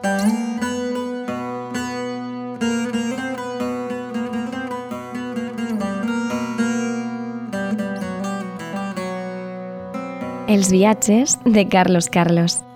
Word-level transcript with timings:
Els 0.00 0.08
viatges 10.72 11.36
de 11.44 11.68
Carlos 11.68 12.08
Carlos. 12.08 12.69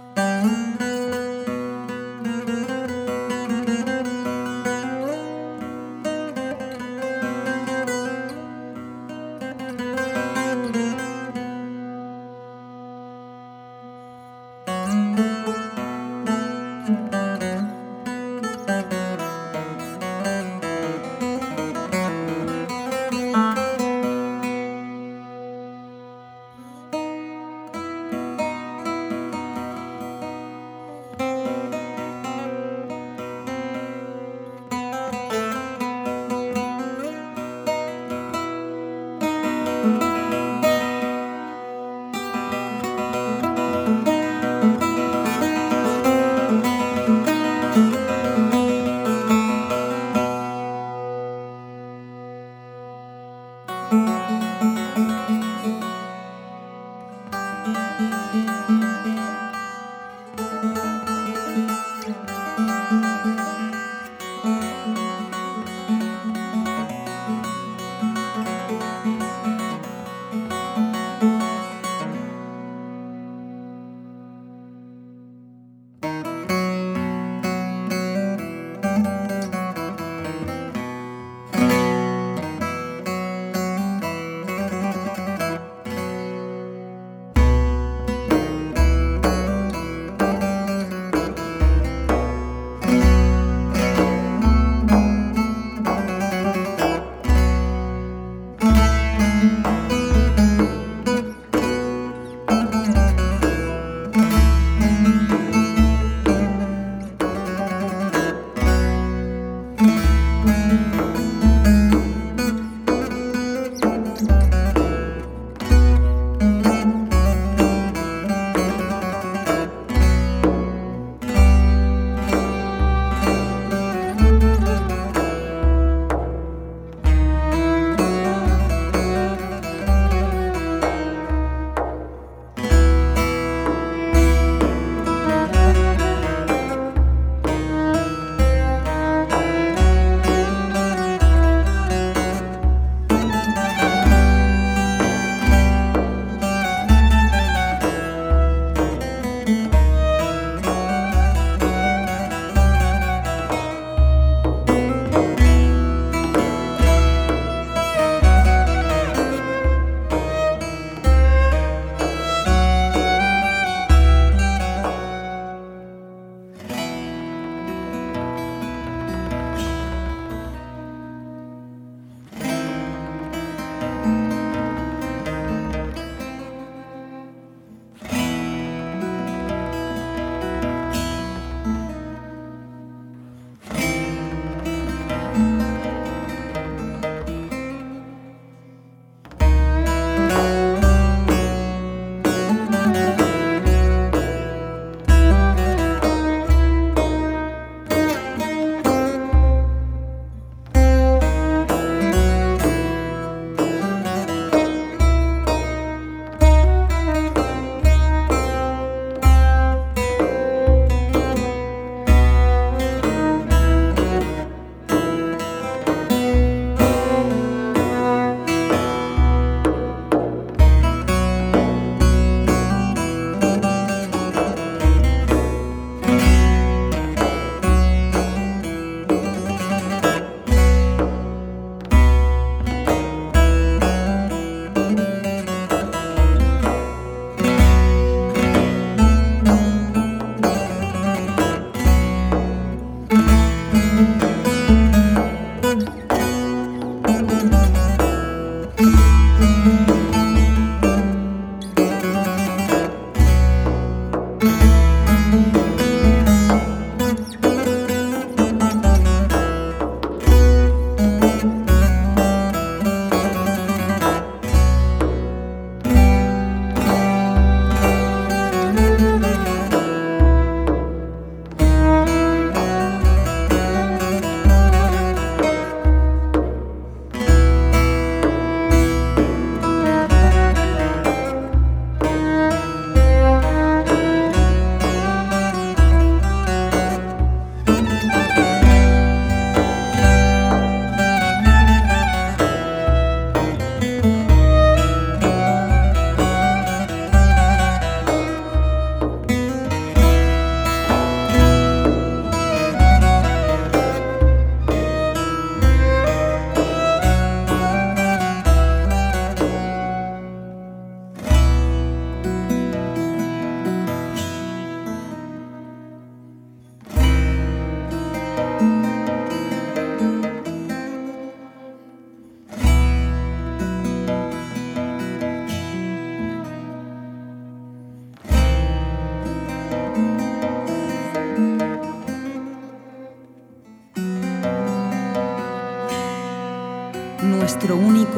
you. 111.04 111.53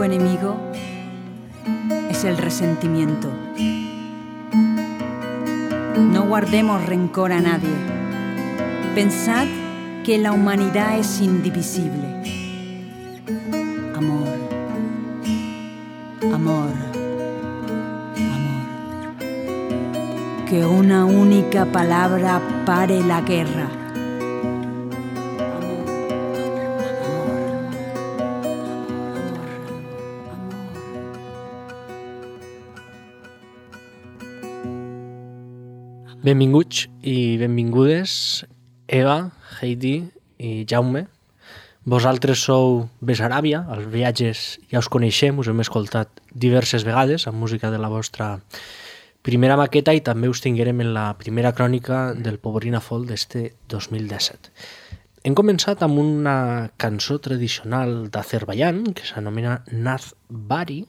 Enemigo 0.04 0.56
es 2.10 2.24
el 2.24 2.36
resentimiento. 2.38 3.30
No 5.96 6.26
guardemos 6.26 6.84
rencor 6.86 7.32
a 7.32 7.40
nadie. 7.40 7.74
Pensad 8.94 9.46
que 10.04 10.18
la 10.18 10.32
humanidad 10.32 10.98
es 10.98 11.20
indivisible. 11.20 12.22
Amor, 13.96 14.28
amor, 16.32 16.70
amor. 18.16 19.16
Que 20.48 20.64
una 20.64 21.04
única 21.04 21.66
palabra 21.66 22.40
pare 22.64 23.02
la 23.02 23.20
guerra. 23.22 23.65
Benvinguts 36.26 36.88
i 37.06 37.36
benvingudes, 37.38 38.42
Eva, 38.90 39.30
Heidi 39.60 40.08
i 40.42 40.64
Jaume. 40.66 41.04
Vosaltres 41.86 42.40
sou 42.48 42.88
Besaràbia, 42.98 43.60
els 43.70 43.86
viatges 43.92 44.40
ja 44.72 44.82
us 44.82 44.88
coneixem, 44.90 45.38
us 45.38 45.46
hem 45.52 45.62
escoltat 45.62 46.18
diverses 46.34 46.82
vegades 46.82 47.28
amb 47.30 47.38
música 47.38 47.70
de 47.70 47.78
la 47.78 47.92
vostra 47.92 48.32
primera 49.22 49.54
maqueta 49.60 49.94
i 49.94 50.02
també 50.02 50.26
us 50.26 50.42
tinguérem 50.42 50.82
en 50.82 50.90
la 50.98 51.12
primera 51.14 51.54
crònica 51.54 52.00
del 52.18 52.40
Pobrina 52.42 52.82
Folk 52.82 53.06
d'este 53.12 53.52
2017. 53.70 54.50
Hem 55.22 55.38
començat 55.38 55.86
amb 55.86 56.02
una 56.02 56.72
cançó 56.74 57.20
tradicional 57.22 58.08
d'Azerbaijan 58.10 58.82
que 58.98 59.06
s'anomena 59.06 59.60
Nath 59.70 60.10
Bari, 60.26 60.82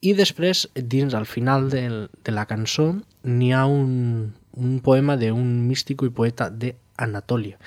i 0.00 0.14
després, 0.14 0.68
dins 0.74 1.14
al 1.14 1.26
final 1.26 1.68
del, 1.72 2.08
de 2.24 2.34
la 2.34 2.46
cançó, 2.46 2.92
n'hi 3.26 3.52
ha 3.52 3.64
un, 3.66 4.34
un 4.54 4.78
poema 4.84 5.16
d'un 5.18 5.48
místico 5.66 6.06
i 6.06 6.14
poeta 6.14 6.48
d'Anatòlia, 6.50 7.58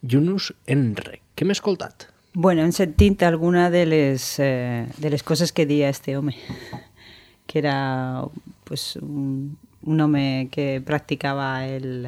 Yunus 0.00 0.52
Enre. 0.66 1.20
Què 1.36 1.44
hem 1.44 1.52
escoltat? 1.52 2.08
Bueno, 2.32 2.64
hem 2.64 2.72
sentit 2.72 3.22
alguna 3.24 3.68
de 3.72 3.84
les, 3.88 4.24
eh, 4.40 4.86
de 4.96 5.12
les 5.12 5.22
coses 5.22 5.52
que 5.52 5.66
dia 5.68 5.88
este 5.88 6.16
home, 6.16 6.36
que 7.46 7.58
era 7.58 8.24
pues, 8.64 8.96
un, 8.96 9.58
un 9.82 10.00
home 10.00 10.48
que 10.52 10.82
practicava 10.84 11.66
el, 11.66 12.06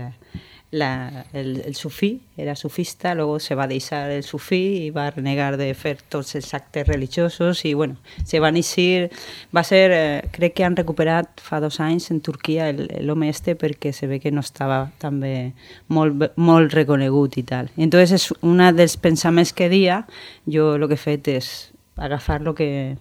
la, 0.70 1.25
el, 1.32 1.62
el 1.65 1.75
sufí, 1.75 2.20
era 2.37 2.55
sufista, 2.55 3.15
luego 3.15 3.41
se 3.41 3.55
va 3.55 3.65
a 3.65 3.69
deixar 3.69 4.11
el 4.11 4.23
sufí 4.23 4.85
i 4.85 4.91
va 4.91 5.09
renegar 5.11 5.56
de 5.56 5.70
fer 5.75 5.97
tots 6.12 6.35
els 6.37 6.53
actes 6.55 6.87
religiosos 6.87 7.65
i 7.65 7.73
bueno, 7.73 7.97
se 8.25 8.41
van 8.41 8.56
eixir, 8.56 9.09
va 9.55 9.65
ser, 9.65 9.91
eh, 9.94 10.29
crec 10.32 10.55
que 10.59 10.67
han 10.67 10.76
recuperat 10.76 11.41
fa 11.41 11.61
dos 11.65 11.81
anys 11.81 12.11
en 12.12 12.20
Turquia 12.20 12.69
l'home 12.76 13.31
este 13.32 13.56
perquè 13.56 13.94
se 13.97 14.06
ve 14.06 14.20
que 14.20 14.31
no 14.31 14.44
estava 14.44 14.91
també 15.00 15.55
molt, 15.88 16.37
molt 16.37 16.76
reconegut 16.76 17.41
i 17.41 17.47
tal. 17.49 17.73
I 17.76 17.88
entonces 17.88 18.12
és 18.20 18.29
una 18.43 18.73
dels 18.73 18.99
pensaments 19.00 19.55
que 19.56 19.70
dia, 19.73 20.05
jo 20.44 20.75
el 20.76 20.88
que 20.88 21.00
he 21.00 21.05
fet 21.09 21.32
és 21.32 21.50
agafar 21.97 22.43
lo 22.43 22.55
que 22.55 22.99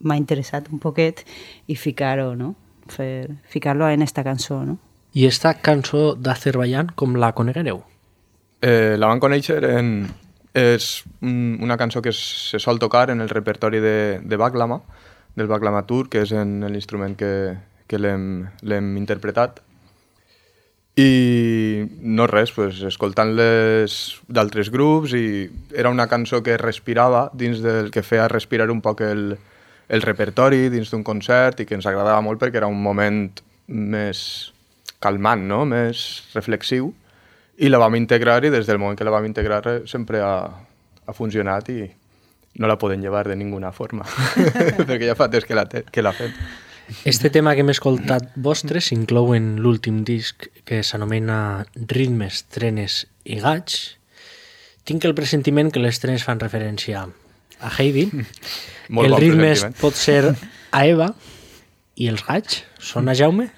m'ha 0.00 0.20
interessat 0.20 0.68
un 0.68 0.78
poquet 0.78 1.24
i 1.66 1.76
ficar-ho, 1.76 2.34
no? 2.36 2.54
Fer, 2.90 3.30
ficar-lo 3.48 3.88
en 3.88 4.02
esta 4.02 4.24
cançó, 4.24 4.64
no? 4.64 4.78
I 5.12 5.26
esta 5.26 5.56
cançó 5.58 6.14
d'Azerbaijan, 6.14 6.92
com 6.94 7.16
la 7.18 7.32
coneguereu? 7.34 7.82
Eh, 8.62 8.96
la 8.98 9.10
van 9.10 9.22
conèixer 9.22 9.62
en... 9.70 9.94
És 10.50 11.04
una 11.22 11.76
cançó 11.78 12.00
que 12.02 12.10
se 12.10 12.58
sol 12.58 12.80
tocar 12.82 13.12
en 13.12 13.20
el 13.22 13.28
repertori 13.30 13.78
de, 13.78 14.18
de 14.18 14.36
Baklama, 14.36 14.80
del 15.38 15.46
Baklama 15.46 15.84
Tour, 15.86 16.08
que 16.10 16.24
és 16.24 16.32
en 16.34 16.64
l'instrument 16.72 17.14
que, 17.14 17.54
que 17.86 18.00
l'hem 18.02 18.96
interpretat. 18.98 19.60
I 20.98 21.86
no 22.02 22.26
res, 22.26 22.50
pues, 22.52 22.82
escoltant-les 22.86 23.96
d'altres 24.26 24.72
grups 24.74 25.14
i 25.14 25.24
era 25.70 25.94
una 25.94 26.08
cançó 26.10 26.42
que 26.42 26.58
respirava 26.58 27.28
dins 27.32 27.62
del 27.62 27.92
que 27.94 28.02
feia 28.02 28.26
respirar 28.28 28.68
un 28.74 28.82
poc 28.82 29.04
el, 29.06 29.36
el 29.88 30.02
repertori 30.02 30.68
dins 30.68 30.90
d'un 30.90 31.06
concert 31.06 31.62
i 31.62 31.66
que 31.66 31.78
ens 31.78 31.86
agradava 31.86 32.20
molt 32.26 32.42
perquè 32.42 32.58
era 32.58 32.70
un 32.70 32.82
moment 32.82 33.22
més, 33.70 34.50
calmant, 35.00 35.46
no? 35.48 35.64
més 35.68 36.24
reflexiu, 36.34 36.92
i 37.60 37.68
la 37.68 37.80
vam 37.80 37.96
integrar 37.98 38.40
i 38.44 38.52
des 38.52 38.68
del 38.68 38.80
moment 38.80 38.98
que 38.98 39.04
la 39.04 39.12
vam 39.12 39.26
integrar 39.28 39.62
sempre 39.90 40.22
ha, 40.24 40.34
ha 41.06 41.16
funcionat 41.16 41.68
i 41.72 41.82
no 42.60 42.68
la 42.68 42.78
poden 42.80 43.02
llevar 43.02 43.28
de 43.28 43.36
ninguna 43.36 43.72
forma, 43.72 44.04
perquè 44.88 45.06
ja 45.06 45.16
fa 45.16 45.30
temps 45.32 45.46
que 45.46 45.56
la, 45.56 45.66
que 45.68 46.02
la 46.04 46.12
fem. 46.16 46.34
Este 47.04 47.30
tema 47.30 47.54
que 47.54 47.62
hem 47.62 47.70
escoltat 47.70 48.32
vostre 48.34 48.80
s'inclou 48.82 49.30
en 49.36 49.54
l'últim 49.62 50.02
disc 50.04 50.48
que 50.66 50.82
s'anomena 50.82 51.64
Ritmes, 51.76 52.42
Trenes 52.50 53.04
i 53.22 53.38
Gaig. 53.40 53.76
Tinc 54.88 55.06
el 55.06 55.14
pressentiment 55.14 55.70
que 55.70 55.82
les 55.82 56.02
trenes 56.02 56.24
fan 56.26 56.42
referència 56.42 57.04
a 57.06 57.70
Heidi. 57.76 58.08
Molt 58.96 59.06
el 59.06 59.14
bon 59.14 59.22
ritmes 59.22 59.62
pot 59.78 59.94
ser 59.94 60.32
a 60.32 60.82
Eva 60.88 61.12
i 62.00 62.08
els 62.08 62.22
gaig? 62.24 62.62
Són 62.80 63.12
a 63.12 63.14
Jaume? 63.16 63.50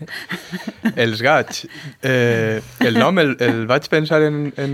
Els 0.98 1.20
gaig. 1.22 1.62
Eh, 2.02 2.58
el 2.82 2.98
nom 2.98 3.20
el, 3.22 3.36
el 3.44 3.66
vaig 3.70 3.86
pensar 3.92 4.22
en, 4.26 4.48
en... 4.58 4.72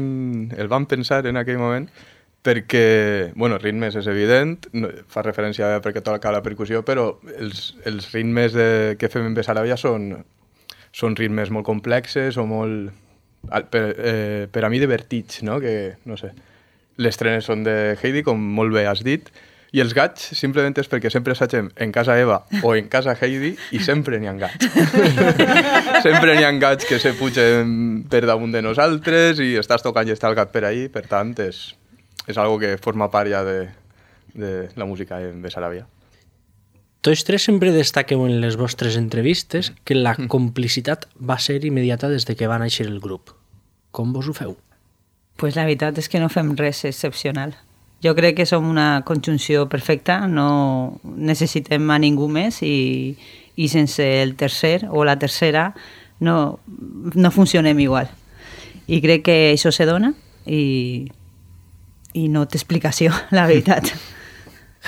El 0.56 0.70
vam 0.72 0.87
pensar 0.88 1.26
en 1.28 1.37
aquell 1.37 1.60
moment 1.60 1.88
perquè, 2.48 3.32
bueno, 3.37 3.58
ritmes 3.60 3.98
és 3.98 4.06
evident, 4.08 4.54
no, 4.78 4.88
fa 5.10 5.25
referència 5.26 5.75
a 5.76 5.82
perquè 5.84 6.00
toca 6.06 6.32
la 6.32 6.40
percussió, 6.40 6.80
però 6.87 7.10
els, 7.34 7.75
els 7.88 8.08
ritmes 8.14 8.54
de, 8.56 8.68
que 8.96 9.10
fem 9.12 9.26
en 9.28 9.37
Besarabia 9.37 9.76
són, 9.76 10.14
són 10.94 11.18
ritmes 11.18 11.52
molt 11.52 11.66
complexes 11.68 12.38
o 12.40 12.46
molt, 12.48 12.94
per, 13.75 13.82
eh, 13.98 14.46
per 14.54 14.64
a 14.64 14.70
mi, 14.72 14.80
divertits, 14.80 15.42
no? 15.44 15.58
Que, 15.60 15.98
no 16.08 16.16
sé, 16.16 16.32
les 16.96 17.20
trenes 17.20 17.50
són 17.50 17.66
de 17.66 17.98
Heidi, 18.00 18.25
com 18.25 18.40
molt 18.40 18.72
bé 18.72 18.87
has 18.88 19.04
dit, 19.04 19.28
i 19.72 19.82
els 19.82 19.92
gats 19.96 20.30
simplement 20.38 20.76
és 20.80 20.88
perquè 20.88 21.10
sempre 21.12 21.34
assagem 21.34 21.68
en 21.76 21.92
casa 21.92 22.16
Eva 22.20 22.38
o 22.62 22.72
en 22.76 22.88
casa 22.88 23.12
Heidi 23.20 23.52
i 23.76 23.80
sempre 23.84 24.20
n'hi 24.20 24.30
ha 24.30 24.37
gats. 24.40 24.70
sempre 26.06 26.37
n'hi 26.37 26.46
ha 26.46 26.52
gats 26.56 26.88
que 26.88 27.00
se 27.02 27.12
pugen 27.18 28.06
per 28.08 28.25
damunt 28.25 28.54
de 28.54 28.64
nosaltres 28.64 29.42
i 29.44 29.52
estàs 29.60 29.84
tocant 29.84 30.08
i 30.08 30.16
està 30.16 30.30
el 30.30 30.38
gat 30.38 30.54
per 30.54 30.64
ahí, 30.64 30.88
per 30.88 31.04
tant 31.10 31.34
és, 31.44 31.60
és 32.26 32.40
algo 32.40 32.56
que 32.62 32.76
forma 32.80 33.10
part 33.12 33.28
ja 33.28 33.44
de, 33.44 33.60
de 34.32 34.52
la 34.76 34.88
música 34.88 35.20
en 35.20 35.42
Besaràbia. 35.44 35.84
Tots 37.04 37.22
tres 37.22 37.44
sempre 37.46 37.70
destaqueu 37.70 38.25
en 38.26 38.40
les 38.42 38.56
vostres 38.58 38.96
entrevistes 38.98 39.70
que 39.84 39.94
la 39.94 40.16
mm. 40.16 40.26
complicitat 40.32 41.06
va 41.20 41.38
ser 41.38 41.60
immediata 41.64 42.08
des 42.10 42.26
de 42.26 42.34
que 42.34 42.48
va 42.50 42.58
néixer 42.58 42.88
el 42.88 42.98
grup. 43.04 43.37
Com 43.92 44.10
vos 44.16 44.26
ho 44.26 44.34
feu? 44.34 44.56
Pues 45.38 45.54
la 45.54 45.68
veritat 45.68 46.00
és 46.02 46.08
que 46.10 46.18
no 46.18 46.32
fem 46.32 46.56
res 46.58 46.82
excepcional. 46.88 47.54
Jo 48.04 48.14
crec 48.14 48.36
que 48.38 48.46
som 48.46 48.68
una 48.70 49.02
conjunció 49.04 49.66
perfecta, 49.68 50.26
no 50.30 51.00
necessitem 51.02 51.90
a 51.90 51.98
ningú 51.98 52.28
més 52.30 52.60
i, 52.62 53.16
i 53.58 53.68
sense 53.68 54.04
el 54.22 54.36
tercer 54.38 54.86
o 54.90 55.02
la 55.04 55.18
tercera 55.18 55.72
no, 56.20 56.60
no 57.14 57.30
funcionem 57.34 57.78
igual. 57.82 58.10
I 58.86 59.02
crec 59.02 59.26
que 59.26 59.38
això 59.52 59.72
se 59.74 59.86
dona 59.86 60.12
i, 60.46 61.10
y 62.14 62.28
no 62.28 62.46
té 62.46 62.58
explicació, 62.58 63.12
la 63.36 63.46
veritat. 63.50 63.90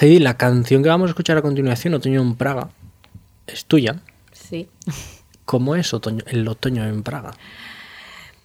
Heidi, 0.01 0.21
la 0.21 0.37
canción 0.37 0.83
que 0.83 0.89
vamos 0.89 1.09
a 1.09 1.13
escuchar 1.13 1.37
a 1.37 1.43
continuación, 1.43 1.95
Otoño 1.95 2.23
en 2.23 2.35
Praga, 2.37 2.71
es 3.47 3.65
tuya. 3.67 4.01
Sí. 4.33 4.69
¿Cómo 5.45 5.75
es 5.75 5.93
otoño, 5.93 6.25
el 6.29 6.47
otoño 6.47 6.87
en 6.87 7.03
Praga? 7.03 7.33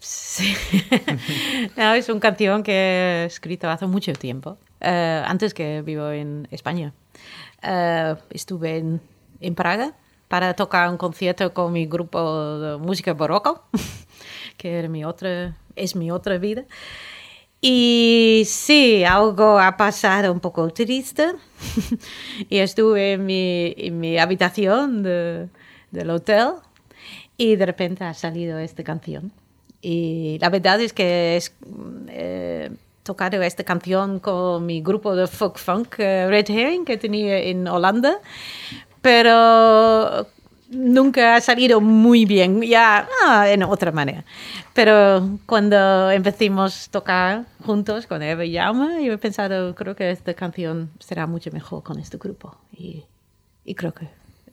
Sí. 0.06 0.54
no, 1.78 1.96
es 1.96 2.10
una 2.10 2.20
canción 2.20 2.62
que 2.62 2.74
he 2.74 3.26
escrito 3.26 3.68
hace 3.68 3.88
mucho 3.88 4.14
tiempo, 4.14 4.52
uh, 4.82 5.26
antes 5.26 5.56
que 5.56 5.82
vivo 5.82 6.12
en 6.12 6.48
España. 6.52 6.94
Uh, 7.64 8.16
estuve 8.30 8.78
en, 8.78 9.02
en, 9.40 9.56
Praga 9.56 9.94
para 10.28 10.54
tocar 10.54 10.92
un 10.92 10.98
concierto 10.98 11.52
con 11.56 11.74
mi 11.74 11.88
grupo 11.88 12.60
de 12.60 12.78
música 12.78 13.16
barroco, 13.16 13.64
que 14.58 14.78
era 14.78 14.88
mi 14.90 15.04
otra, 15.04 15.58
es 15.76 15.96
mi 15.96 16.12
otra 16.12 16.38
vida. 16.38 16.66
Y 17.60 18.44
sí, 18.46 19.04
algo 19.04 19.58
ha 19.58 19.76
pasado 19.76 20.32
un 20.32 20.40
poco 20.40 20.70
triste. 20.70 21.32
y 22.50 22.60
estuve 22.60 23.14
en 23.14 23.26
mi, 23.26 23.74
en 23.76 24.00
mi 24.00 24.20
habitación 24.20 25.02
de, 25.02 25.50
del 25.90 26.12
hotel 26.12 26.50
y 27.38 27.56
de 27.56 27.66
repente 27.66 28.04
ha 28.04 28.14
salido 28.14 28.60
esta 28.60 28.84
canción. 28.84 29.32
Y 29.88 30.40
la 30.40 30.50
verdad 30.50 30.82
es 30.82 30.94
que 30.94 31.38
es 31.38 31.54
eh, 32.08 32.72
tocado 33.04 33.40
esta 33.44 33.64
canción 33.64 34.20
con 34.20 34.66
mi 34.66 34.82
grupo 34.82 35.16
de 35.16 35.28
folk 35.28 35.60
funk 35.60 36.00
eh, 36.00 36.26
Red 36.28 36.50
Herring 36.50 36.86
que 36.86 36.98
tenía 36.98 37.38
en 37.38 37.68
Holanda, 37.68 38.18
pero 39.04 40.26
nunca 40.72 41.36
ha 41.36 41.42
salido 41.42 41.82
muy 41.82 42.26
bien, 42.26 42.64
ya 42.64 43.08
ah, 43.24 43.48
en 43.48 43.62
otra 43.62 43.92
manera. 43.92 44.26
Pero 44.74 45.38
cuando 45.46 46.10
empecimos 46.10 46.88
a 46.88 46.92
tocar 46.92 47.46
juntos 47.64 48.08
con 48.08 48.24
Eva 48.24 48.44
y 48.44 48.54
Yama, 48.54 49.00
yo 49.02 49.14
he 49.14 49.20
pensado, 49.20 49.76
creo 49.76 49.96
que 49.96 50.10
esta 50.10 50.34
canción 50.34 50.90
será 51.00 51.28
mucho 51.28 51.52
mejor 51.52 51.84
con 51.84 52.00
este 52.00 52.18
grupo. 52.18 52.58
Y, 52.72 53.04
y 53.64 53.76
creo 53.76 53.94
que 53.94 54.10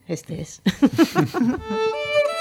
este 0.06 0.42
es. 0.42 0.60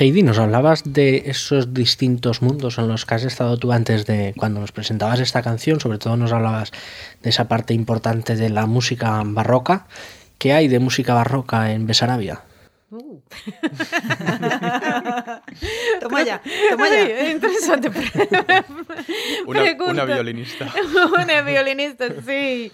Heidi, 0.00 0.22
nos 0.22 0.38
hablabas 0.38 0.84
de 0.84 1.24
esos 1.26 1.74
distintos 1.74 2.40
mundos 2.40 2.78
en 2.78 2.86
los 2.86 3.04
que 3.04 3.16
has 3.16 3.24
estado 3.24 3.56
tú 3.56 3.72
antes 3.72 4.06
de 4.06 4.32
cuando 4.36 4.60
nos 4.60 4.70
presentabas 4.70 5.18
esta 5.18 5.42
canción, 5.42 5.80
sobre 5.80 5.98
todo 5.98 6.16
nos 6.16 6.32
hablabas 6.32 6.70
de 7.20 7.30
esa 7.30 7.48
parte 7.48 7.74
importante 7.74 8.36
de 8.36 8.48
la 8.48 8.66
música 8.66 9.20
barroca. 9.24 9.88
¿Qué 10.38 10.52
hay 10.52 10.68
de 10.68 10.78
música 10.78 11.14
barroca 11.14 11.72
en 11.72 11.88
Besarabia? 11.88 12.42
Uh. 12.90 13.20
Toma 16.00 16.22
ya, 16.22 16.40
toma 16.70 16.88
ya. 16.88 17.02
Ay, 17.02 17.32
interesante. 17.32 17.90
Una, 19.46 19.62
pregunta. 19.62 19.92
una 19.92 20.04
violinista. 20.04 20.72
una 21.22 21.42
violinista, 21.42 22.06
sí. 22.24 22.70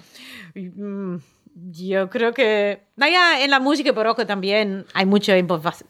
Yo 1.55 2.11
creo 2.11 2.35
que... 2.35 2.83
Vaya, 2.97 3.43
en 3.43 3.51
la 3.51 3.61
música 3.61 3.93
barroca 3.93 4.27
también 4.27 4.85
hay 4.93 5.07
mucha 5.07 5.39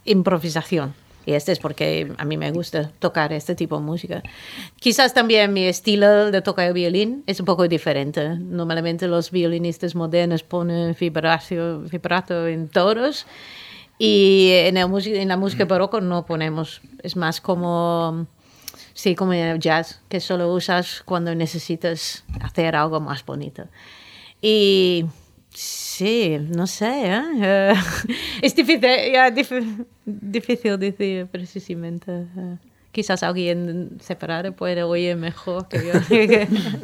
improvisación. 0.04 0.94
Y 1.26 1.32
este 1.32 1.52
es 1.52 1.58
porque 1.58 2.12
a 2.18 2.24
mí 2.24 2.36
me 2.36 2.50
gusta 2.50 2.90
tocar 2.98 3.32
este 3.32 3.54
tipo 3.54 3.76
de 3.76 3.82
música. 3.82 4.22
Quizás 4.78 5.14
también 5.14 5.52
mi 5.52 5.64
estilo 5.64 6.30
de 6.30 6.42
tocar 6.42 6.68
el 6.68 6.74
violín 6.74 7.24
es 7.26 7.40
un 7.40 7.46
poco 7.46 7.66
diferente. 7.66 8.36
Normalmente 8.38 9.08
los 9.08 9.30
violinistas 9.30 9.94
modernos 9.94 10.42
ponen 10.42 10.96
vibrato, 10.98 11.80
vibrato 11.80 12.46
en 12.46 12.68
toros 12.68 13.26
y 13.98 14.50
en, 14.52 14.76
el 14.76 15.06
en 15.06 15.28
la 15.28 15.36
música 15.36 15.64
barroca 15.64 16.00
no 16.00 16.26
ponemos. 16.26 16.80
Es 17.02 17.16
más 17.16 17.40
como, 17.40 18.26
sí, 18.92 19.14
como 19.14 19.32
en 19.32 19.46
el 19.46 19.58
jazz, 19.60 20.00
que 20.08 20.20
solo 20.20 20.52
usas 20.52 21.02
cuando 21.04 21.34
necesitas 21.34 22.24
hacer 22.40 22.76
algo 22.76 23.00
más 23.00 23.24
bonito. 23.24 23.64
Y 24.42 25.06
sí, 25.54 26.36
no 26.54 26.66
sé, 26.66 27.06
¿eh? 27.06 27.22
Eh, 27.42 27.74
es 28.42 28.54
difícil, 28.54 28.82
ya, 29.12 29.30
dif- 29.30 29.86
difícil 30.04 30.78
decir 30.78 31.26
precisamente. 31.26 32.10
eh. 32.36 32.56
Quizás 32.92 33.22
alguien 33.24 33.98
separado 34.00 34.52
puede 34.54 34.82
oír 34.84 35.16
mejor 35.16 35.66
que 35.68 35.78
yo. 35.86 35.92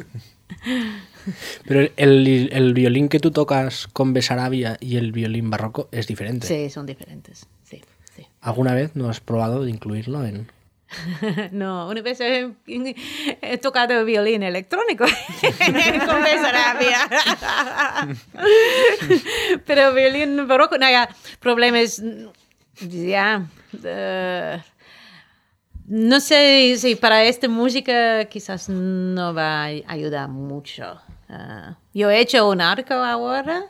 Pero 1.67 1.89
el, 1.97 2.49
el 2.51 2.73
violín 2.73 3.07
que 3.09 3.19
tú 3.19 3.31
tocas 3.31 3.87
con 3.87 4.11
Besarabia 4.13 4.77
y 4.79 4.97
el 4.97 5.11
violín 5.11 5.49
barroco 5.49 5.87
es 5.91 6.07
diferente. 6.07 6.47
sí, 6.47 6.69
son 6.69 6.85
diferentes. 6.85 7.47
Sí, 7.63 7.81
sí. 8.15 8.25
¿Alguna 8.41 8.73
vez 8.73 8.95
no 8.95 9.09
has 9.09 9.19
probado 9.19 9.63
de 9.63 9.69
incluirlo 9.71 10.25
en...? 10.25 10.47
No, 11.53 11.87
una 11.87 12.01
vez 12.01 12.19
he, 12.19 12.51
he 13.41 13.57
tocado 13.59 13.97
el 13.97 14.05
violín 14.05 14.43
electrónico 14.43 15.05
con 15.05 16.23
Besarabia. 16.23 17.07
Pero 19.65 19.93
violín 19.93 20.47
barroco, 20.47 20.77
no, 20.77 20.89
ya, 20.89 21.09
problema 21.39 21.79
es, 21.79 22.01
ya, 22.79 23.45
eh, 23.83 24.61
no 25.87 26.19
sé 26.19 26.75
si 26.77 26.95
para 26.95 27.23
esta 27.23 27.47
música 27.47 28.25
quizás 28.25 28.69
no 28.69 29.33
va 29.33 29.63
a 29.63 29.65
ayudar 29.65 30.29
mucho. 30.29 31.01
Eh, 31.29 31.75
yo 31.93 32.09
he 32.09 32.19
hecho 32.19 32.49
un 32.49 32.61
arco 32.61 32.93
ahora 32.93 33.65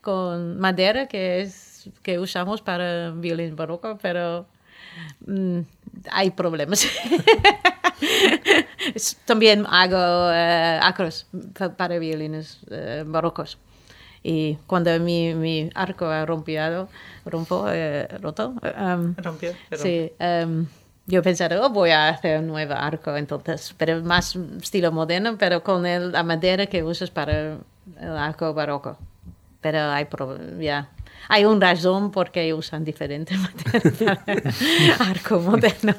con 0.00 0.58
madera 0.58 1.06
que 1.06 1.40
es 1.42 1.90
que 2.02 2.18
usamos 2.18 2.62
para 2.62 3.10
violín 3.10 3.56
barroco, 3.56 3.98
pero 4.00 4.46
mm, 5.26 5.60
hay 6.10 6.30
problemas. 6.30 6.86
También 9.24 9.64
hago 9.68 10.30
eh, 10.32 10.78
acros 10.82 11.26
pa- 11.58 11.70
para 11.74 11.98
violines 11.98 12.60
eh, 12.70 13.04
barrocos. 13.06 13.58
Y 14.22 14.56
cuando 14.66 14.98
mi, 15.00 15.34
mi 15.34 15.70
arco 15.74 16.06
ha 16.06 16.26
rompido, 16.26 16.88
rompo, 17.24 17.66
eh, 17.70 18.08
roto, 18.20 18.54
um, 18.78 19.14
Rompió, 19.16 19.52
sí, 19.74 20.10
um, 20.18 20.66
yo 21.06 21.22
pensé, 21.22 21.46
oh, 21.56 21.70
voy 21.70 21.90
a 21.90 22.08
hacer 22.08 22.40
un 22.40 22.48
nuevo 22.48 22.74
arco, 22.74 23.16
entonces, 23.16 23.72
pero 23.78 24.02
más 24.02 24.34
estilo 24.60 24.90
moderno, 24.90 25.36
pero 25.38 25.62
con 25.62 25.86
el- 25.86 26.10
la 26.10 26.24
madera 26.24 26.66
que 26.66 26.82
usas 26.82 27.10
para 27.10 27.58
el 28.00 28.16
arco 28.18 28.52
barroco. 28.52 28.98
Pero 29.60 29.78
hay 29.90 30.06
ya. 30.60 30.88
Hay 31.28 31.44
un 31.44 31.60
razón 31.60 32.10
por 32.10 32.30
qué 32.30 32.52
usan 32.54 32.84
diferente 32.84 33.36
madera 33.36 34.24
para 34.24 35.10
arco 35.10 35.40
moderno. 35.40 35.94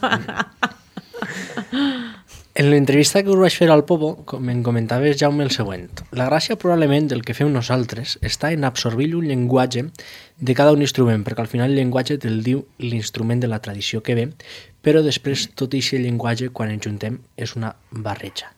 En 2.58 2.72
l'entrevista 2.72 3.22
que 3.22 3.30
us 3.30 3.38
vaig 3.38 3.54
fer 3.54 3.68
al 3.70 3.84
Popo, 3.86 4.08
com 4.26 4.48
em 4.50 4.64
comentaves, 4.66 5.20
Jaume, 5.20 5.44
el 5.46 5.52
següent. 5.54 6.00
La 6.18 6.26
gràcia 6.26 6.56
probablement 6.58 7.06
del 7.12 7.22
que 7.22 7.36
fem 7.38 7.52
nosaltres 7.54 8.16
està 8.26 8.50
en 8.50 8.66
absorbir 8.66 9.12
un 9.14 9.28
llenguatge 9.30 9.84
de 10.42 10.56
cada 10.58 10.74
un 10.74 10.82
instrument, 10.82 11.22
perquè 11.22 11.46
al 11.46 11.52
final 11.52 11.70
el 11.70 11.78
llenguatge 11.78 12.18
te'l 12.24 12.42
diu 12.42 12.64
l'instrument 12.82 13.44
de 13.44 13.52
la 13.52 13.62
tradició 13.62 14.02
que 14.02 14.18
ve, 14.18 14.26
però 14.82 15.06
després 15.06 15.52
tot 15.54 15.78
aquest 15.78 16.02
llenguatge, 16.02 16.50
quan 16.50 16.74
ens 16.74 16.82
juntem, 16.90 17.22
és 17.38 17.54
una 17.54 17.76
barreja. 17.92 18.50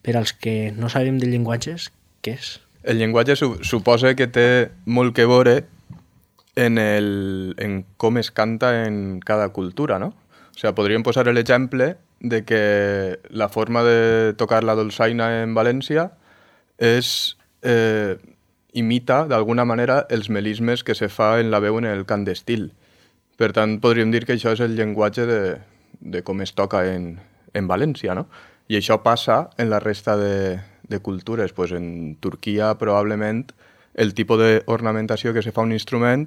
Per 0.00 0.16
als 0.16 0.32
que 0.32 0.72
no 0.72 0.88
sabem 0.88 1.20
de 1.20 1.28
llenguatges, 1.28 1.90
què 2.24 2.38
és? 2.40 2.54
El 2.80 2.96
llenguatge 2.96 3.36
su 3.36 3.58
suposa 3.60 4.14
que 4.16 4.32
té 4.32 4.70
molt 4.86 5.12
que 5.12 5.28
veure 5.28 5.66
en, 6.58 6.76
el, 6.76 7.54
en 7.58 7.84
com 7.96 8.18
es 8.18 8.32
canta 8.32 8.86
en 8.86 9.20
cada 9.20 9.50
cultura, 9.50 10.00
no? 10.00 10.08
O 10.08 10.58
sea, 10.58 10.74
podríem 10.74 11.04
posar 11.06 11.28
l'exemple 11.30 11.94
de 12.18 12.42
que 12.44 13.20
la 13.30 13.46
forma 13.48 13.84
de 13.86 14.34
tocar 14.34 14.64
la 14.66 14.74
dolçaina 14.74 15.44
en 15.44 15.54
València 15.54 16.08
és 16.82 17.36
eh, 17.62 18.18
imita 18.74 19.20
d'alguna 19.30 19.62
manera 19.64 20.00
els 20.10 20.26
melismes 20.34 20.82
que 20.82 20.98
se 20.98 21.06
fa 21.06 21.36
en 21.38 21.52
la 21.54 21.62
veu 21.62 21.78
en 21.78 21.86
el 21.86 22.02
cant 22.10 22.26
d'estil. 22.26 22.72
Per 23.38 23.52
tant, 23.54 23.78
podríem 23.78 24.10
dir 24.10 24.24
que 24.26 24.34
això 24.34 24.50
és 24.50 24.64
el 24.66 24.74
llenguatge 24.74 25.28
de, 25.30 25.40
de 26.00 26.24
com 26.26 26.42
es 26.42 26.56
toca 26.58 26.82
en, 26.90 27.20
en 27.54 27.70
València, 27.70 28.18
no? 28.18 28.26
I 28.66 28.82
això 28.82 28.98
passa 29.06 29.44
en 29.62 29.70
la 29.70 29.78
resta 29.78 30.18
de, 30.18 30.58
de 30.90 30.98
cultures. 30.98 31.54
Pues 31.54 31.70
en 31.70 32.18
Turquia, 32.18 32.74
probablement, 32.82 33.46
el 33.94 34.10
tipus 34.18 34.42
d'ornamentació 34.42 35.30
que 35.32 35.46
se 35.46 35.54
fa 35.54 35.62
un 35.62 35.72
instrument, 35.72 36.26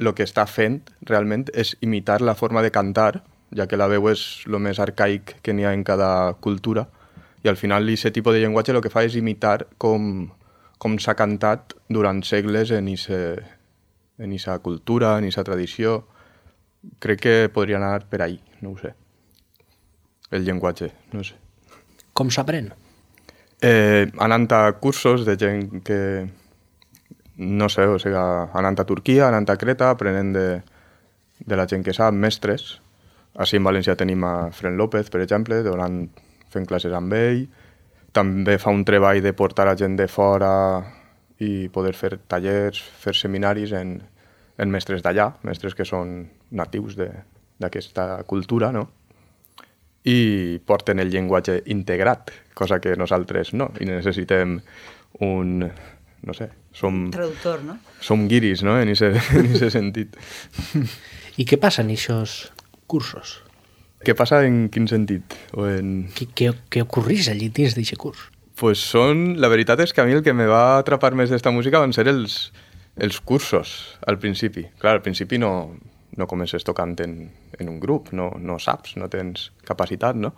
el 0.00 0.12
que 0.16 0.24
està 0.24 0.46
fent 0.48 0.80
realment 1.08 1.46
és 1.54 1.74
imitar 1.80 2.20
la 2.22 2.34
forma 2.34 2.62
de 2.62 2.72
cantar, 2.72 3.22
ja 3.52 3.66
que 3.68 3.76
la 3.76 3.88
veu 3.90 4.08
és 4.08 4.44
el 4.48 4.58
més 4.64 4.80
arcaic 4.80 5.36
que 5.42 5.52
n'hi 5.52 5.66
ha 5.68 5.74
en 5.76 5.84
cada 5.84 6.34
cultura, 6.40 6.86
i 7.42 7.48
al 7.48 7.58
final 7.58 7.88
aquest 7.90 8.14
tipus 8.14 8.34
de 8.34 8.40
llenguatge 8.40 8.72
el 8.72 8.80
que 8.82 8.92
fa 8.92 9.02
és 9.04 9.16
imitar 9.18 9.66
com, 9.82 10.30
com 10.78 10.98
s'ha 10.98 11.16
cantat 11.18 11.74
durant 11.90 12.22
segles 12.22 12.70
en 12.70 12.88
ese, 12.88 13.42
en 14.18 14.32
esa 14.32 14.58
cultura, 14.60 15.16
en 15.18 15.24
esa 15.24 15.42
tradició. 15.44 16.04
Crec 17.02 17.20
que 17.20 17.34
podria 17.52 17.78
anar 17.78 18.06
per 18.10 18.22
ahí, 18.22 18.40
no 18.60 18.72
ho 18.72 18.78
sé. 18.78 18.94
El 20.30 20.46
llenguatge, 20.46 20.92
no 21.12 21.24
sé. 21.26 21.34
Com 22.14 22.30
s'aprèn? 22.30 22.70
Eh, 23.62 24.10
anant 24.18 24.48
a 24.54 24.62
cursos 24.82 25.26
de 25.26 25.36
gent 25.38 25.82
que, 25.86 25.98
no 27.42 27.68
sé, 27.72 27.86
o 27.86 27.98
sigui, 27.98 28.18
anant 28.18 28.78
a 28.80 28.86
Turquia, 28.88 29.26
anant 29.28 29.48
a 29.50 29.58
Creta, 29.58 29.90
aprenent 29.90 30.32
de, 30.36 30.46
de 31.40 31.58
la 31.58 31.66
gent 31.70 31.84
que 31.84 31.94
sap, 31.96 32.14
mestres. 32.14 32.78
Així 33.42 33.58
en 33.58 33.66
València 33.66 33.96
tenim 33.98 34.24
a 34.28 34.50
Fren 34.54 34.76
López, 34.80 35.10
per 35.10 35.22
exemple, 35.24 35.62
donant, 35.66 36.06
fent 36.52 36.68
classes 36.68 36.94
amb 36.94 37.14
ell. 37.16 37.44
També 38.12 38.58
fa 38.60 38.72
un 38.74 38.84
treball 38.84 39.22
de 39.24 39.32
portar 39.32 39.68
a 39.68 39.76
gent 39.76 39.96
de 39.96 40.08
fora 40.08 40.52
i 41.42 41.68
poder 41.72 41.94
fer 41.96 42.16
tallers, 42.28 42.78
fer 42.78 43.16
seminaris 43.16 43.72
en, 43.74 43.96
en 44.58 44.72
mestres 44.72 45.02
d'allà, 45.02 45.32
mestres 45.48 45.74
que 45.74 45.88
són 45.88 46.18
natius 46.52 46.98
d'aquesta 46.98 48.22
cultura, 48.28 48.70
no? 48.72 48.90
i 50.04 50.58
porten 50.66 50.98
el 50.98 51.12
llenguatge 51.12 51.60
integrat, 51.70 52.32
cosa 52.58 52.80
que 52.82 52.96
nosaltres 52.98 53.52
no, 53.54 53.68
i 53.80 53.86
necessitem 53.86 54.56
un, 55.22 55.68
no 56.22 56.34
sé, 56.34 56.50
som, 56.72 57.04
Traductor, 57.10 57.62
no? 57.66 57.78
som 58.00 58.26
guiris, 58.30 58.62
no?, 58.62 58.78
en 58.80 58.92
ese, 58.94 59.12
en 59.38 59.48
ese 59.50 59.70
sentit. 59.74 60.16
I 61.40 61.46
què 61.48 61.58
passa 61.60 61.82
en 61.82 61.90
aquests 61.94 62.52
cursos? 62.90 63.40
Què 64.02 64.14
passa 64.18 64.42
en 64.46 64.66
quin 64.72 64.88
sentit? 64.90 65.34
O 65.54 65.66
en... 65.70 65.92
Què, 66.16 66.26
què, 66.34 66.50
què 66.72 66.82
ocorrís 66.82 67.30
allí 67.30 67.48
dins 67.54 67.76
d'aquest 67.78 68.00
curs? 68.02 68.26
Pues 68.58 68.82
són... 68.82 69.38
La 69.42 69.50
veritat 69.50 69.80
és 69.84 69.94
que 69.94 70.02
a 70.02 70.06
mi 70.06 70.16
el 70.16 70.24
que 70.26 70.34
me 70.34 70.48
va 70.50 70.78
atrapar 70.80 71.12
més 71.18 71.30
d'esta 71.30 71.52
música 71.54 71.80
van 71.82 71.94
ser 71.94 72.08
els, 72.10 72.50
els 72.96 73.20
cursos, 73.22 73.96
al 74.06 74.18
principi. 74.22 74.66
Clar, 74.82 74.96
al 74.98 75.04
principi 75.06 75.38
no, 75.38 75.52
no 76.18 76.28
comences 76.28 76.66
tocant 76.66 76.96
en, 77.00 77.14
en 77.58 77.70
un 77.70 77.78
grup, 77.80 78.10
no, 78.12 78.32
no 78.38 78.58
saps, 78.62 78.96
no 79.00 79.08
tens 79.12 79.50
capacitat, 79.68 80.18
no? 80.18 80.34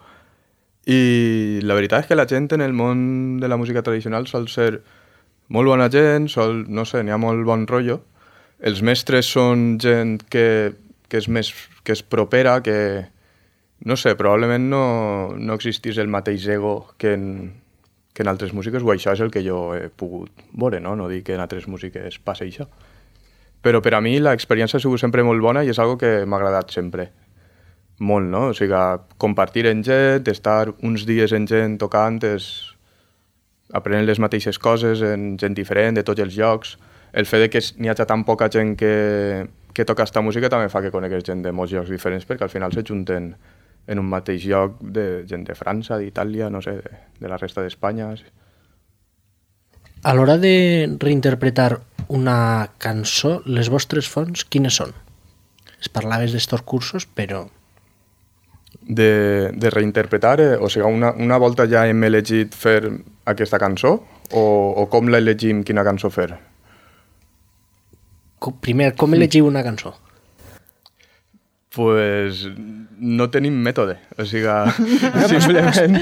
I 0.85 1.61
la 1.65 1.77
veritat 1.77 2.05
és 2.05 2.11
que 2.11 2.19
la 2.19 2.29
gent 2.29 2.51
en 2.53 2.61
el 2.61 2.77
món 2.77 3.41
de 3.41 3.49
la 3.49 3.57
música 3.57 3.83
tradicional 3.83 4.29
sol 4.29 4.51
ser 4.53 4.83
molt 5.55 5.71
bona 5.71 5.89
gent, 5.93 6.29
sol, 6.33 6.65
no 6.69 6.85
sé, 6.89 7.05
n'hi 7.05 7.15
ha 7.15 7.21
molt 7.21 7.45
bon 7.47 7.67
rotllo. 7.71 8.01
Els 8.65 8.81
mestres 8.87 9.29
són 9.31 9.75
gent 9.83 10.17
que, 10.31 10.47
que, 11.09 11.21
és 11.21 11.29
més, 11.31 11.51
que 11.87 11.95
és 11.95 12.03
propera, 12.03 12.59
que, 12.65 12.77
no 13.87 13.97
sé, 14.01 14.15
probablement 14.19 14.67
no, 14.71 14.87
no 15.39 15.59
existís 15.59 16.01
el 16.03 16.11
mateix 16.11 16.49
ego 16.57 16.75
que 16.99 17.15
en, 17.15 17.29
que 18.15 18.23
en 18.23 18.31
altres 18.33 18.55
músiques, 18.55 18.83
o 18.83 18.95
això 18.95 19.15
és 19.15 19.23
el 19.23 19.31
que 19.35 19.45
jo 19.47 19.75
he 19.77 19.89
pogut 19.91 20.45
veure, 20.55 20.81
no? 20.81 20.95
No 20.99 21.11
dic 21.11 21.29
que 21.29 21.39
en 21.39 21.45
altres 21.45 21.69
músiques 21.71 22.19
passi 22.25 22.49
això. 22.49 22.69
Però 23.65 23.81
per 23.81 23.95
a 23.97 24.03
mi 24.05 24.19
l'experiència 24.21 24.79
ha 24.79 24.83
sigut 24.85 25.03
sempre 25.03 25.25
molt 25.25 25.43
bona 25.43 25.65
i 25.65 25.73
és 25.73 25.81
algo 25.83 25.99
que 26.01 26.23
m'ha 26.27 26.39
agradat 26.41 26.75
sempre. 26.75 27.09
Molt, 27.99 28.27
no? 28.31 28.49
O 28.51 28.55
sigui, 28.55 28.79
compartir 29.23 29.69
en 29.71 29.83
gent, 29.87 30.27
estar 30.31 30.75
uns 30.83 31.07
dies 31.07 31.33
en 31.33 31.47
gent 31.51 31.79
tocant, 31.79 32.19
és 32.27 32.74
aprenent 33.73 34.07
les 34.07 34.21
mateixes 34.21 34.59
coses 34.59 35.03
en 35.03 35.35
gent 35.41 35.55
diferent, 35.57 35.97
de 35.97 36.05
tots 36.05 36.21
els 36.21 36.37
llocs. 36.37 36.77
El 37.15 37.27
fet 37.31 37.47
de 37.47 37.51
que 37.51 37.63
n'hi 37.79 37.89
hagi 37.89 38.07
tan 38.11 38.25
poca 38.27 38.51
gent 38.53 38.75
que, 38.77 39.47
que 39.73 39.85
toca 39.85 40.05
esta 40.05 40.21
música 40.21 40.51
també 40.51 40.69
fa 40.69 40.83
que 40.83 40.93
conegues 40.95 41.25
gent 41.25 41.43
de 41.45 41.53
molts 41.53 41.73
llocs 41.73 41.91
diferents 41.91 42.27
perquè 42.27 42.47
al 42.47 42.53
final 42.53 42.75
se 42.75 42.85
junten 42.87 43.35
en 43.87 44.01
un 44.01 44.09
mateix 44.09 44.47
lloc 44.49 44.79
de 44.81 45.25
gent 45.29 45.45
de 45.45 45.55
França, 45.55 45.99
d'Itàlia, 46.01 46.49
no 46.51 46.63
sé, 46.65 46.79
de, 46.81 47.01
de 47.21 47.31
la 47.31 47.39
resta 47.41 47.63
d'Espanya. 47.63 48.13
A 50.05 50.13
l'hora 50.17 50.37
de 50.41 50.55
reinterpretar 51.01 51.81
una 52.09 52.71
cançó, 52.79 53.39
les 53.47 53.71
vostres 53.73 54.09
fonts 54.09 54.45
quines 54.45 54.81
són? 54.81 54.93
Es 55.81 55.91
parlaves 55.93 56.33
d'estos 56.33 56.65
cursos, 56.65 57.07
però... 57.07 57.47
De, 58.85 59.51
de 59.57 59.71
reinterpretar, 59.73 60.39
eh? 60.45 60.55
o 60.61 60.69
sigui, 60.69 60.85
una, 60.89 61.15
una 61.17 61.39
volta 61.41 61.65
ja 61.71 61.87
hem 61.89 62.03
elegit 62.05 62.57
fer 62.57 62.83
aquesta 63.25 63.59
cançó 63.59 63.97
o, 64.33 64.43
o 64.83 64.87
com 64.93 65.09
l'elegim 65.09 65.63
quina 65.65 65.85
cançó 65.87 66.11
fer? 66.13 66.33
Com, 68.39 68.57
primer, 68.61 68.93
com 69.01 69.15
elegiu 69.17 69.49
una 69.49 69.63
cançó? 69.65 69.95
Pues 71.75 72.45
no 73.01 73.27
tenim 73.35 73.57
mètode, 73.65 73.97
o 74.15 74.27
sigui, 74.29 74.51
simplement... 75.33 75.97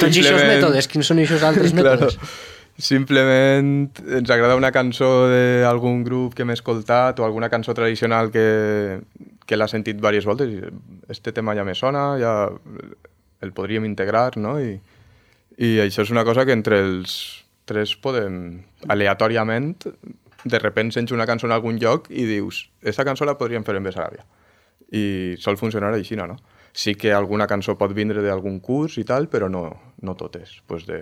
Tots 0.00 0.18
aquests 0.18 0.48
mètodes, 0.50 0.90
quins 0.90 1.08
són 1.08 1.22
aquests 1.22 1.46
altres 1.48 1.72
mètodes? 1.76 2.18
Claro. 2.18 2.42
Simplement 2.74 4.00
ens 4.02 4.30
agrada 4.34 4.56
una 4.58 4.72
cançó 4.74 5.28
d'algun 5.30 6.02
grup 6.02 6.34
que 6.34 6.42
hem 6.42 6.50
escoltat 6.56 7.20
o 7.22 7.24
alguna 7.24 7.48
cançó 7.48 7.72
tradicional 7.72 8.32
que, 8.34 8.98
que 9.46 9.56
l'ha 9.56 9.68
sentit 9.70 9.94
diverses 10.00 10.26
voltes 10.26 10.50
i 10.50 10.58
este 11.14 11.30
tema 11.32 11.54
ja 11.54 11.62
me 11.64 11.76
sona, 11.78 12.18
ja 12.18 12.34
el 13.46 13.54
podríem 13.54 13.86
integrar, 13.86 14.34
no? 14.42 14.56
I, 14.58 14.80
I 15.58 15.78
això 15.84 16.02
és 16.02 16.10
una 16.10 16.24
cosa 16.26 16.44
que 16.46 16.54
entre 16.56 16.80
els 16.82 17.44
tres 17.64 17.94
podem, 17.96 18.64
aleatòriament, 18.90 19.74
de 20.44 20.58
repent 20.60 20.90
sents 20.92 21.12
una 21.14 21.26
cançó 21.26 21.46
en 21.48 21.54
algun 21.56 21.78
lloc 21.80 22.10
i 22.10 22.26
dius, 22.28 22.66
aquesta 22.82 23.04
cançó 23.06 23.24
la 23.24 23.38
podríem 23.40 23.64
fer 23.64 23.76
en 23.78 23.86
Besaràbia. 23.86 24.24
I 24.94 25.36
sol 25.40 25.56
funcionar 25.56 25.94
així, 25.94 26.16
no? 26.16 26.36
Sí 26.74 26.96
que 26.98 27.12
alguna 27.14 27.46
cançó 27.46 27.76
pot 27.78 27.94
vindre 27.94 28.22
d'algun 28.22 28.58
curs 28.60 28.98
i 28.98 29.04
tal, 29.06 29.28
però 29.30 29.48
no, 29.48 29.68
no 30.02 30.14
totes. 30.18 30.58
Pues 30.66 30.84
de, 30.86 31.00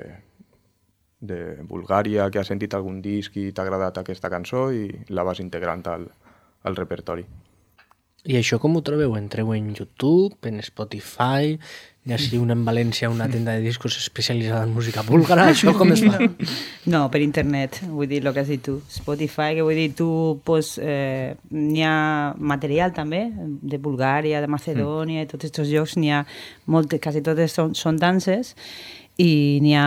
de 1.21 1.41
Bulgària 1.65 2.29
que 2.31 2.43
ha 2.43 2.45
sentit 2.45 2.75
algun 2.75 3.01
disc 3.03 3.37
i 3.41 3.51
t'ha 3.53 3.65
agradat 3.65 4.03
aquesta 4.03 4.31
cançó 4.31 4.69
i 4.75 4.85
la 5.09 5.25
vas 5.25 5.41
integrant 5.41 5.87
al, 5.89 6.07
al 6.63 6.77
repertori. 6.77 7.25
I 8.23 8.37
això 8.39 8.61
com 8.63 8.77
ho 8.79 8.83
trobeu? 8.87 9.17
Entreu 9.19 9.51
en 9.55 9.73
YouTube, 9.75 10.37
en 10.47 10.61
Spotify, 10.63 11.57
ja 12.07 12.19
sigui 12.19 12.39
una 12.43 12.55
en 12.55 12.63
València, 12.67 13.11
una 13.11 13.29
tenda 13.31 13.55
de 13.55 13.63
discos 13.63 13.97
especialitzada 13.99 14.63
en 14.67 14.73
música 14.75 15.03
búlgara, 15.07 15.49
això 15.53 15.75
com 15.79 15.91
es 15.95 16.05
fa? 16.07 16.19
No, 16.91 17.05
per 17.11 17.23
internet, 17.23 17.81
vull 17.87 18.07
dir 18.11 18.21
el 18.23 18.31
que 18.31 18.43
has 18.43 18.51
dit 18.51 18.63
tu. 18.63 18.77
Spotify, 18.91 19.57
que 19.59 19.67
vull 19.67 19.79
dir, 19.79 19.89
tu, 19.99 20.09
pues, 20.47 20.77
eh, 20.83 21.35
n'hi 21.51 21.83
ha 21.87 22.35
material 22.39 22.95
també, 22.95 23.25
de 23.35 23.83
Bulgària, 23.83 24.43
de 24.43 24.51
Macedònia, 24.51 25.21
mm. 25.21 25.27
i 25.27 25.31
tots 25.31 25.51
aquests 25.51 25.75
llocs, 25.75 25.99
n'hi 25.99 26.15
ha 26.15 26.25
moltes, 26.71 27.03
quasi 27.03 27.23
totes 27.27 27.59
són, 27.59 27.75
són 27.79 27.99
danses, 28.03 28.55
i 29.19 29.59
n'hi 29.63 29.75
ha, 29.79 29.87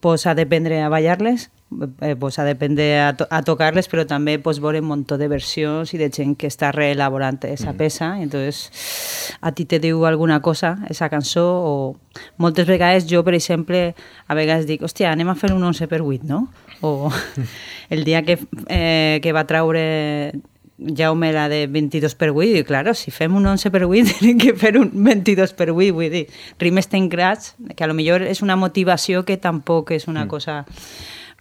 pues, 0.00 0.24
ha 0.24 0.36
d'aprendre 0.36 0.80
a 0.84 0.92
ballar-les, 0.92 1.50
eh, 2.00 2.16
pues, 2.16 2.38
ha 2.38 2.44
d'aprendre 2.44 3.00
a, 3.00 3.12
to 3.16 3.26
a 3.30 3.42
tocar-les, 3.44 3.88
però 3.90 4.04
també 4.08 4.38
pues, 4.42 4.60
veure 4.60 4.80
un 4.82 4.88
munt 4.88 5.06
de 5.08 5.28
versions 5.28 5.92
i 5.94 6.00
de 6.00 6.10
gent 6.12 6.34
que 6.38 6.48
està 6.48 6.72
reelaborant 6.74 7.38
aquesta 7.40 7.72
mm. 7.72 7.78
peça, 7.78 8.10
entonces 8.22 9.36
a 9.40 9.52
ti 9.52 9.64
te 9.64 9.78
diu 9.78 10.04
alguna 10.06 10.40
cosa, 10.42 10.78
esa 10.88 11.08
cançó, 11.08 11.46
o 11.46 11.96
moltes 12.36 12.66
vegades 12.66 13.08
jo, 13.10 13.22
per 13.24 13.34
exemple, 13.38 13.94
a 14.26 14.34
vegades 14.34 14.66
dic, 14.66 14.82
hòstia, 14.82 15.12
anem 15.12 15.28
a 15.28 15.38
fer 15.38 15.52
un 15.54 15.64
11 15.64 15.88
per 15.88 16.02
8, 16.02 16.24
no? 16.28 16.46
O 16.80 17.10
el 17.90 18.04
dia 18.04 18.22
que, 18.22 18.38
eh, 18.68 19.20
que 19.22 19.32
va 19.32 19.46
traure 19.46 20.32
Jaume 20.78 21.32
la 21.32 21.48
de 21.48 21.66
22 21.66 22.14
per 22.14 22.30
8, 22.30 22.60
i 22.60 22.62
claro, 22.62 22.94
si 22.94 23.10
fem 23.10 23.34
un 23.34 23.46
11 23.50 23.72
per 23.74 23.82
8 23.82 24.12
tenim 24.20 24.38
que 24.38 24.54
fer 24.54 24.76
un 24.78 24.92
22 24.94 25.52
per 25.58 25.72
8, 25.72 25.90
vull 25.94 26.12
dir, 26.12 26.28
rimes 26.62 26.86
tencrats, 26.86 27.56
que 27.74 27.82
a 27.82 27.90
lo 27.90 27.96
millor 27.98 28.22
és 28.22 28.44
una 28.46 28.56
motivació 28.56 29.24
que 29.26 29.36
tampoc 29.42 29.90
és 29.96 30.06
una 30.06 30.24
mm. 30.24 30.30
cosa 30.30 30.60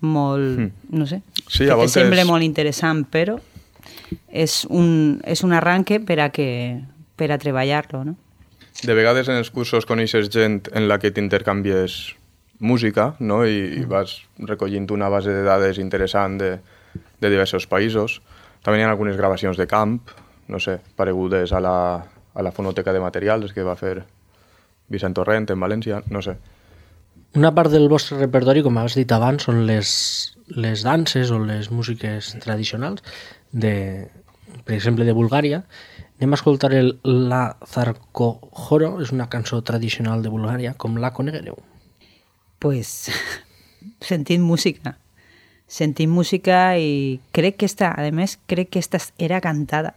molt, 0.01 0.59
mm. 0.59 0.97
no 0.97 1.07
sé, 1.09 1.21
sí, 1.47 1.65
que 1.65 1.73
voltes... 1.73 1.93
te 1.93 2.03
sembla 2.03 2.25
molt 2.27 2.45
interessant, 2.45 3.05
però 3.09 3.37
és 4.29 4.61
un, 4.69 5.19
és 5.25 5.43
un 5.43 5.55
arranque 5.57 5.99
per 6.03 6.19
a, 6.21 6.29
que, 6.33 6.49
per 7.17 7.31
a 7.33 7.39
treballar-lo, 7.41 8.03
no? 8.05 8.15
De 8.83 8.93
vegades 8.93 9.29
en 9.31 9.39
els 9.39 9.49
cursos 9.49 9.87
coneixes 9.89 10.29
gent 10.29 10.67
en 10.77 10.85
la 10.87 10.99
que 11.01 11.09
t'intercanvies 11.09 12.15
música 12.59 13.15
no? 13.19 13.43
I, 13.45 13.57
i 13.57 13.83
mm. 13.85 13.89
vas 13.89 14.19
recollint 14.37 14.89
una 14.93 15.09
base 15.09 15.33
de 15.33 15.43
dades 15.45 15.79
interessant 15.81 16.37
de, 16.41 16.51
de 17.21 17.29
diversos 17.29 17.67
països. 17.69 18.21
També 18.65 18.79
hi 18.79 18.85
ha 18.85 18.91
algunes 18.91 19.17
gravacions 19.17 19.57
de 19.57 19.67
camp, 19.69 19.99
no 20.47 20.59
sé, 20.59 20.77
paregudes 20.95 21.53
a 21.53 21.61
la, 21.63 21.77
a 22.33 22.45
la 22.45 22.51
fonoteca 22.51 22.93
de 22.93 23.01
materials 23.01 23.53
que 23.53 23.65
va 23.65 23.77
fer 23.79 24.01
Vicent 24.93 25.15
Torrent 25.17 25.49
en 25.51 25.59
València, 25.59 26.01
no 26.13 26.21
sé. 26.23 26.37
Una 27.37 27.53
part 27.53 27.71
del 27.71 27.87
vostre 27.91 28.17
repertori, 28.17 28.63
com 28.65 28.79
has 28.81 28.97
dit 28.97 29.11
abans, 29.13 29.45
són 29.45 29.63
les, 29.69 29.89
les 30.57 30.83
danses 30.85 31.31
o 31.31 31.39
les 31.43 31.69
músiques 31.69 32.33
tradicionals, 32.43 33.05
de, 33.51 34.07
per 34.65 34.75
exemple, 34.75 35.05
de 35.05 35.13
Bulgària. 35.13 35.63
Anem 36.17 36.33
a 36.33 36.39
escoltar 36.39 36.73
el 36.73 36.95
La 37.05 37.43
Zarkojoro, 37.69 38.95
és 39.05 39.13
una 39.13 39.29
cançó 39.29 39.61
tradicional 39.61 40.25
de 40.25 40.33
Bulgària. 40.33 40.73
Com 40.81 40.97
la 40.97 41.13
coneguereu? 41.13 41.61
Pues 42.57 43.11
sentint 44.09 44.41
música 44.41 44.97
sentim 45.67 46.09
música 46.09 46.79
i 46.79 47.19
crec 47.35 47.59
que 47.59 47.67
esta, 47.67 47.91
a 47.91 48.11
més, 48.15 48.37
crec 48.47 48.71
que 48.71 48.79
esta 48.79 48.99
era 49.19 49.41
cantada, 49.41 49.93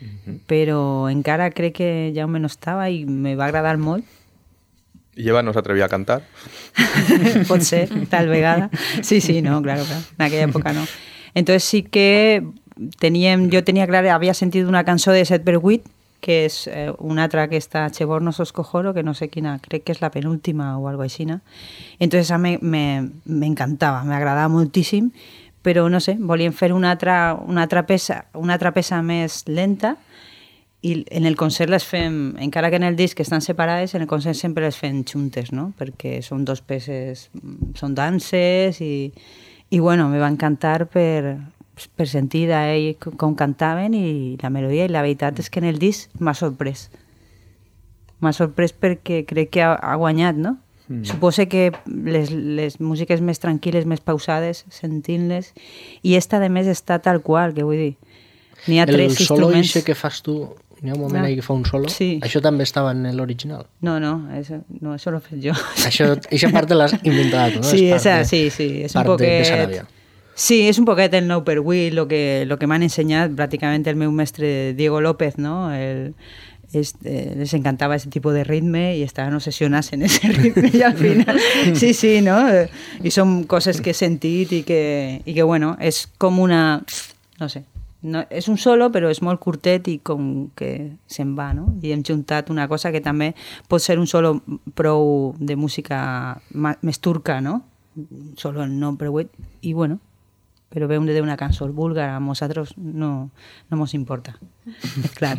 uh 0.00 0.06
-huh. 0.06 0.38
però 0.46 1.10
encara 1.10 1.50
crec 1.50 1.74
que 1.74 2.12
Jaume 2.14 2.38
no 2.38 2.46
estava 2.46 2.88
i 2.90 3.04
me 3.04 3.34
va 3.34 3.46
agradar 3.46 3.76
molt. 3.76 4.04
I 5.16 5.28
Eva 5.28 5.42
no 5.42 5.52
s'atrevia 5.54 5.86
a 5.86 5.92
cantar? 5.92 6.22
Pot 7.50 7.62
ser, 7.62 7.88
tal 8.10 8.28
vegada. 8.28 8.70
Sí, 9.02 9.20
sí, 9.20 9.40
no, 9.42 9.60
claro, 9.62 9.84
claro. 9.84 10.02
En 10.18 10.26
aquella 10.26 10.48
època 10.48 10.72
no. 10.72 10.86
Entonces 11.34 11.64
sí 11.64 11.82
que 11.82 12.42
teníem, 12.98 13.50
jo 13.52 13.62
tenia 13.64 13.86
clar, 13.86 14.06
havia 14.10 14.34
sentit 14.34 14.66
una 14.66 14.84
cançó 14.84 15.12
de 15.12 15.24
7 15.24 15.44
per 15.44 15.58
8 15.62 15.90
que 16.24 16.46
és 16.46 16.54
eh, 16.72 16.88
una 17.04 17.26
altra 17.28 17.44
que 17.50 17.58
està 17.60 17.84
Cheborno 17.92 18.32
Soscojoro, 18.32 18.94
que 18.96 19.02
no 19.04 19.12
sé 19.12 19.28
quina, 19.28 19.58
crec 19.60 19.84
que 19.84 19.92
és 19.92 20.00
la 20.00 20.08
penúltima 20.08 20.70
o 20.80 20.88
algo 20.88 21.04
així. 21.04 21.26
Entonces 21.98 22.30
a 22.32 22.38
mi 22.38 22.56
m'encantava, 22.62 24.00
me, 24.00 24.08
me 24.08 24.14
m'agradava 24.14 24.48
moltíssim, 24.48 25.10
però 25.60 25.90
no 25.90 26.00
sé, 26.00 26.16
volíem 26.18 26.52
fer 26.56 26.72
una 26.72 26.90
altra, 26.92 27.34
una 27.34 27.62
altra, 27.68 27.84
peça, 27.84 28.24
una 28.32 28.56
altra 28.56 28.72
peça 28.72 29.02
més 29.02 29.44
lenta 29.48 29.98
i 30.84 30.98
en 31.16 31.24
el 31.24 31.36
concert 31.40 31.72
les 31.72 31.84
fem, 31.88 32.34
encara 32.44 32.68
que 32.68 32.76
en 32.76 32.84
el 32.84 32.96
disc 32.96 33.20
estan 33.22 33.40
separades, 33.40 33.94
en 33.94 34.04
el 34.04 34.10
concert 34.10 34.36
sempre 34.36 34.66
les 34.66 34.76
fem 34.76 35.00
juntes, 35.08 35.48
no? 35.52 35.70
perquè 35.78 36.18
són 36.20 36.44
dos 36.44 36.60
peces, 36.60 37.30
són 37.78 37.94
danses 37.96 38.82
i, 38.84 39.08
i 39.72 39.80
bueno, 39.80 40.10
me 40.12 40.20
va 40.20 40.28
encantar 40.28 40.90
per, 40.92 41.38
per 41.96 42.08
sentir 42.10 42.50
ell 42.52 42.90
com 43.00 43.32
cantaven 43.32 43.96
i 43.96 44.36
la 44.42 44.52
melodia 44.52 44.84
i 44.84 44.92
la 44.92 45.02
veritat 45.06 45.40
és 45.40 45.48
que 45.48 45.64
en 45.64 45.70
el 45.70 45.80
disc 45.80 46.12
m'ha 46.20 46.36
sorprès 46.36 46.90
m'ha 48.20 48.34
sorprès 48.36 48.76
perquè 48.76 49.24
crec 49.28 49.56
que 49.56 49.64
ha, 49.64 49.72
ha 49.74 49.96
guanyat 50.00 50.36
no? 50.36 50.58
Mm. 50.88 51.04
Suposo 51.08 51.48
que 51.48 51.72
les, 51.88 52.28
les 52.30 52.76
músiques 52.76 53.22
més 53.24 53.40
tranquil·les, 53.40 53.86
més 53.88 54.02
pausades, 54.04 54.66
sentint-les, 54.68 55.54
i 56.04 56.12
esta, 56.18 56.36
de 56.42 56.50
més, 56.52 56.68
està 56.68 56.98
tal 57.00 57.22
qual, 57.24 57.54
que 57.56 57.64
vull 57.64 57.80
dir. 57.80 57.94
N'hi 58.66 58.80
ha 58.80 58.84
el 58.84 58.92
tres 58.92 59.16
instruments... 59.20 59.70
El 59.70 59.80
solo 59.80 59.86
que 59.88 59.96
fas 59.96 60.20
tu, 60.24 60.36
n'hi 60.84 60.92
ha 60.92 60.94
un 60.94 61.00
moment 61.00 61.22
no. 61.22 61.26
ahí 61.26 61.36
que 61.38 61.42
fa 61.42 61.56
un 61.56 61.64
solo? 61.66 61.88
Sí. 61.88 62.18
Això 62.24 62.42
també 62.44 62.66
estava 62.68 62.92
en 62.92 63.08
l'original? 63.16 63.66
No, 63.86 63.96
no, 64.02 64.14
això, 64.36 64.60
no, 64.80 64.94
això 64.94 65.14
l'he 65.14 65.20
fet 65.24 65.40
jo. 65.48 65.56
Això, 65.88 66.12
aquesta 66.20 66.52
part 66.54 66.76
l'has 66.76 66.96
inventat, 67.02 67.58
no? 67.60 67.66
Sí, 67.66 67.86
esa, 67.90 68.20
de, 68.20 68.30
sí, 68.30 68.46
sí, 68.54 68.70
és 68.86 68.96
un 68.96 69.06
poquet... 69.08 69.84
Sí, 70.34 70.64
és 70.66 70.80
un 70.82 70.86
poquet 70.86 71.12
el 71.14 71.28
nou 71.28 71.44
per 71.46 71.60
avui, 71.60 71.84
el 71.92 72.00
que, 72.10 72.42
lo 72.50 72.56
que 72.58 72.66
m'han 72.66 72.82
ensenyat 72.82 73.36
pràcticament 73.38 73.84
el 73.86 74.00
meu 74.00 74.10
mestre 74.10 74.74
Diego 74.74 74.98
López, 75.00 75.36
no? 75.38 75.68
El, 75.70 76.08
es, 76.74 76.96
eh, 77.04 77.34
les 77.38 77.54
encantava 77.54 77.94
aquest 77.94 78.10
tipus 78.12 78.34
de 78.34 78.42
ritme 78.44 78.82
i 78.98 79.04
estaven 79.06 79.36
obsessionats 79.38 79.92
en 79.94 80.02
aquest 80.08 80.26
ritme 80.34 80.72
i 80.74 80.82
al 80.82 80.96
final, 80.98 81.38
sí, 81.80 81.92
sí, 81.94 82.16
no? 82.24 82.40
I 82.98 83.14
són 83.14 83.44
coses 83.50 83.78
que 83.80 83.94
he 83.94 83.98
sentit 83.98 84.52
i 84.58 84.64
que, 84.66 84.82
i 85.24 85.36
que 85.36 85.46
bueno, 85.46 85.76
és 85.78 86.04
com 86.18 86.42
una, 86.42 86.82
no 87.38 87.50
sé, 87.52 87.64
no, 88.04 88.22
és 88.30 88.48
un 88.52 88.58
solo 88.60 88.90
però 88.92 89.08
és 89.12 89.22
molt 89.24 89.40
curtet 89.42 89.88
i 89.88 89.98
com 90.04 90.50
que 90.56 90.70
se'n 91.10 91.34
va, 91.38 91.50
no? 91.56 91.70
I 91.82 91.94
hem 91.94 92.04
juntat 92.06 92.50
una 92.52 92.68
cosa 92.68 92.92
que 92.92 93.02
també 93.04 93.32
pot 93.68 93.82
ser 93.82 93.98
un 93.98 94.06
solo 94.10 94.36
prou 94.76 95.34
de 95.40 95.56
música 95.56 96.00
més 96.52 97.00
turca, 97.00 97.40
no? 97.40 97.62
Solo 98.36 98.64
el 98.64 98.74
no 98.78 98.94
preuet, 99.00 99.30
i 99.62 99.72
bueno, 99.72 100.00
però 100.74 100.88
veure 100.90 101.14
d'una 101.14 101.38
cançó 101.38 101.68
búlgara 101.70 102.16
a 102.16 102.20
nosaltres 102.20 102.74
no, 102.76 103.30
no 103.70 103.76
mos 103.78 103.94
importa. 103.94 104.36
Clar. 105.18 105.38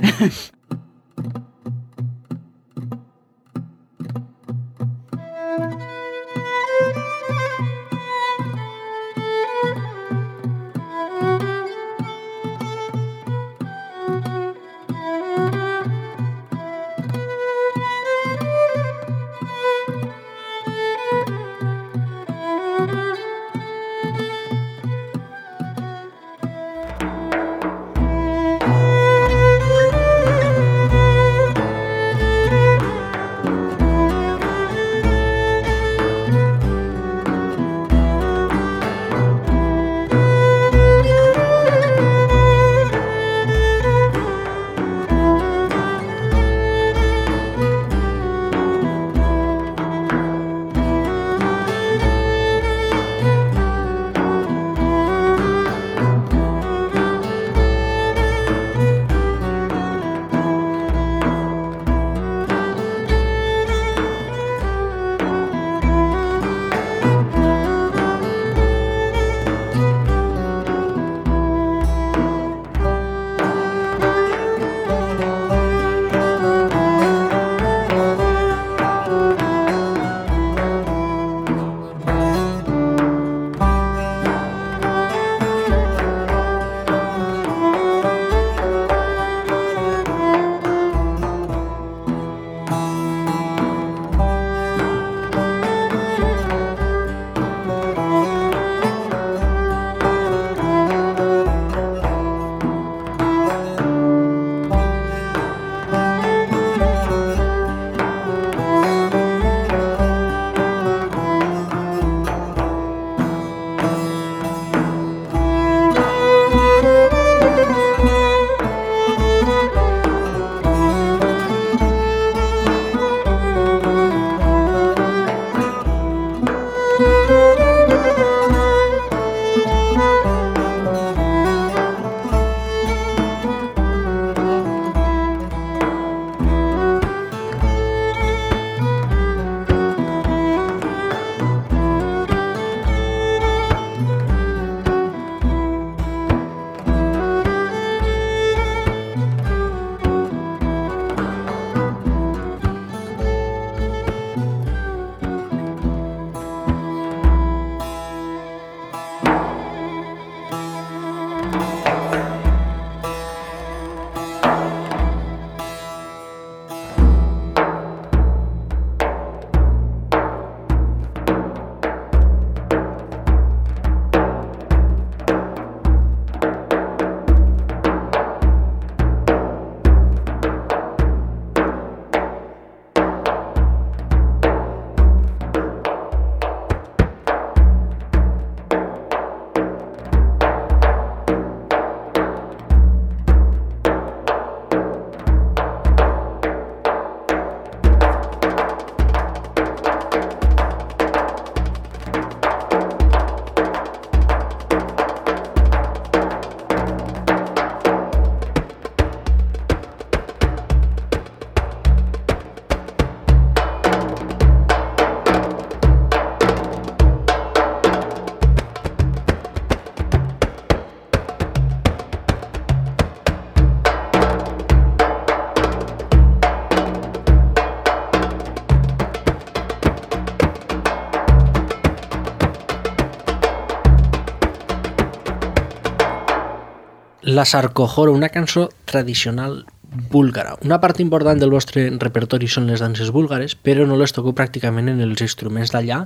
La 237.36 237.43
Sarcojoro, 237.43 238.13
una 238.13 238.30
cançó 238.30 238.69
tradicional 238.86 239.65
búlgara. 240.10 240.54
Una 240.63 240.78
part 240.80 241.02
important 241.04 241.41
del 241.41 241.52
vostre 241.52 241.89
repertori 242.00 242.48
són 242.48 242.69
les 242.69 242.80
danses 242.80 243.10
búlgares, 243.12 243.58
però 243.60 243.84
no 243.84 243.98
les 244.00 244.15
toqueu 244.15 244.32
pràcticament 244.38 244.88
en 244.93 245.02
els 245.04 245.24
instruments 245.26 245.74
d'allà, 245.76 245.98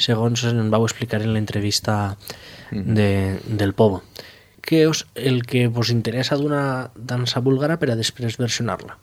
segons 0.00 0.46
en 0.48 0.70
vau 0.72 0.86
explicar 0.88 1.20
en 1.20 1.34
l'entrevista 1.34 1.98
de, 2.72 3.10
del 3.44 3.74
Povo. 3.76 4.00
Què 4.64 4.86
és 4.86 5.04
el 5.20 5.42
que 5.44 5.66
vos 5.68 5.92
interessa 5.92 6.40
d'una 6.40 6.62
dansa 6.96 7.44
búlgara 7.44 7.76
per 7.76 7.92
a 7.92 7.98
després 8.00 8.40
versionar-la? 8.40 8.96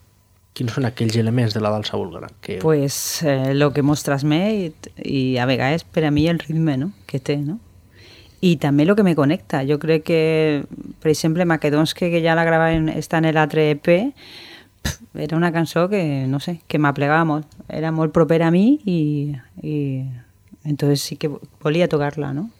Quins 0.58 0.74
són 0.74 0.90
aquells 0.90 1.20
elements 1.22 1.54
de 1.54 1.62
la 1.62 1.76
dansa 1.76 2.02
búlgara? 2.02 2.32
Que... 2.42 2.58
Pues 2.63 3.22
eh, 3.22 3.54
lo 3.54 3.70
que 3.70 3.86
mos 3.86 4.02
transmet 4.02 4.90
i 5.06 5.38
a 5.38 5.46
vegades 5.46 5.86
per 5.86 6.08
a 6.10 6.12
mi 6.12 6.26
el 6.26 6.42
ritme 6.42 6.80
no? 6.82 6.90
que 7.06 7.22
té, 7.22 7.38
no? 7.38 7.60
I 8.41 8.56
també 8.62 8.84
el 8.86 8.95
que 8.95 9.04
me 9.04 9.15
connecta. 9.15 9.63
Jo 9.65 9.80
crec 9.82 10.04
que, 10.06 10.19
per 11.02 11.10
exemple, 11.12 11.45
Macedonske, 11.45 12.12
que 12.13 12.21
ja 12.21 12.36
la 12.38 12.43
gravaven, 12.45 12.89
està 12.93 13.17
en 13.17 13.26
l'altre 13.34 13.71
EP, 13.71 13.88
pf, 14.84 15.00
era 15.17 15.38
una 15.38 15.52
cançó 15.52 15.88
que, 15.89 16.26
no 16.30 16.39
sé, 16.39 16.60
que 16.67 16.78
m'aplegava 16.78 17.26
molt. 17.26 17.47
Era 17.67 17.91
molt 17.91 18.13
propera 18.13 18.47
a 18.47 18.52
mi 18.54 18.80
i, 18.86 19.34
i 19.63 20.04
entonces 20.65 21.02
sí 21.02 21.15
que 21.17 21.32
volia 21.63 21.88
tocar-la, 21.89 22.34
¿no? 22.34 22.52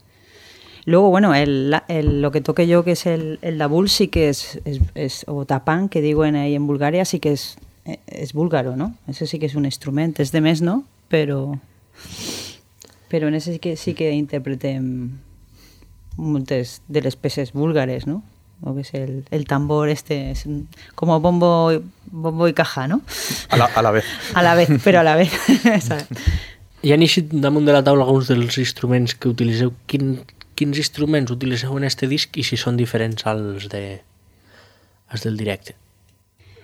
Luego, 0.86 1.10
bueno, 1.12 1.36
el, 1.36 1.76
el- 1.90 2.22
lo 2.22 2.32
que 2.32 2.40
toque 2.42 2.66
yo, 2.66 2.84
que 2.84 2.94
es 2.94 3.06
el, 3.06 3.38
el 3.42 3.58
dabul, 3.58 3.90
sí 3.90 4.08
que 4.08 4.30
es, 4.30 4.60
es, 4.66 4.80
es- 4.96 5.26
o 5.28 5.46
tapán, 5.46 5.90
que 5.90 6.02
digo 6.02 6.26
en, 6.26 6.36
ahí 6.38 6.56
en 6.56 6.66
Bulgaria, 6.66 7.04
sí 7.06 7.20
que 7.20 7.34
es, 7.34 7.58
es 8.08 8.34
búlgaro, 8.34 8.76
¿no? 8.78 8.96
Ese 9.08 9.28
sí 9.28 9.38
que 9.38 9.46
es 9.46 9.56
un 9.56 9.66
instrumento, 9.66 10.22
es 10.24 10.32
de 10.32 10.42
mes, 10.42 10.62
¿no? 10.62 10.86
Pero, 11.10 11.60
pero 13.10 13.28
en 13.28 13.36
ese 13.36 13.54
sí 13.54 13.60
que, 13.60 13.76
sí 13.76 13.94
que 13.94 14.12
interpretem 14.12 15.12
muchas 16.18 16.82
de 16.88 17.02
las 17.02 17.16
peces 17.16 17.54
búlgares, 17.54 18.06
¿no? 18.08 18.24
O 18.62 18.74
que 18.74 18.82
es 18.82 18.94
el, 18.96 19.24
el 19.30 19.46
tambor 19.46 19.88
este, 19.90 20.32
es 20.32 20.46
un- 20.48 20.68
como 20.96 21.20
bombo, 21.20 21.72
bombo 22.12 22.48
y 22.48 22.54
caja, 22.54 22.88
¿no? 22.88 23.02
A 23.50 23.58
la, 23.58 23.66
a 23.66 23.82
la 23.84 23.92
vez. 23.92 24.06
A 24.34 24.42
la 24.42 24.56
vez, 24.56 24.68
pero 24.84 25.00
a 25.00 25.04
la 25.04 25.16
vez. 25.16 25.32
Hi 26.86 26.92
han 26.94 27.02
eixit 27.02 27.32
damunt 27.34 27.66
de 27.66 27.74
la 27.74 27.82
taula 27.84 28.04
alguns 28.06 28.28
dels 28.30 28.58
instruments 28.62 29.16
que 29.18 29.30
utilitzeu. 29.32 29.72
Quin, 29.90 30.20
quins 30.58 30.78
instruments 30.78 31.32
utilitzeu 31.34 31.74
en 31.78 31.84
este 31.88 32.08
disc 32.08 32.38
i 32.38 32.44
si 32.46 32.58
són 32.58 32.78
diferents 32.78 33.26
als, 33.30 33.66
de, 33.72 33.82
als 35.10 35.26
del 35.26 35.38
directe? 35.42 35.74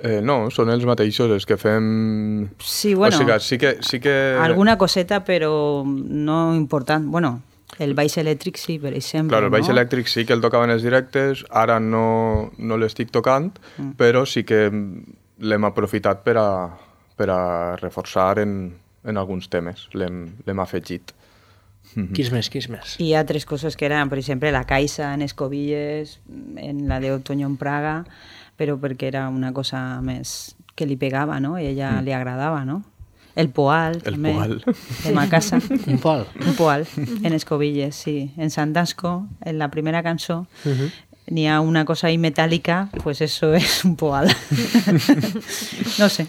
Eh, 0.04 0.20
no, 0.22 0.50
són 0.54 0.70
els 0.70 0.86
mateixos 0.86 1.32
els 1.34 1.46
que 1.50 1.58
fem... 1.58 2.50
Sí, 2.62 2.94
bueno. 2.94 3.16
O 3.18 3.20
sigui, 3.24 3.40
sí 3.42 3.58
que... 3.58 3.78
Sí 3.82 4.00
que... 4.04 4.14
Alguna 4.42 4.78
coseta, 4.78 5.24
pero 5.26 5.84
no 5.86 6.54
importante. 6.56 7.08
Bueno, 7.10 7.42
el 7.80 7.96
baix 7.98 8.18
elèctric 8.22 8.60
sí, 8.62 8.78
per 8.80 8.94
exemple. 8.94 9.34
Claro, 9.34 9.50
el 9.50 9.54
baix 9.54 9.68
no? 9.68 9.74
elèctric 9.74 10.12
sí 10.12 10.26
que 10.28 10.36
el 10.36 10.44
tocava 10.44 10.68
en 10.68 10.76
els 10.76 10.86
directes, 10.86 11.46
ara 11.50 11.80
no, 11.80 12.52
no 12.58 12.78
l'estic 12.78 13.12
tocant, 13.14 13.52
mm. 13.78 13.96
però 14.00 14.26
sí 14.30 14.46
que 14.46 14.68
l'hem 14.70 15.68
aprofitat 15.70 16.24
per 16.26 16.38
a, 16.38 16.48
per 17.18 17.30
a 17.34 17.42
reforçar 17.82 18.38
en, 18.44 18.74
en 19.04 19.20
alguns 19.20 19.50
temes, 19.50 19.90
l'hem 19.98 20.64
afegit. 20.64 21.16
Quins 21.94 22.32
més, 22.34 22.50
quins 22.50 22.70
més? 22.72 22.96
Y 22.98 23.14
otras 23.16 23.46
cosas 23.46 23.76
que 23.78 23.86
eran, 23.86 24.10
por 24.10 24.18
ejemplo, 24.18 24.50
la 24.52 24.64
Caixa 24.66 25.14
en 25.14 25.22
Escobilles, 25.22 26.20
en 26.58 26.88
la 26.88 27.00
de 27.00 27.12
Otoño 27.12 27.46
en 27.46 27.58
Praga, 27.58 28.06
pero 28.58 28.80
porque 28.80 29.08
era 29.08 29.30
una 29.30 29.54
cosa 29.54 30.02
más 30.02 30.56
que 30.76 30.88
le 30.88 30.98
pegaba, 30.98 31.40
¿no? 31.40 31.60
Y 31.60 31.66
ella 31.66 32.02
le 32.02 32.14
agradaba, 32.14 32.66
¿no? 32.66 32.84
El 33.36 33.50
Poal, 33.50 33.96
El 34.06 34.14
també, 34.14 34.34
Poal. 34.34 34.60
de 35.04 35.12
Macasa. 35.14 35.60
Un 35.88 35.98
pol. 36.00 36.28
Un 36.46 36.54
Poal, 36.56 36.88
en 36.98 37.34
Escobilles, 37.34 37.96
sí. 37.96 38.32
En 38.38 38.52
Sandasco, 38.52 39.28
en 39.42 39.58
la 39.58 39.72
primera 39.72 40.04
canción, 40.04 40.48
ni 41.28 41.48
a 41.50 41.60
una 41.62 41.84
cosa 41.86 42.08
ahí 42.08 42.18
metálica, 42.18 42.90
pues 43.04 43.22
eso 43.22 43.54
es 43.56 43.84
un 43.86 43.96
Poal. 43.96 44.28
no 46.00 46.10
sé. 46.10 46.28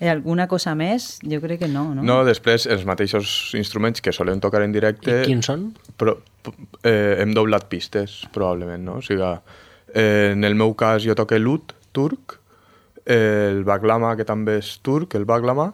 Eh, 0.00 0.08
Alguna 0.10 0.48
cosa 0.50 0.74
més? 0.74 1.20
Jo 1.22 1.38
crec 1.40 1.60
que 1.62 1.68
no, 1.70 1.84
no? 1.94 2.02
No, 2.02 2.22
després 2.26 2.64
els 2.66 2.82
mateixos 2.88 3.52
instruments 3.54 4.02
que 4.02 4.10
solem 4.12 4.40
tocar 4.42 4.64
en 4.64 4.72
directe... 4.74 5.20
I 5.22 5.28
quins 5.28 5.46
són? 5.46 5.68
Però, 6.00 6.16
eh, 6.82 7.20
hem 7.22 7.30
doblat 7.36 7.68
pistes, 7.70 8.22
probablement, 8.34 8.82
no? 8.82 8.96
O 8.98 9.04
sigui, 9.04 9.28
eh, 9.94 10.32
en 10.32 10.42
el 10.48 10.56
meu 10.58 10.74
cas 10.74 11.04
jo 11.06 11.14
toque 11.14 11.38
l'ut 11.38 11.70
turc, 11.94 12.40
el 13.06 13.62
baglama, 13.66 14.16
que 14.18 14.26
també 14.26 14.56
és 14.58 14.72
turc, 14.82 15.14
el 15.18 15.24
baglama, 15.28 15.68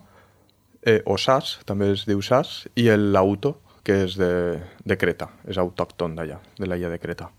eh, 0.83 1.03
o 1.07 1.17
sas, 1.19 1.59
també 1.65 1.93
es 1.93 2.05
diu 2.07 2.23
sas, 2.23 2.69
i 2.75 2.89
el 2.89 3.13
lauto, 3.13 3.61
que 3.83 4.05
és 4.05 4.17
de, 4.21 4.59
de 4.85 4.97
Creta, 5.01 5.31
és 5.49 5.57
autòcton 5.59 6.15
d'allà, 6.17 6.39
de 6.59 6.67
l'illa 6.67 6.89
de 6.93 6.99
Creta. 6.99 7.31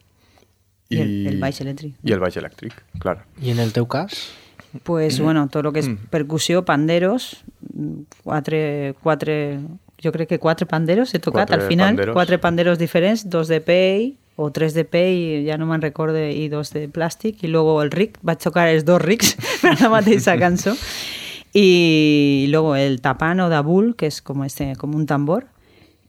I 0.90 0.98
el- 1.02 1.28
el 1.36 1.40
baix 1.40 1.60
elèctric. 1.62 1.94
I 2.04 2.14
el 2.16 2.20
baix 2.20 2.36
elèctric, 2.38 2.74
clar. 3.00 3.24
I 3.42 3.52
en 3.52 3.60
el 3.60 3.72
teu 3.74 3.86
cas? 3.88 4.32
Pues 4.84 5.20
bueno, 5.20 5.48
todo 5.50 5.64
lo 5.64 5.72
que 5.74 5.80
es 5.80 5.90
percusión, 6.12 6.64
panderos, 6.66 7.44
mm, 7.74 8.02
cuatro, 8.24 8.58
cuatro, 9.02 9.34
yo 9.98 10.12
creo 10.12 10.28
que 10.28 10.38
cuatro 10.40 10.68
panderos 10.68 11.14
he 11.16 11.20
tocado 11.20 11.46
Quatre 11.48 11.64
al 11.64 11.68
final, 11.68 11.88
panderos. 11.96 12.14
cuatro 12.14 12.40
panderos 12.40 12.78
diferentes, 12.80 13.30
dos 13.30 13.48
de 13.48 13.62
pay 13.62 14.18
o 14.36 14.52
tres 14.52 14.74
de 14.74 14.86
pay, 14.86 15.44
ya 15.44 15.58
no 15.58 15.66
me 15.66 15.78
recuerdo, 15.80 16.18
y 16.28 16.48
dos 16.50 16.72
de 16.72 16.88
plástico, 16.88 17.40
y 17.44 17.48
luego 17.48 17.82
el 17.82 17.90
rick, 17.92 18.18
va 18.28 18.34
a 18.34 18.38
tocar 18.38 18.72
los 18.74 18.86
dos 18.86 19.02
ricks 19.02 19.36
para 19.62 19.76
la 19.80 19.90
mateixa 19.90 20.38
cançó. 20.38 20.76
Y 21.54 22.48
luego 22.50 22.76
el 22.76 23.02
tapano 23.02 23.50
dabul, 23.50 23.96
que 23.96 24.08
es 24.08 24.22
como 24.22 24.46
este, 24.46 24.76
como 24.76 24.96
un 24.98 25.06
tambor, 25.06 25.48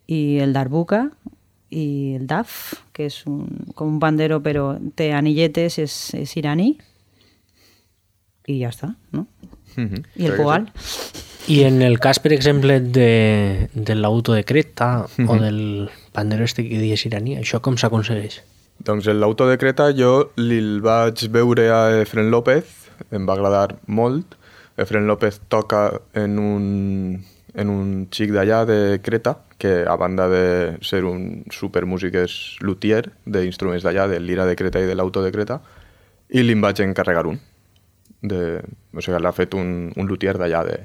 y 0.06 0.38
el 0.38 0.52
darbuka 0.52 1.12
y 1.70 2.14
el 2.14 2.26
daf, 2.26 2.74
que 2.92 3.06
es 3.06 3.26
un, 3.26 3.48
como 3.74 3.92
un 3.92 4.00
pandero 4.00 4.42
pero 4.42 4.78
de 4.80 5.12
anilletes, 5.12 5.78
es, 5.78 6.14
es 6.14 6.36
iraní. 6.36 6.78
Y 8.46 8.58
ya 8.58 8.68
está, 8.68 8.96
¿no? 9.12 9.28
Mhm. 9.76 10.02
Y 10.16 10.26
el 10.26 10.34
poal. 10.34 10.72
I 11.46 11.62
en 11.64 11.82
el 11.82 11.98
cas, 11.98 12.18
per 12.18 12.32
exemple, 12.32 12.80
de, 12.80 13.70
de 13.72 13.94
l'auto 13.94 14.34
de 14.34 14.44
Creta 14.44 15.06
o 15.26 15.36
del 15.36 15.90
pandero 16.12 16.44
este 16.44 16.68
que 16.68 16.78
dies 16.78 17.06
iraní, 17.06 17.38
això 17.40 17.58
com 17.64 17.78
s'aconsegueix? 17.80 18.40
Doncs 18.86 19.08
el 19.10 19.18
l'auto 19.20 19.48
de 19.48 19.56
Creta 19.58 19.88
jo 19.96 20.30
li'l 20.38 20.80
vaig 20.84 21.24
veure 21.32 21.70
a 21.74 21.80
Efren 22.02 22.30
López, 22.30 22.68
em 23.10 23.26
va 23.26 23.34
agradar 23.34 23.78
molt. 23.86 24.36
Efren 24.80 25.06
López 25.06 25.40
toca 25.52 26.00
en 26.14 26.38
un, 26.38 27.24
en 27.54 27.70
un 27.70 28.08
xic 28.10 28.32
d'allà 28.32 28.64
de 28.64 29.00
Creta, 29.04 29.36
que 29.60 29.84
a 29.84 29.96
banda 30.00 30.26
de 30.32 30.78
ser 30.80 31.02
un 31.04 31.44
supermúsic 31.52 32.16
és 32.22 32.36
luthier 32.64 33.02
d'instruments 33.26 33.84
d'allà, 33.84 34.08
de 34.08 34.20
l'ira 34.24 34.46
de 34.48 34.56
Creta 34.56 34.80
i 34.80 34.88
de 34.88 34.96
l'auto 34.96 35.20
de 35.20 35.32
Creta, 35.34 35.60
i 36.32 36.44
li'n 36.46 36.64
vaig 36.64 36.80
encarregar 36.80 37.26
un. 37.28 37.36
De, 38.22 38.60
o 38.96 39.04
sigui, 39.04 39.20
l'ha 39.20 39.36
fet 39.36 39.54
un, 39.56 39.90
un 39.96 40.08
luthier 40.08 40.38
d'allà 40.40 40.64
de, 40.64 40.78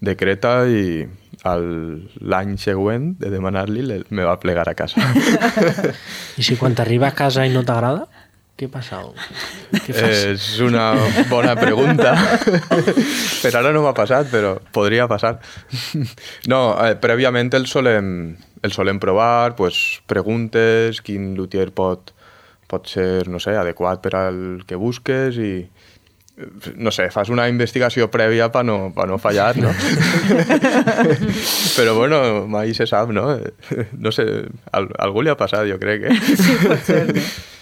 de 0.00 0.16
Creta 0.18 0.64
i 0.66 1.06
l'any 1.40 2.56
següent 2.60 3.14
de 3.20 3.30
demanar-li 3.32 4.02
me 4.10 4.26
va 4.26 4.38
plegar 4.42 4.66
a 4.68 4.74
casa. 4.74 5.00
I 6.40 6.44
si 6.44 6.58
quan 6.58 6.74
t'arriba 6.74 7.10
a 7.10 7.16
casa 7.16 7.46
i 7.46 7.54
no 7.54 7.62
t'agrada, 7.62 8.08
què 8.60 8.68
passa? 8.68 9.00
Què 9.72 9.94
fas? 9.94 10.22
És 10.34 10.46
una 10.60 10.90
bona 11.30 11.54
pregunta. 11.56 12.12
per 13.42 13.52
ara 13.56 13.72
no 13.72 13.84
m'ha 13.86 13.94
passat, 13.96 14.28
però 14.32 14.56
podria 14.74 15.08
passar. 15.08 15.38
No, 16.50 16.60
eh, 16.84 16.92
prèviament 17.00 17.52
el 17.56 17.64
solem, 17.70 18.10
el 18.60 18.76
solem 18.76 19.00
provar, 19.00 19.54
pues, 19.56 20.00
preguntes, 20.10 21.00
quin 21.06 21.32
luthier 21.38 21.70
pot, 21.72 22.12
pot 22.68 22.90
ser, 22.90 23.28
no 23.32 23.40
sé, 23.40 23.56
adequat 23.56 24.02
per 24.04 24.16
al 24.18 24.42
que 24.68 24.76
busques 24.80 25.40
i 25.40 25.54
no 26.80 26.88
sé, 26.88 27.10
fas 27.12 27.28
una 27.28 27.46
investigació 27.52 28.06
prèvia 28.08 28.46
per 28.52 28.62
no, 28.64 28.76
pa 28.96 29.04
no 29.08 29.18
fallar, 29.20 29.54
no? 29.60 29.72
Però 31.76 31.92
bueno, 31.98 32.20
mai 32.48 32.72
se 32.76 32.86
sap, 32.88 33.12
no? 33.12 33.26
No 33.92 34.12
sé, 34.14 34.24
al, 34.72 34.88
algú 35.04 35.24
li 35.24 35.32
ha 35.32 35.36
passat, 35.36 35.68
jo 35.68 35.76
crec, 35.82 36.08
eh? 36.08 37.58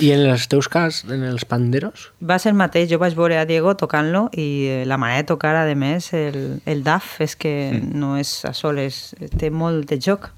I 0.00 0.10
en 0.14 0.24
els 0.28 0.48
teus 0.50 0.68
cas, 0.70 1.02
en 1.08 1.24
els 1.26 1.44
panderos? 1.48 2.08
Va 2.24 2.38
ser 2.42 2.52
el 2.52 2.58
mateix, 2.58 2.88
jo 2.90 2.98
vaig 3.00 3.16
veure 3.18 3.38
a 3.40 3.46
Diego 3.48 3.74
tocant-lo 3.78 4.26
i 4.36 4.84
la 4.88 4.98
manera 5.00 5.22
de 5.22 5.30
tocar, 5.30 5.54
a 5.56 5.64
més, 5.78 6.12
el, 6.16 6.60
el 6.66 6.84
DAF 6.86 7.20
és 7.24 7.36
que 7.36 7.54
no 7.78 8.16
és 8.20 8.32
a 8.48 8.54
soles, 8.56 9.14
té 9.38 9.50
molt 9.50 9.88
de 9.90 10.00
joc. 10.00 10.30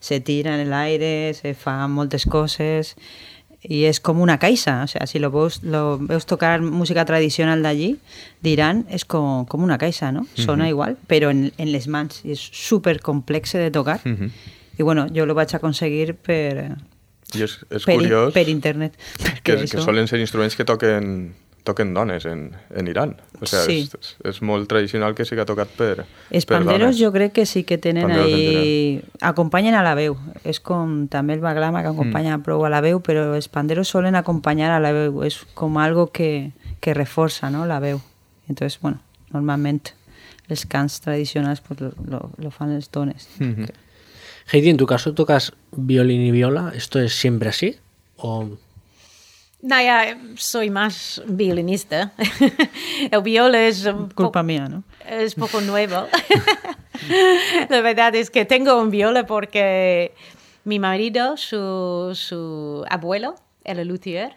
Se 0.00 0.20
tira 0.20 0.54
en 0.54 0.68
l'aire, 0.70 1.34
se 1.34 1.54
fa 1.58 1.80
moltes 1.90 2.28
coses 2.30 2.94
i 3.66 3.82
és 3.88 3.98
com 4.00 4.20
una 4.22 4.38
caixa, 4.38 4.84
o 4.84 4.86
sea, 4.86 5.06
si 5.10 5.18
lo 5.18 5.32
veus, 5.34 5.62
lo 5.62 5.98
veus 5.98 6.26
tocar 6.30 6.60
música 6.62 7.04
tradicional 7.04 7.64
d'allí, 7.64 7.96
diran, 8.44 8.84
és 8.94 9.04
com, 9.04 9.44
com 9.50 9.64
una 9.66 9.78
caixa, 9.82 10.12
no? 10.14 10.26
Sona 10.38 10.68
igual, 10.70 10.94
però 11.10 11.32
en, 11.34 11.48
en 11.58 11.72
les 11.72 11.88
mans, 11.90 12.22
i 12.24 12.36
és 12.36 12.44
super 12.54 13.00
complexe 13.02 13.58
de 13.58 13.72
tocar. 13.74 14.00
Mhm. 14.04 14.30
I 14.78 14.84
bueno, 14.86 15.08
jo 15.10 15.26
lo 15.26 15.34
vaig 15.34 15.50
aconseguir 15.56 16.14
per, 16.14 16.76
I 17.36 17.42
és, 17.44 17.58
és 17.70 17.84
per, 17.84 17.94
curiós 17.98 18.32
per 18.32 18.48
internet. 18.48 18.94
que, 19.18 19.24
perquè 19.28 19.42
que 19.58 19.66
això- 19.66 19.84
solen 19.84 20.08
ser 20.08 20.20
instruments 20.20 20.56
que 20.56 20.64
toquen 20.64 21.34
toquen 21.68 21.90
dones 21.92 22.24
en, 22.24 22.54
en 22.74 22.86
Iran. 22.88 23.10
O 23.42 23.46
sea, 23.46 23.60
Sí. 23.66 23.82
és, 23.92 24.14
és 24.24 24.38
molt 24.40 24.70
tradicional 24.70 25.12
que 25.14 25.26
sigui 25.28 25.44
tocat 25.44 25.68
per, 25.76 26.06
Els 26.30 26.46
per 26.48 26.62
panderos 26.62 26.94
dones. 26.96 27.00
jo 27.02 27.10
crec 27.12 27.34
que 27.34 27.44
sí 27.44 27.62
que 27.64 27.76
tenen 27.76 28.06
Panderos 28.06 28.24
ahí... 28.32 29.02
Acompanyen 29.20 29.74
a 29.76 29.82
la 29.84 29.92
veu. 29.94 30.16
És 30.48 30.60
com 30.64 31.08
també 31.12 31.34
el 31.36 31.40
baglama 31.44 31.82
que 31.84 31.90
acompanya 31.92 32.38
prou 32.40 32.64
a 32.64 32.70
la 32.72 32.80
veu, 32.80 33.02
però 33.04 33.34
els 33.36 33.50
panderos 33.52 33.88
solen 33.92 34.16
acompanyar 34.16 34.70
a 34.72 34.80
la 34.80 34.92
veu. 34.96 35.20
És 35.28 35.42
com 35.52 35.76
algo 35.76 36.06
que, 36.10 36.52
que 36.80 36.94
reforça 36.94 37.50
¿no? 37.50 37.66
la 37.66 37.80
veu. 37.84 38.00
Entonces, 38.48 38.80
bueno, 38.80 39.02
normalment 39.34 39.90
els 40.48 40.64
cants 40.64 41.02
tradicionals 41.04 41.60
pues, 41.60 41.82
lo, 41.82 41.92
lo, 42.08 42.30
lo 42.38 42.50
fan 42.50 42.72
els 42.72 42.88
dones. 42.90 43.28
Mhm. 43.40 43.68
Heidi, 44.50 44.70
en 44.70 44.78
tu 44.78 44.86
caso 44.86 45.12
tocas 45.12 45.52
violín 45.72 46.22
y 46.22 46.30
viola. 46.30 46.72
¿Esto 46.74 46.98
es 46.98 47.12
siempre 47.12 47.50
así? 47.50 47.76
¿O 48.16 48.48
No, 49.60 49.80
ya 49.82 50.18
soy 50.36 50.70
más 50.70 51.22
violinista. 51.26 52.12
El 53.10 53.22
viola 53.22 53.66
es 53.66 53.84
un 53.84 54.08
Culpa 54.10 54.42
mía, 54.42 54.66
¿no? 54.66 54.84
es 55.06 55.34
poco 55.34 55.60
nuevo. 55.60 56.06
La 57.68 57.80
verdad 57.82 58.14
es 58.14 58.30
que 58.30 58.46
tengo 58.46 58.80
un 58.80 58.90
viola 58.90 59.26
porque 59.26 60.14
mi 60.64 60.78
marido, 60.78 61.36
su, 61.36 62.12
su 62.14 62.84
abuelo, 62.88 63.34
era 63.64 63.84
luthier. 63.84 64.36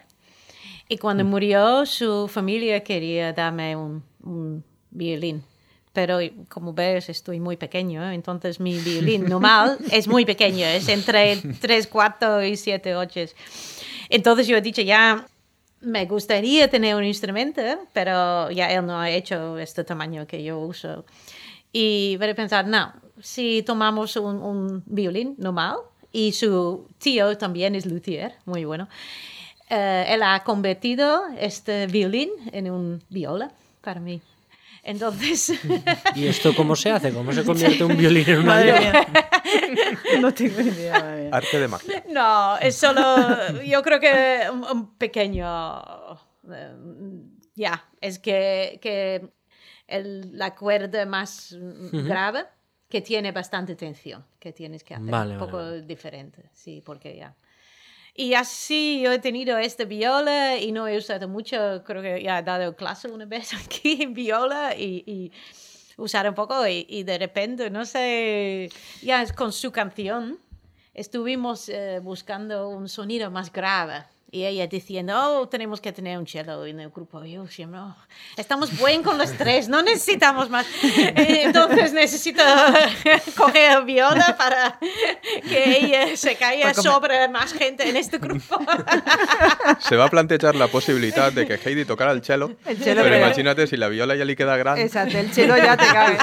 Y 0.90 0.98
cuando 0.98 1.24
murió, 1.24 1.86
su 1.86 2.28
familia 2.28 2.84
quería 2.84 3.32
darme 3.32 3.76
un, 3.76 4.02
un 4.22 4.62
violín. 4.90 5.42
Pero 5.92 6.18
como 6.48 6.72
ves, 6.72 7.08
estoy 7.08 7.38
muy 7.38 7.56
pequeño, 7.56 8.02
¿eh? 8.02 8.14
entonces 8.14 8.60
mi 8.60 8.78
violín 8.78 9.26
normal 9.26 9.78
es 9.90 10.08
muy 10.08 10.24
pequeño, 10.24 10.64
es 10.66 10.88
entre 10.88 11.36
3, 11.36 11.86
4 11.86 12.44
y 12.44 12.56
7, 12.56 12.96
8. 12.96 13.20
Entonces 14.08 14.46
yo 14.46 14.56
he 14.56 14.62
dicho, 14.62 14.80
ya 14.82 15.26
me 15.82 16.06
gustaría 16.06 16.68
tener 16.68 16.94
un 16.94 17.04
instrumento, 17.04 17.60
pero 17.92 18.50
ya 18.50 18.70
él 18.70 18.86
no 18.86 18.98
ha 18.98 19.10
hecho 19.10 19.58
este 19.58 19.84
tamaño 19.84 20.26
que 20.26 20.42
yo 20.42 20.58
uso. 20.58 21.04
Y 21.72 22.16
voy 22.18 22.30
a 22.30 22.34
pensar, 22.34 22.66
no, 22.66 22.92
si 23.20 23.62
tomamos 23.62 24.16
un, 24.16 24.36
un 24.36 24.82
violín 24.86 25.34
normal 25.38 25.76
y 26.12 26.32
su 26.32 26.86
tío 26.98 27.36
también 27.36 27.74
es 27.74 27.86
luthier, 27.86 28.34
muy 28.44 28.64
bueno, 28.64 28.88
eh, 29.70 30.04
él 30.08 30.22
ha 30.22 30.44
convertido 30.44 31.22
este 31.38 31.86
violín 31.86 32.30
en 32.52 32.70
un 32.70 33.02
viola 33.08 33.50
para 33.80 34.00
mí. 34.00 34.20
Entonces, 34.82 35.52
¿Y 36.16 36.26
esto 36.26 36.54
cómo 36.56 36.74
se 36.74 36.90
hace? 36.90 37.12
¿Cómo 37.12 37.32
se 37.32 37.44
convierte 37.44 37.84
un 37.84 37.96
violín 37.96 38.28
en 38.28 38.38
una 38.44 38.60
viola? 38.62 39.06
no 40.20 40.34
tengo 40.34 40.60
idea. 40.60 40.98
madre 40.98 41.22
mía. 41.22 41.30
Arte 41.36 41.60
de 41.60 41.68
magia. 41.68 42.04
no, 42.08 42.58
es 42.58 42.74
solo, 42.76 43.62
yo 43.62 43.80
creo 43.82 44.00
que 44.00 44.40
un, 44.52 44.64
un 44.64 44.94
pequeño, 44.96 45.46
ya, 47.54 47.84
es 48.00 48.18
que, 48.18 48.78
que 48.82 49.30
el- 49.86 50.36
la 50.36 50.54
cuerda 50.54 51.06
más 51.06 51.56
grave 51.92 52.44
que 52.88 53.00
tiene 53.00 53.32
bastante 53.32 53.76
tensión, 53.76 54.24
que 54.38 54.52
tienes 54.52 54.84
que 54.84 54.94
hacer 54.94 55.10
Vale, 55.10 55.34
un 55.34 55.38
vale, 55.38 55.46
poco 55.50 55.56
vale. 55.58 55.82
diferente, 55.82 56.50
sí, 56.52 56.82
porque 56.84 57.16
ya. 57.16 57.34
Y 58.14 58.34
así 58.34 59.00
yo 59.02 59.12
he 59.12 59.18
tenido 59.18 59.56
esta 59.56 59.84
viola 59.84 60.58
y 60.58 60.70
no 60.70 60.86
he 60.86 60.98
usado 60.98 61.28
mucho, 61.28 61.82
creo 61.84 62.02
que 62.02 62.22
ya 62.22 62.40
he 62.40 62.42
dado 62.42 62.76
clase 62.76 63.08
una 63.08 63.24
vez 63.24 63.54
aquí 63.64 64.02
en 64.02 64.12
viola 64.12 64.76
y, 64.76 65.02
y 65.06 65.32
usar 65.96 66.28
un 66.28 66.34
poco 66.34 66.66
y, 66.66 66.86
y 66.88 67.04
de 67.04 67.18
repente, 67.18 67.70
no 67.70 67.84
sé, 67.84 68.68
ya 69.02 69.24
con 69.34 69.52
su 69.52 69.72
canción 69.72 70.38
estuvimos 70.94 71.68
eh, 71.68 72.00
buscando 72.02 72.68
un 72.68 72.88
sonido 72.88 73.30
más 73.30 73.50
grave. 73.52 74.04
Y 74.34 74.46
ella 74.46 74.66
diciendo, 74.66 75.12
oh, 75.14 75.46
tenemos 75.46 75.78
que 75.78 75.92
tener 75.92 76.16
un 76.18 76.26
cello 76.26 76.64
en 76.64 76.80
el 76.80 76.88
grupo. 76.88 77.22
Y 77.22 77.32
yo 77.32 77.46
siempre, 77.48 77.78
"Oh, 77.80 77.94
estamos 78.38 78.70
bien 78.82 79.02
con 79.02 79.18
los 79.18 79.30
tres, 79.36 79.68
no 79.68 79.82
necesitamos 79.82 80.48
más. 80.48 80.66
Eh, 80.82 81.42
Entonces 81.44 81.92
necesito 81.92 82.42
coger 83.36 83.76
el 83.76 83.84
viola 83.84 84.34
para 84.38 84.78
que 85.46 85.76
ella 85.76 86.16
se 86.16 86.36
caiga 86.36 86.72
sobre 86.72 87.28
más 87.28 87.52
gente 87.52 87.86
en 87.86 87.94
este 87.96 88.16
grupo. 88.16 88.58
Se 89.80 89.96
va 89.96 90.06
a 90.06 90.08
plantejar 90.08 90.54
la 90.54 90.68
possibilitat 90.68 91.34
de 91.34 91.46
que 91.46 91.54
Heidi 91.62 91.84
tocara 91.84 92.12
el 92.12 92.22
cello, 92.24 92.56
El 92.64 92.78
cello, 92.78 93.02
però 93.02 93.10
però- 93.12 93.26
imagina't 93.26 93.66
si 93.68 93.76
la 93.76 93.88
viola 93.88 94.16
ja 94.16 94.24
li 94.24 94.34
queda 94.34 94.56
gran. 94.56 94.78
Exacto, 94.78 95.18
el 95.18 95.30
chelo 95.30 95.58
ya 95.58 95.76
te 95.76 95.84
cabe. 95.84 96.16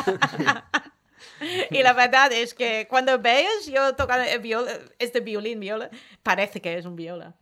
Y 1.69 1.83
la 1.83 1.93
verdad 1.93 2.31
es 2.33 2.53
que 2.53 2.87
cuando 2.89 3.19
veas 3.19 3.67
yo 3.67 3.95
tocar 3.95 4.19
el 4.27 4.39
viola, 4.39 4.71
este 4.97 5.19
violín, 5.21 5.59
viola, 5.59 5.89
parece 6.23 6.59
que 6.59 6.75
es 6.77 6.85
un 6.85 6.95
viola. 6.95 7.33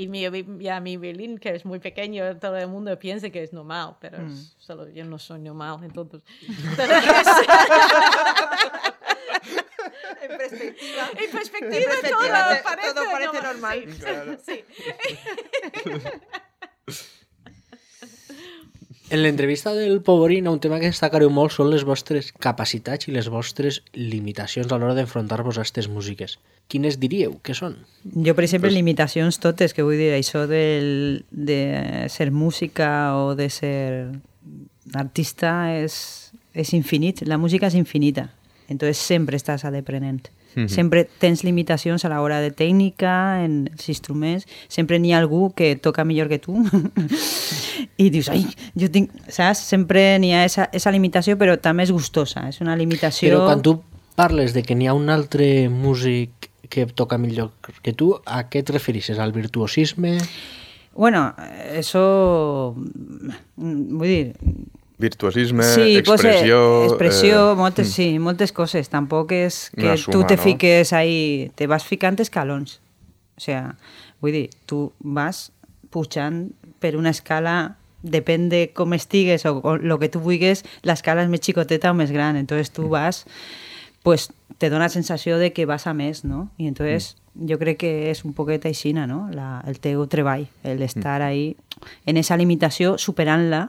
Y 0.00 0.08
mi, 0.08 0.22
ya 0.64 0.80
mi 0.80 0.96
violín, 0.96 1.36
que 1.38 1.50
es 1.54 1.64
muy 1.66 1.78
pequeño, 1.78 2.38
todo 2.38 2.56
el 2.56 2.68
mundo 2.68 2.98
piensa 2.98 3.28
que 3.30 3.42
es 3.42 3.52
normal, 3.52 3.96
pero 4.00 4.16
es- 4.26 4.54
solo 4.58 4.88
yo 4.88 5.04
no 5.04 5.18
soy 5.18 5.40
normal, 5.40 5.80
entonces... 5.82 6.22
En 10.22 10.36
perspectiva. 10.38 11.08
en 11.16 11.30
perspectiva, 11.30 11.76
En 11.76 11.84
perspectiva, 11.84 12.44
todo, 12.44 12.56
te- 12.56 12.62
parece 12.62 12.94
todo 12.94 13.04
parece 13.10 13.42
normal. 13.42 13.84
Sí, 13.88 13.98
Claro. 13.98 14.38
sí. 14.46 14.64
En 19.10 19.24
l'entrevista 19.24 19.74
del 19.74 20.02
Poborín, 20.02 20.46
un 20.46 20.60
tema 20.62 20.78
que 20.78 20.86
destacareu 20.86 21.32
molt 21.34 21.50
són 21.50 21.66
les 21.72 21.82
vostres 21.82 22.28
capacitats 22.38 23.08
i 23.10 23.14
les 23.16 23.26
vostres 23.26 23.80
limitacions 23.98 24.70
a 24.70 24.78
l'hora 24.78 24.94
d'enfrontar-vos 24.94 25.58
a 25.58 25.64
aquestes 25.64 25.88
músiques. 25.90 26.36
Quines 26.70 27.00
diríeu 27.02 27.34
que 27.42 27.56
són? 27.58 27.74
Jo, 28.06 28.36
per 28.38 28.46
exemple, 28.46 28.70
limitacions 28.70 29.40
totes, 29.42 29.74
que 29.74 29.82
vull 29.82 29.98
dir, 29.98 30.12
això 30.14 30.44
del, 30.46 31.24
de 31.34 32.06
ser 32.06 32.30
música 32.30 33.18
o 33.18 33.34
de 33.34 33.50
ser 33.50 33.80
artista 34.94 35.74
és, 35.74 36.30
és 36.54 36.70
infinit, 36.78 37.24
la 37.26 37.38
música 37.38 37.66
és 37.66 37.74
infinita, 37.74 38.28
entonces 38.70 39.02
sempre 39.02 39.42
estàs 39.42 39.66
aprenent. 39.66 40.30
Mhm. 40.54 40.68
Sempre 40.68 41.04
tens 41.04 41.44
limitacions 41.44 42.04
a 42.04 42.10
l'hora 42.10 42.40
de 42.40 42.50
tècnica, 42.50 43.44
en 43.44 43.68
els 43.70 43.88
instruments, 43.88 44.46
sempre 44.68 44.98
n'hi 44.98 45.12
ha 45.14 45.20
algú 45.22 45.52
que 45.54 45.76
toca 45.76 46.04
millor 46.04 46.28
que 46.28 46.40
tu 46.42 46.58
i 48.02 48.10
dius, 48.10 48.28
ai, 48.32 48.44
jo 48.74 48.90
tinc... 48.90 49.12
Saps? 49.30 49.62
Sempre 49.70 50.18
n'hi 50.18 50.32
ha 50.34 50.44
esa, 50.44 50.68
esa 50.72 50.90
limitació, 50.90 51.38
però 51.38 51.56
també 51.60 51.86
és 51.86 51.94
gustosa, 51.94 52.48
és 52.50 52.60
una 52.60 52.76
limitació... 52.76 53.30
Però 53.30 53.46
quan 53.46 53.62
tu 53.62 53.78
parles 54.18 54.52
de 54.56 54.64
que 54.66 54.74
n'hi 54.74 54.90
ha 54.90 54.96
un 54.96 55.08
altre 55.08 55.68
músic 55.70 56.50
que 56.70 56.86
toca 56.86 57.18
millor 57.18 57.52
que 57.82 57.92
tu, 57.92 58.12
a 58.26 58.44
què 58.50 58.62
et 58.62 58.70
referixes? 58.70 59.18
Al 59.18 59.32
virtuosisme? 59.32 60.18
Bueno, 60.94 61.34
eso... 61.74 62.74
mm, 62.76 63.98
Vull 63.98 64.10
dir, 64.10 64.34
Virtuosisme, 65.00 65.64
sí, 65.64 66.02
pues, 66.04 66.22
eh, 66.24 66.28
expressió... 66.28 66.84
expressió, 66.84 67.52
eh, 67.52 67.56
moltes, 67.56 67.92
sí, 67.96 68.18
moltes 68.18 68.52
coses. 68.52 68.92
Tampoc 68.92 69.32
és 69.32 69.62
que 69.74 69.88
Una 69.88 69.96
tu 69.96 70.20
suma, 70.20 70.26
te 70.28 70.36
no? 70.36 70.42
fiques 70.42 70.92
ahí, 70.92 71.50
te 71.56 71.66
vas 71.66 71.86
ficant 71.88 72.20
escalons. 72.20 72.78
O 73.36 73.40
sea, 73.40 73.76
vull 74.20 74.36
dir, 74.36 74.48
tu 74.68 74.90
vas 75.00 75.48
pujant 75.90 76.50
per 76.80 76.94
una 77.00 77.10
escala 77.16 77.78
depèn 78.02 78.48
de 78.48 78.70
com 78.76 78.92
estigues 78.96 79.44
o, 79.48 79.58
o 79.64 79.76
lo 79.76 79.98
que 80.00 80.08
tu 80.08 80.20
vulguis, 80.20 80.62
l'escala 80.86 81.24
és 81.24 81.32
més 81.32 81.42
xicoteta 81.44 81.90
o 81.92 81.96
més 81.96 82.12
gran. 82.12 82.36
Entonces 82.36 82.70
tu 82.72 82.88
vas, 82.92 83.24
pues 84.02 84.30
te 84.58 84.70
dona 84.70 84.88
la 84.88 84.92
sensació 84.92 85.38
de 85.38 85.52
que 85.52 85.66
vas 85.66 85.86
a 85.86 85.94
més, 85.94 86.24
no? 86.24 86.50
I 86.56 86.68
entonces 86.68 87.16
jo 87.36 87.58
crec 87.60 87.80
que 87.80 87.92
és 88.10 88.24
un 88.24 88.34
poquet 88.36 88.64
aixina, 88.66 89.06
no? 89.06 89.28
La, 89.32 89.60
el 89.68 89.80
teu 89.80 90.06
treball, 90.10 90.48
el 90.64 90.82
estar 90.82 91.20
ahí 91.22 91.56
en 92.06 92.16
esa 92.16 92.36
limitació, 92.36 92.96
superant-la. 92.98 93.68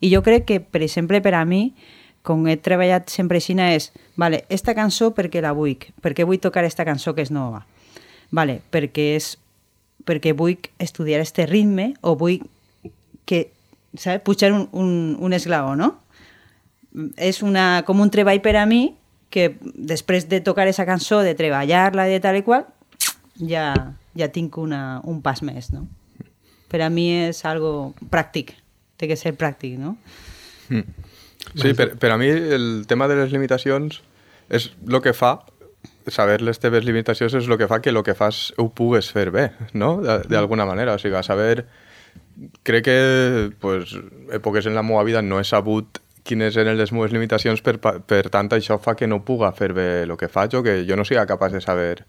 I 0.00 0.10
jo 0.12 0.22
crec 0.22 0.46
que, 0.48 0.60
per 0.60 0.82
exemple, 0.82 1.20
per 1.24 1.34
a 1.34 1.44
mi, 1.44 1.74
com 2.24 2.46
he 2.48 2.56
treballat 2.56 3.10
sempre 3.12 3.38
així, 3.38 3.54
és, 3.54 3.90
vale, 4.16 4.44
esta 4.48 4.74
cançó 4.74 5.12
perquè 5.14 5.42
la 5.44 5.52
vull, 5.52 5.76
perquè 6.00 6.24
vull 6.24 6.40
tocar 6.40 6.64
esta 6.64 6.84
cançó 6.84 7.14
que 7.14 7.22
és 7.22 7.30
nova. 7.30 7.66
Vale, 8.32 8.62
perquè 8.72 9.14
és 9.18 9.34
perquè 10.04 10.34
vull 10.36 10.56
estudiar 10.78 11.20
este 11.20 11.46
ritme 11.46 11.94
o 12.00 12.14
vull 12.16 12.40
que, 13.24 13.50
saps, 13.96 14.22
pujar 14.24 14.52
un, 14.52 14.68
un, 14.72 15.16
un 15.20 15.32
esglaó, 15.32 15.74
no? 15.76 15.94
És 17.16 17.42
una, 17.42 17.82
com 17.86 18.00
un 18.00 18.12
treball 18.12 18.40
per 18.44 18.56
a 18.60 18.66
mi 18.68 18.94
que 19.34 19.56
després 19.62 20.28
de 20.30 20.40
tocar 20.44 20.68
esa 20.70 20.86
cançó, 20.86 21.20
de 21.26 21.34
treballar-la 21.34 22.06
de 22.06 22.20
tal 22.22 22.38
i 22.38 22.44
qual, 22.46 22.68
ja, 23.40 23.72
ja 24.14 24.28
tinc 24.30 24.58
una, 24.62 25.00
un 25.04 25.20
pas 25.24 25.42
més, 25.42 25.72
no? 25.74 25.88
Per 26.70 26.80
a 26.84 26.90
mi 26.90 27.08
és 27.26 27.44
algo 27.46 27.94
pràctic, 28.12 28.54
té 28.96 29.08
que 29.10 29.16
ser 29.16 29.34
pràctic, 29.38 29.78
no? 29.78 29.96
Sí, 31.54 31.74
per, 31.76 31.90
per 32.00 32.10
a 32.14 32.18
mi 32.18 32.28
el 32.30 32.84
tema 32.88 33.08
de 33.10 33.16
les 33.18 33.32
limitacions 33.34 34.00
és 34.48 34.70
el 34.88 35.00
que 35.04 35.12
fa, 35.16 35.38
saber 36.08 36.40
les 36.44 36.58
teves 36.60 36.84
limitacions 36.84 37.34
és 37.36 37.48
el 37.48 37.58
que 37.60 37.68
fa 37.68 37.80
que 37.84 37.90
el 37.92 38.02
que 38.04 38.14
fas 38.16 38.52
ho 38.60 38.68
pugues 38.76 39.10
fer 39.12 39.30
bé, 39.34 39.50
no? 39.72 39.96
De- 40.02 40.22
D'alguna 40.30 40.66
manera, 40.68 40.94
o 40.94 40.98
sigui, 41.02 41.16
a 41.16 41.22
saber... 41.26 41.66
Crec 42.66 42.84
que, 42.86 43.50
pues, 43.62 43.92
èpoques 44.34 44.66
en 44.66 44.74
la 44.74 44.82
meva 44.82 45.02
vida 45.06 45.20
no 45.22 45.38
he 45.38 45.44
sabut 45.46 46.00
quines 46.26 46.56
eren 46.58 46.78
les 46.78 46.90
meves 46.94 47.12
limitacions, 47.14 47.60
per, 47.62 47.76
per 47.78 48.22
tant 48.32 48.48
això 48.56 48.78
fa 48.82 48.94
que 48.98 49.06
no 49.10 49.20
puga 49.26 49.52
fer 49.54 49.72
bé 49.76 49.86
el 50.02 50.14
que 50.18 50.28
faig 50.32 50.54
o 50.58 50.62
que 50.64 50.80
jo 50.88 50.96
no 50.96 51.04
siga 51.06 51.26
capaç 51.30 51.52
de 51.54 51.60
saber 51.62 52.04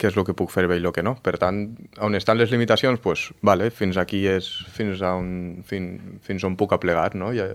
què 0.00 0.08
és 0.08 0.16
el 0.16 0.24
que 0.24 0.34
puc 0.36 0.52
fer 0.52 0.64
bé 0.70 0.78
i 0.80 0.84
el 0.84 0.94
que 0.96 1.04
no. 1.04 1.14
Per 1.20 1.36
tant, 1.40 1.62
on 2.00 2.16
estan 2.16 2.40
les 2.40 2.52
limitacions, 2.54 3.00
pues, 3.04 3.28
vale, 3.44 3.68
fins 3.74 4.00
aquí 4.00 4.24
és 4.30 4.48
fins 4.72 5.02
a 5.04 5.14
on, 5.20 5.60
fin, 5.66 5.92
fins 6.24 6.44
on 6.48 6.56
puc 6.60 6.72
aplegar, 6.76 7.12
no? 7.20 7.34
I, 7.36 7.50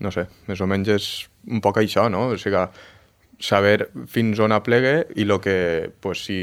no 0.00 0.12
sé, 0.12 0.26
més 0.48 0.60
o 0.60 0.68
menys 0.68 0.92
és 0.96 1.08
un 1.52 1.62
poc 1.64 1.82
això, 1.82 2.06
no? 2.12 2.30
O 2.32 2.38
sigui, 2.40 2.64
saber 3.42 3.90
fins 4.08 4.40
on 4.40 4.56
aplegue 4.56 5.02
i 5.16 5.28
el 5.28 5.36
que, 5.44 5.58
pues, 6.00 6.24
si 6.28 6.40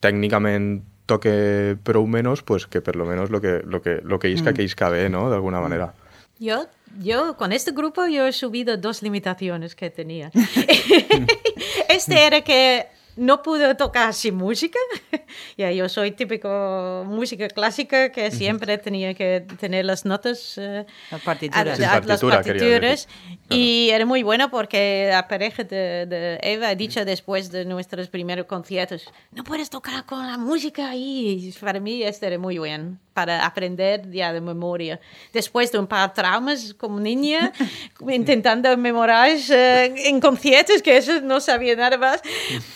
tècnicament 0.00 0.78
toque 1.10 1.76
prou 1.84 2.06
menys, 2.06 2.44
pues 2.46 2.66
que 2.70 2.80
per 2.80 2.94
lo 2.96 3.04
menos 3.04 3.30
lo 3.30 3.40
que, 3.40 3.60
lo 3.66 3.82
que, 3.82 4.00
lo 4.02 4.18
que 4.18 4.30
isca, 4.30 4.52
mm. 4.52 4.54
que 4.54 4.62
isca 4.62 4.88
bé, 4.88 5.08
¿no? 5.10 5.28
De 5.28 5.36
alguna 5.36 5.60
manera. 5.60 5.92
Yo, 6.38 6.68
yo 7.02 7.36
con 7.36 7.52
este 7.52 7.72
grupo 7.72 8.06
yo 8.06 8.26
he 8.26 8.32
subido 8.32 8.76
dos 8.76 9.02
limitaciones 9.02 9.74
que 9.74 9.90
tenía. 9.90 10.30
este 11.88 12.26
era 12.26 12.40
que 12.42 12.86
no 13.16 13.42
pude 13.42 13.74
tocar 13.74 14.14
sin 14.14 14.36
música. 14.36 14.78
ya, 15.56 15.70
yo 15.72 15.88
soy 15.88 16.12
típico 16.12 17.04
música 17.06 17.48
clásica 17.48 18.12
que 18.12 18.30
siempre 18.30 18.78
tenía 18.78 19.14
que 19.14 19.44
tener 19.58 19.84
las 19.84 20.04
notas, 20.04 20.58
uh, 20.58 20.84
las 21.10 21.20
partituras, 21.22 21.80
a, 21.80 21.96
a, 21.96 22.00
las 22.00 22.20
partituras. 22.20 23.08
Y 23.48 23.90
era 23.90 24.06
muy 24.06 24.22
bueno 24.22 24.50
porque 24.50 25.08
la 25.10 25.28
pareja 25.28 25.64
de, 25.64 26.06
de, 26.06 26.38
Eva 26.42 26.68
ha 26.68 26.74
dicho 26.74 27.04
después 27.04 27.50
de 27.50 27.64
nuestros 27.64 28.08
primeros 28.08 28.46
conciertos, 28.46 29.04
no 29.32 29.44
puedes 29.44 29.70
tocar 29.70 30.04
con 30.06 30.26
la 30.26 30.38
música 30.38 30.90
ahí. 30.90 31.54
Para 31.60 31.80
mí 31.80 32.02
esto 32.02 32.26
era 32.26 32.38
muy 32.38 32.58
bueno 32.58 32.98
para 33.12 33.44
aprender 33.44 34.10
ya 34.10 34.32
de 34.32 34.40
memoria. 34.40 35.00
Después 35.32 35.70
de 35.72 35.78
un 35.78 35.86
par 35.86 36.08
de 36.08 36.14
traumas 36.14 36.74
como 36.74 37.00
niña, 37.00 37.52
intentando 38.08 38.76
memorar 38.76 39.30
uh, 39.30 39.52
en 39.52 40.20
conciertos, 40.20 40.82
que 40.82 40.96
eso 40.96 41.20
no 41.20 41.40
sabía 41.40 41.76
nada 41.76 41.96
más, 41.96 42.22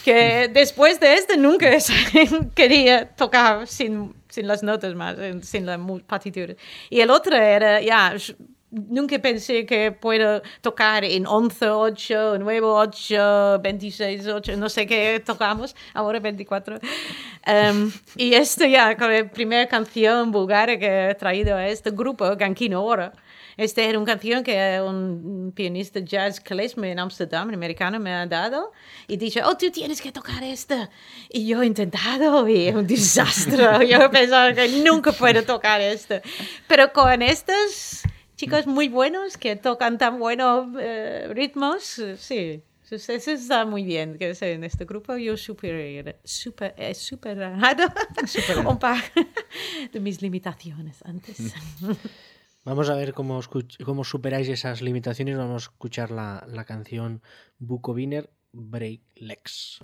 que 0.05 0.49
después 0.53 1.01
de 1.01 1.14
esto 1.14 1.37
nunca 1.37 1.70
quería 2.55 3.09
tocar 3.09 3.66
sin, 3.66 4.14
sin 4.28 4.47
las 4.47 4.62
notas 4.62 4.95
más, 4.95 5.16
sin 5.43 5.66
la 5.66 5.78
partitura. 6.07 6.55
Y 6.91 7.01
el 7.01 7.11
otro 7.11 7.37
era, 7.37 7.80
ya, 7.80 8.14
nunca 8.75 9.18
pensé 9.18 9.64
que 9.64 9.93
puedo 9.93 10.43
tocar 10.61 11.05
en 11.05 11.27
11, 11.27 11.70
8, 11.70 12.39
9, 12.39 12.61
8, 12.62 13.61
26, 13.62 14.27
8, 14.27 14.57
no 14.57 14.68
sé 14.68 14.87
qué 14.87 15.22
tocamos, 15.25 15.75
ahora 15.95 16.18
24. 16.20 16.79
Um, 17.47 17.93
y 18.16 18.35
esto 18.35 18.66
ya, 18.66 18.97
con 18.97 19.12
la 19.12 19.29
primera 19.31 19.66
canción 19.68 20.31
búlgara 20.31 20.79
que 20.79 21.11
he 21.11 21.14
traído 21.14 21.57
a 21.57 21.68
este 21.68 21.91
grupo, 21.91 22.37
Gankino 22.37 22.83
Ora, 22.83 23.12
esta 23.57 23.83
era 23.83 23.99
una 23.99 24.07
canción 24.07 24.43
que 24.43 24.81
un 24.81 25.53
pianista 25.55 26.01
jazz 26.01 26.41
klezmer 26.41 26.91
en 26.91 26.99
Amsterdam, 26.99 27.49
un 27.49 27.55
americano, 27.55 28.01
me 28.01 28.12
ha 28.12 28.27
dado 28.27 28.72
y 29.07 29.16
dice, 29.16 29.43
oh, 29.45 29.57
tú 29.57 29.70
tienes 29.70 30.03
que 30.03 30.11
tocar 30.11 30.43
esta. 30.43 30.91
Y 31.31 31.47
yo 31.47 31.62
he 31.62 31.66
intentado 31.66 32.49
y 32.49 32.66
es 32.66 32.75
un 32.75 32.87
desastre. 32.87 33.64
yo 33.89 34.11
pensaba 34.11 34.53
que 34.53 34.68
nunca 34.83 35.12
puedo 35.12 35.45
tocar 35.45 35.81
esto. 35.81 36.20
Pero 36.66 36.93
con 36.93 37.22
estas 37.22 38.03
chicos 38.37 38.66
muy 38.66 38.89
buenos 38.89 39.37
que 39.37 39.57
tocan 39.57 39.99
tan 39.99 40.18
buenos 40.18 40.68
eh, 40.78 41.28
ritmos, 41.32 42.03
sí. 42.18 42.62
Eso 42.91 43.30
está 43.30 43.64
muy 43.64 43.82
bien, 43.82 44.18
que 44.18 44.37
en 44.39 44.62
este 44.62 44.85
grupo 44.85 45.16
yo 45.16 45.37
super, 45.37 46.20
super, 46.22 46.74
he 46.76 46.95
superado 46.95 47.87
un 48.68 48.78
par 48.78 49.03
de 49.93 50.01
mis 50.01 50.20
limitaciones 50.20 51.03
antes. 51.05 51.55
Vamos 52.64 52.89
a 52.89 52.95
ver 52.95 53.12
cómo, 53.12 53.41
cómo 53.85 54.05
superáis 54.05 54.49
esas 54.49 54.80
limitaciones. 54.80 55.37
Vamos 55.37 55.64
a 55.64 55.66
escuchar 55.66 56.11
la, 56.11 56.47
la 56.49 56.64
canción 56.64 57.22
Bukoviner 57.59 58.30
Break 58.53 59.03
Legs. 59.16 59.80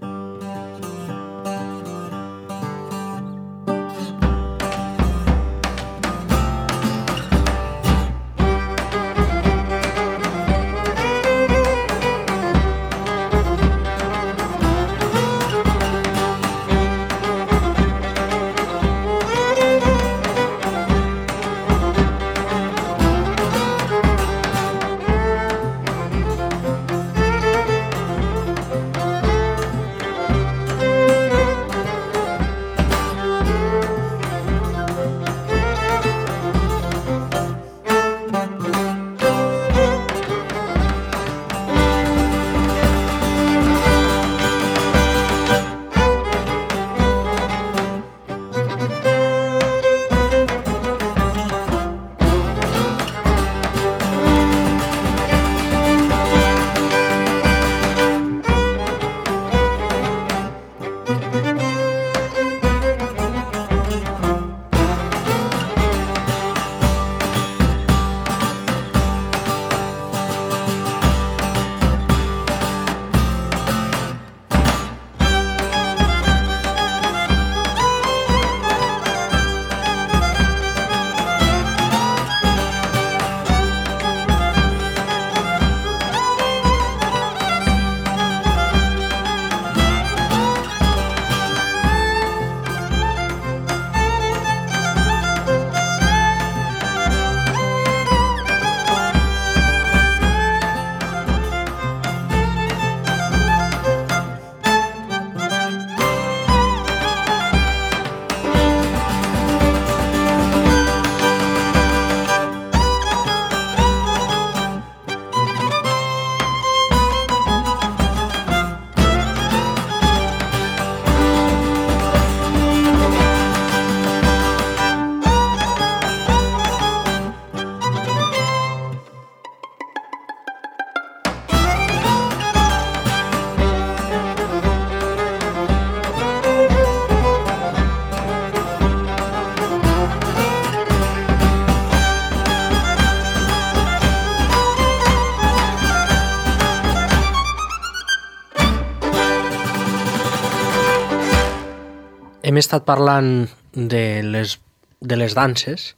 Hem 152.51 152.59
estat 152.59 152.82
parlant 152.82 153.46
de 153.74 154.22
les, 154.26 154.57
de 155.01 155.16
les 155.16 155.36
danses, 155.38 155.94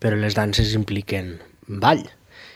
però 0.00 0.16
les 0.16 0.36
danses 0.36 0.72
impliquen 0.78 1.36
ball. 1.68 2.06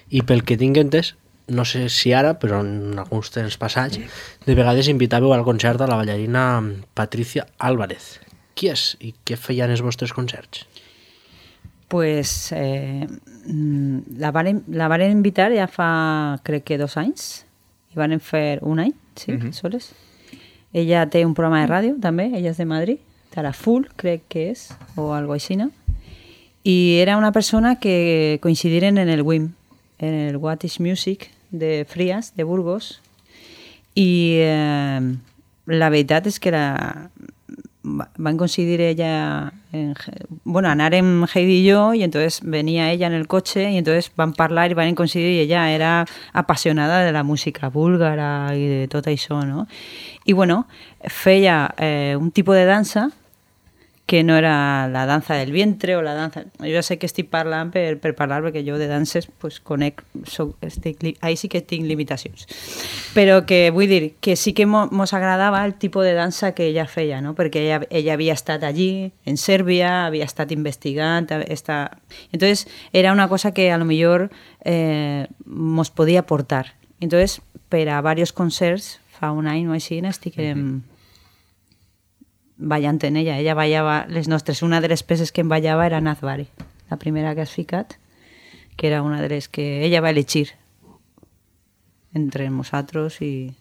I 0.09 0.25
pel 0.25 0.45
que 0.49 0.57
tinc 0.61 0.81
entès, 0.81 1.13
no 1.53 1.67
sé 1.69 1.91
si 1.93 2.15
ara, 2.17 2.39
però 2.41 2.63
en 2.65 2.97
alguns 3.03 3.29
temps 3.35 3.59
passats, 3.61 4.01
de 4.47 4.57
vegades 4.57 4.89
invitàveu 4.89 5.35
al 5.37 5.45
concert 5.45 5.83
a 5.85 5.91
la 5.91 6.01
ballarina 6.01 6.63
Patricia 6.97 7.45
Álvarez. 7.59 8.15
Qui 8.57 8.71
és 8.73 8.95
i 9.05 9.13
què 9.27 9.37
feien 9.37 9.73
els 9.75 9.85
vostres 9.85 10.15
concerts? 10.17 10.65
Pues 11.93 12.49
eh, 12.57 13.05
la, 13.45 14.31
varen, 14.33 14.65
la 14.73 14.89
varen 14.89 15.13
invitar 15.13 15.51
ja 15.53 15.69
fa, 15.69 16.41
crec 16.47 16.65
que 16.71 16.81
dos 16.81 16.97
anys, 16.97 17.45
i 17.93 18.01
van 18.01 18.17
fer 18.25 18.63
un 18.63 18.81
any, 18.81 18.95
sí, 19.17 19.33
mm 19.33 19.41
-hmm. 19.41 19.53
soles. 19.53 19.93
Ella 20.73 21.07
té 21.11 21.27
un 21.27 21.35
programa 21.35 21.61
de 21.61 21.69
ràdio, 21.69 22.01
també, 22.01 22.33
ella 22.35 22.51
és 22.51 22.57
de 22.57 22.65
Madrid, 22.65 22.99
Tara 23.35 23.53
Full, 23.53 23.89
crec 23.99 24.29
que 24.31 24.51
és, 24.53 24.69
o 24.95 25.11
algo 25.13 25.35
així, 25.35 25.57
no? 25.59 25.73
I 26.63 27.01
era 27.03 27.19
una 27.19 27.33
persona 27.33 27.81
que 27.83 28.39
coincidiren 28.41 28.97
en 28.97 29.11
el 29.11 29.23
WIM, 29.23 29.51
en 29.99 30.15
el 30.15 30.37
What 30.37 30.63
is 30.63 30.79
Music 30.79 31.31
de 31.51 31.85
Frías, 31.85 32.33
de 32.37 32.45
Burgos, 32.45 33.01
i 33.99 34.39
eh, 34.39 35.01
la 35.67 35.91
veritat 35.91 36.31
és 36.31 36.39
que 36.39 36.55
la, 36.55 37.11
van 37.83 38.39
coincidir 38.39 38.81
ella, 38.81 39.53
en, 39.73 39.95
bueno, 40.45 40.69
anarem 40.69 41.27
Heidi 41.35 41.61
y 41.61 41.65
yo, 41.65 41.93
y 41.93 42.03
entonces 42.03 42.41
venía 42.43 42.93
ella 42.93 43.09
en 43.09 43.13
el 43.13 43.27
coche, 43.27 43.71
y 43.73 43.79
entonces 43.79 44.13
van 44.17 44.33
parlar 44.33 44.71
y 44.71 44.75
van 44.75 44.95
coincidir, 44.95 45.33
y 45.33 45.41
ella 45.41 45.71
era 45.73 46.07
apasionada 46.33 47.05
de 47.05 47.13
la 47.13 47.25
música 47.25 47.69
búlgara 47.69 48.57
y 48.57 48.67
de 48.67 48.89
tot 48.89 49.07
això, 49.07 49.45
no? 49.45 49.67
I 50.25 50.33
bueno, 50.33 50.67
feia 51.03 51.75
eh, 51.79 52.17
un 52.19 52.31
tipus 52.31 52.55
de 52.55 52.65
dansa 52.65 53.11
que 54.07 54.23
no 54.23 54.37
era 54.37 54.87
la 54.89 55.07
danza 55.07 55.35
del 55.35 55.51
vientre 55.51 55.97
o 55.97 56.03
la 56.03 56.13
danza... 56.13 56.45
Jo 56.61 56.83
sé 56.85 56.99
que 57.01 57.09
estic 57.09 57.31
parlant 57.33 57.71
per, 57.73 57.97
per 58.03 58.13
parlar, 58.19 58.43
perquè 58.45 58.61
jo 58.67 58.77
de 58.77 58.89
danses 58.91 59.31
pues, 59.41 59.63
conec, 59.65 60.03
estic, 60.61 61.01
ahí 61.25 61.39
sí 61.41 61.49
que 61.49 61.63
tinc 61.65 61.89
limitacions. 61.89 62.45
Però 63.17 63.41
que 63.49 63.71
vull 63.73 63.89
dir 63.89 64.13
que 64.21 64.37
sí 64.37 64.53
que 64.53 64.67
mos 64.69 65.15
agradava 65.17 65.65
el 65.65 65.75
tipus 65.81 66.05
de 66.05 66.13
dansa 66.13 66.53
que 66.53 66.69
ella 66.69 66.85
feia, 66.85 67.23
no? 67.25 67.33
perquè 67.35 67.65
ella, 67.65 67.81
ella 67.89 68.13
havia 68.19 68.37
estat 68.37 68.69
allí, 68.69 69.13
en 69.25 69.41
Sèrbia, 69.41 70.05
havia 70.07 70.29
estat 70.29 70.53
investigant, 70.53 71.31
està... 71.49 71.97
entonces 72.31 72.69
era 72.93 73.13
una 73.13 73.29
cosa 73.29 73.55
que 73.55 73.73
a 73.73 73.79
lo 73.79 73.89
millor 73.89 74.29
eh, 74.65 75.29
mos 75.47 75.91
podia 75.91 76.21
aportar. 76.29 76.77
Entonces, 77.01 77.41
per 77.71 77.89
a 77.89 78.03
varios 78.03 78.33
concerts, 78.33 79.01
fa 79.09 79.33
un 79.33 79.49
any 79.49 79.65
o 79.67 79.73
així, 79.73 80.05
estic... 80.05 80.37
Mm 80.37 80.53
-hmm 80.53 80.94
ballant 82.65 82.99
en 83.05 83.17
ella. 83.21 83.39
Ella 83.39 83.55
ballava 83.55 84.05
les 84.09 84.29
nostres. 84.29 84.63
Una 84.63 84.81
de 84.81 84.89
les 84.89 85.05
peces 85.05 85.33
que 85.33 85.45
em 85.45 85.53
ballava 85.53 85.87
era 85.87 86.01
Nazbari, 86.01 86.49
la 86.91 86.99
primera 86.99 87.35
que 87.35 87.45
has 87.45 87.53
ficat, 87.53 87.99
que 88.77 88.89
era 88.89 89.03
una 89.03 89.21
de 89.23 89.29
les 89.29 89.49
que 89.49 89.85
ella 89.85 90.01
va 90.01 90.11
elegir 90.11 90.49
entre 92.15 92.49
nosaltres 92.51 93.21
i... 93.23 93.53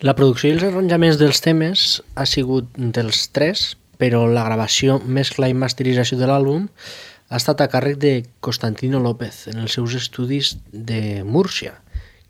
La 0.00 0.14
producció 0.14 0.48
i 0.48 0.54
els 0.54 0.62
arranjaments 0.62 1.18
dels 1.18 1.42
temes 1.42 1.86
ha 2.14 2.24
sigut 2.26 2.70
dels 2.78 3.28
tres, 3.34 3.72
però 3.98 4.28
la 4.30 4.44
gravació, 4.46 5.00
mescla 5.02 5.50
i 5.50 5.56
masterització 5.58 6.20
de 6.20 6.28
l'àlbum 6.30 6.68
ha 7.28 7.36
estat 7.36 7.60
a 7.60 7.68
càrrec 7.68 7.98
de 8.00 8.12
Constantino 8.40 9.02
López 9.02 9.48
en 9.50 9.58
els 9.58 9.74
seus 9.74 9.96
estudis 9.98 10.54
de 10.72 11.24
Múrcia. 11.26 11.74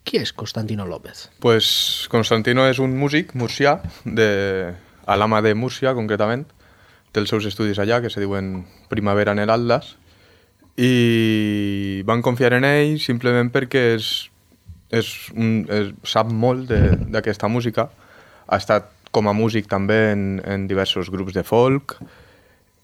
Qui 0.02 0.16
és 0.16 0.32
Constantino 0.32 0.86
López? 0.88 1.28
Pues 1.44 2.08
Constantino 2.08 2.64
és 2.66 2.80
un 2.80 2.96
músic 2.96 3.34
murcià 3.36 3.76
de, 4.06 4.72
a 5.08 5.16
l'Ama 5.16 5.40
de 5.40 5.54
Múrcia, 5.56 5.94
concretament, 5.96 6.44
té 7.12 7.22
els 7.22 7.32
seus 7.32 7.46
estudis 7.48 7.80
allà, 7.80 8.02
que 8.04 8.12
se 8.12 8.20
diuen 8.20 8.66
Primavera 8.92 9.32
en 9.32 9.40
el 9.40 9.50
Atlas, 9.50 9.94
i 10.78 12.02
van 12.06 12.22
confiar 12.22 12.52
en 12.54 12.66
ell 12.68 12.98
simplement 13.02 13.48
perquè 13.50 13.82
és, 13.96 14.12
és 14.94 15.08
un, 15.34 15.64
és, 15.74 15.90
sap 16.06 16.30
molt 16.30 16.70
d'aquesta 16.70 17.50
música. 17.50 17.88
Ha 18.46 18.60
estat 18.60 18.92
com 19.10 19.26
a 19.26 19.34
músic 19.34 19.66
també 19.66 19.98
en, 20.12 20.24
en 20.44 20.68
diversos 20.70 21.10
grups 21.10 21.34
de 21.34 21.42
folk 21.42 21.96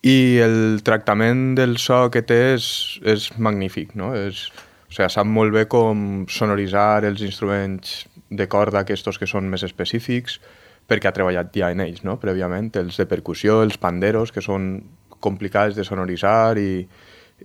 i 0.05 0.41
el 0.43 0.83
tractament 0.85 1.55
del 1.57 1.79
so 1.79 2.09
que 2.13 2.25
té 2.27 2.41
és, 2.57 2.67
és 3.07 3.31
magnífic. 3.39 3.95
No? 4.01 4.11
És, 4.17 4.49
o 4.89 4.97
sigui, 4.97 5.13
sap 5.13 5.31
molt 5.31 5.55
bé 5.55 5.69
com 5.71 6.25
sonoritzar 6.27 7.05
els 7.07 7.23
instruments 7.23 8.03
de 8.35 8.49
corda 8.51 8.83
aquests 8.83 9.21
que 9.21 9.31
són 9.31 9.47
més 9.53 9.63
específics, 9.63 10.41
perquè 10.89 11.09
ha 11.09 11.17
treballat 11.17 11.55
ja 11.57 11.71
en 11.73 11.83
ells, 11.85 12.05
no? 12.05 12.19
prèviament, 12.21 12.71
els 12.81 12.99
de 13.01 13.07
percussió, 13.09 13.63
els 13.65 13.79
panderos, 13.81 14.33
que 14.33 14.45
són 14.45 14.77
complicats 15.25 15.77
de 15.77 15.85
sonoritzar 15.87 16.59
i, 16.61 16.85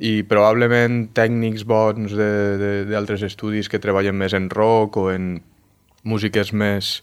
i 0.04 0.12
probablement 0.28 1.06
tècnics 1.16 1.64
bons 1.68 2.16
d'altres 2.16 3.24
estudis 3.30 3.72
que 3.72 3.80
treballen 3.80 4.18
més 4.20 4.36
en 4.36 4.50
rock 4.52 5.00
o 5.00 5.08
en 5.14 5.38
músiques 6.04 6.52
més, 6.52 7.00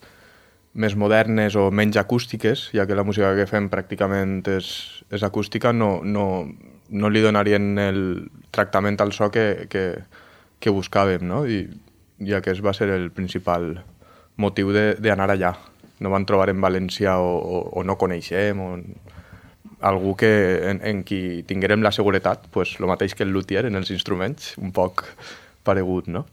més 0.77 0.97
modernes 0.97 1.57
o 1.57 1.71
menys 1.73 1.97
acústiques, 2.01 2.69
ja 2.77 2.87
que 2.87 2.99
la 2.99 3.05
música 3.05 3.33
que 3.37 3.49
fem 3.49 3.71
pràcticament 3.73 4.43
és, 4.53 4.71
és 5.09 5.25
acústica, 5.25 5.73
no, 5.73 6.01
no, 6.05 6.45
no 6.91 7.11
li 7.11 7.25
donarien 7.25 7.75
el 7.81 8.01
tractament 8.53 9.01
al 9.01 9.13
so 9.17 9.31
que, 9.33 9.67
que, 9.73 9.87
que 10.61 10.73
buscàvem, 10.73 11.25
no? 11.25 11.45
I 11.49 11.65
ja 12.29 12.41
que 12.41 12.53
es 12.53 12.63
va 12.65 12.73
ser 12.77 12.89
el 12.93 13.11
principal 13.13 13.75
motiu 14.41 14.73
d'anar 14.73 15.31
allà 15.33 15.55
no 16.01 16.13
van 16.13 16.27
trobar 16.29 16.51
en 16.53 16.61
València 16.61 17.17
o, 17.19 17.37
o, 17.37 17.63
o 17.81 17.85
no 17.85 17.97
coneixem, 18.01 18.61
o 18.61 18.75
algú 19.81 20.15
que, 20.17 20.31
en, 20.71 20.81
en 20.85 21.03
qui 21.05 21.43
tinguérem 21.49 21.83
la 21.85 21.93
seguretat, 21.93 22.47
pues, 22.53 22.77
el 22.81 22.89
mateix 22.89 23.15
que 23.15 23.25
el 23.27 23.33
luthier 23.35 23.67
en 23.69 23.77
els 23.77 23.93
instruments, 23.93 24.55
un 24.59 24.73
poc 24.77 25.05
paregut, 25.67 26.09
no? 26.09 26.27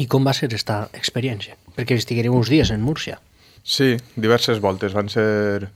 I 0.00 0.08
com 0.08 0.24
va 0.24 0.32
ser 0.36 0.48
aquesta 0.48 0.86
experiència? 0.96 1.58
Perquè 1.76 1.98
estiguérem 1.98 2.32
uns 2.32 2.48
dies 2.52 2.72
en 2.72 2.80
Múrcia. 2.84 3.18
Sí, 3.62 3.96
diverses 4.16 4.60
voltes. 4.60 4.94
Van 4.96 5.10
ser, 5.12 5.68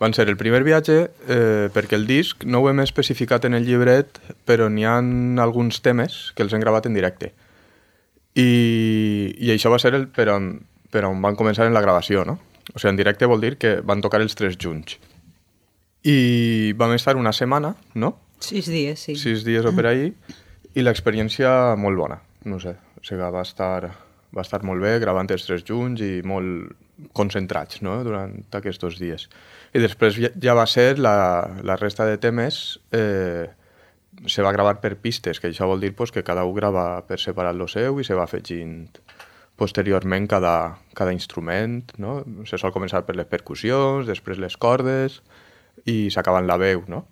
van 0.00 0.12
ser 0.14 0.28
el 0.28 0.36
primer 0.36 0.62
viatge 0.66 0.98
eh, 1.08 1.70
perquè 1.74 1.96
el 1.96 2.06
disc 2.06 2.44
no 2.44 2.60
ho 2.60 2.68
hem 2.70 2.82
especificat 2.84 3.48
en 3.48 3.56
el 3.56 3.64
llibret, 3.66 4.20
però 4.44 4.68
n'hi 4.68 4.84
ha 4.84 4.98
alguns 5.42 5.80
temes 5.82 6.34
que 6.36 6.44
els 6.44 6.52
hem 6.52 6.62
gravat 6.62 6.90
en 6.90 6.98
directe. 6.98 7.32
I, 8.34 8.48
i 9.38 9.54
això 9.54 9.72
va 9.72 9.80
ser 9.80 9.94
el 9.96 10.08
per 10.12 10.28
on, 10.34 10.58
per 10.92 11.06
on 11.08 11.22
van 11.24 11.38
començar 11.38 11.66
en 11.66 11.74
la 11.74 11.82
gravació, 11.84 12.26
no? 12.28 12.38
O 12.72 12.78
sigui, 12.78 12.92
en 12.94 13.00
directe 13.00 13.28
vol 13.28 13.42
dir 13.44 13.56
que 13.60 13.76
van 13.84 14.00
tocar 14.04 14.22
els 14.24 14.36
tres 14.38 14.56
junts. 14.60 14.96
I 16.04 16.72
vam 16.78 16.94
estar 16.96 17.16
una 17.16 17.32
setmana, 17.32 17.74
no? 17.94 18.14
Sis 18.44 18.68
dies, 18.68 19.04
sí. 19.06 19.16
Sis 19.16 19.44
dies 19.44 19.64
o 19.64 19.72
per 19.76 19.88
ahir, 19.88 20.12
i 20.74 20.84
l'experiència 20.84 21.74
molt 21.80 22.00
bona, 22.00 22.18
no 22.48 22.60
sé. 22.60 22.74
O 23.00 23.04
sigui, 23.04 23.24
va 23.24 23.44
estar, 23.44 23.90
va 24.34 24.44
estar 24.44 24.62
molt 24.66 24.84
bé 24.84 24.98
gravant 25.02 25.30
els 25.32 25.46
tres 25.46 25.64
junts 25.66 26.02
i 26.04 26.18
molt 26.26 26.74
concentrats 27.16 27.82
no? 27.82 27.98
durant 28.06 28.36
aquests 28.54 28.98
dies. 29.00 29.28
I 29.74 29.82
després 29.82 30.18
ja 30.18 30.54
va 30.54 30.66
ser 30.70 30.98
la, 30.98 31.16
la 31.66 31.76
resta 31.80 32.06
de 32.06 32.18
temes 32.22 32.78
eh, 32.94 33.48
se 34.26 34.42
va 34.42 34.52
gravar 34.54 34.78
per 34.80 34.94
pistes, 35.02 35.40
que 35.40 35.50
això 35.50 35.66
vol 35.66 35.82
dir 35.82 35.94
pues, 35.96 36.12
que 36.14 36.22
cada 36.22 36.44
un 36.46 36.54
grava 36.54 37.02
per 37.08 37.18
separat 37.20 37.56
lo 37.56 37.66
seu 37.68 37.98
i 38.00 38.06
se 38.06 38.14
va 38.14 38.28
afegint 38.28 38.86
posteriorment 39.56 40.26
cada, 40.30 40.78
cada 40.98 41.12
instrument, 41.14 41.82
no? 41.98 42.22
Se 42.48 42.58
sol 42.58 42.74
començar 42.74 43.04
per 43.06 43.16
les 43.18 43.28
percussions, 43.30 44.08
després 44.08 44.40
les 44.42 44.56
cordes 44.58 45.20
i 45.90 46.10
s'acaba 46.10 46.42
en 46.42 46.48
la 46.50 46.58
veu, 46.58 46.84
no? 46.90 47.04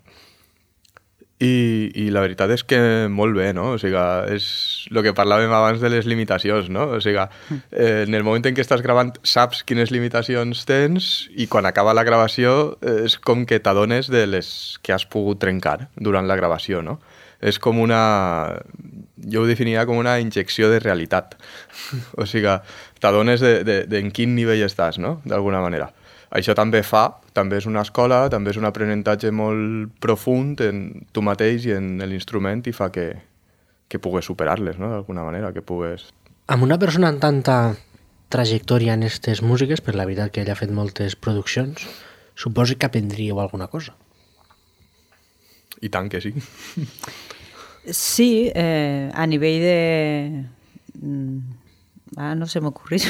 I, 1.42 1.90
I 1.98 2.04
la 2.14 2.20
veritat 2.22 2.52
és 2.54 2.62
que 2.62 2.78
molt 3.10 3.34
bé, 3.34 3.48
no? 3.56 3.72
O 3.74 3.78
sigui, 3.82 3.98
és 4.30 4.44
el 4.92 5.00
que 5.02 5.14
parlàvem 5.16 5.50
abans 5.50 5.82
de 5.82 5.90
les 5.90 6.06
limitacions, 6.06 6.68
no? 6.70 6.86
O 6.98 7.00
sigui, 7.02 7.24
eh, 7.72 8.04
en 8.06 8.14
el 8.14 8.22
moment 8.26 8.46
en 8.46 8.54
què 8.54 8.62
estàs 8.62 8.84
gravant 8.84 9.10
saps 9.26 9.64
quines 9.66 9.90
limitacions 9.90 10.62
tens 10.68 11.08
i 11.34 11.48
quan 11.50 11.66
acaba 11.66 11.96
la 11.98 12.06
gravació 12.06 12.76
eh, 12.78 13.08
és 13.08 13.18
com 13.18 13.42
que 13.46 13.58
t'adones 13.58 14.10
de 14.12 14.22
les 14.30 14.52
que 14.86 14.94
has 14.94 15.06
pogut 15.06 15.42
trencar 15.42 15.88
durant 15.96 16.30
la 16.30 16.38
gravació, 16.38 16.82
no? 16.86 17.00
És 17.42 17.58
com 17.58 17.80
una 17.82 18.02
jo 19.30 19.42
ho 19.42 19.46
definiria 19.46 19.84
com 19.86 19.98
una 19.98 20.18
injecció 20.20 20.70
de 20.70 20.80
realitat. 20.82 21.36
o 22.20 22.26
sigui, 22.26 22.54
t'adones 23.00 23.42
de, 23.42 23.52
de, 23.66 23.76
de 23.86 24.00
en 24.02 24.10
quin 24.14 24.34
nivell 24.36 24.64
estàs, 24.66 24.98
no?, 25.02 25.20
d'alguna 25.24 25.62
manera. 25.62 25.92
Això 26.32 26.56
també 26.56 26.80
fa, 26.82 27.18
també 27.36 27.58
és 27.60 27.68
una 27.68 27.82
escola, 27.84 28.24
també 28.32 28.54
és 28.54 28.58
un 28.58 28.64
aprenentatge 28.64 29.30
molt 29.36 29.92
profund 30.00 30.62
en 30.64 31.04
tu 31.12 31.24
mateix 31.24 31.68
i 31.68 31.76
en 31.76 31.98
l'instrument 32.08 32.64
i 32.66 32.72
fa 32.72 32.88
que, 32.92 33.10
que 33.88 34.00
pugues 34.00 34.26
superar-les, 34.30 34.78
no?, 34.80 34.90
d'alguna 34.94 35.26
manera, 35.28 35.52
que 35.52 35.64
pugues... 35.64 36.08
Amb 36.52 36.64
una 36.66 36.78
persona 36.80 37.12
amb 37.12 37.20
tanta 37.22 37.56
trajectòria 38.32 38.96
en 38.96 39.04
aquestes 39.04 39.42
músiques, 39.44 39.84
per 39.84 39.94
la 39.94 40.08
veritat 40.08 40.32
que 40.32 40.42
ell 40.42 40.50
ha 40.50 40.58
fet 40.58 40.72
moltes 40.72 41.14
produccions, 41.14 41.84
suposo 42.34 42.78
que 42.80 42.88
aprendríeu 42.88 43.38
alguna 43.40 43.68
cosa. 43.68 43.92
I 45.82 45.90
tant 45.92 46.08
que 46.08 46.20
sí. 46.24 46.32
Sí, 47.90 48.50
eh, 48.54 49.10
a 49.14 49.26
nivell 49.26 49.58
de... 49.62 50.44
Mm, 51.00 51.38
ah, 52.16 52.34
no 52.38 52.46
se 52.46 52.62
m'ocorrit, 52.62 53.06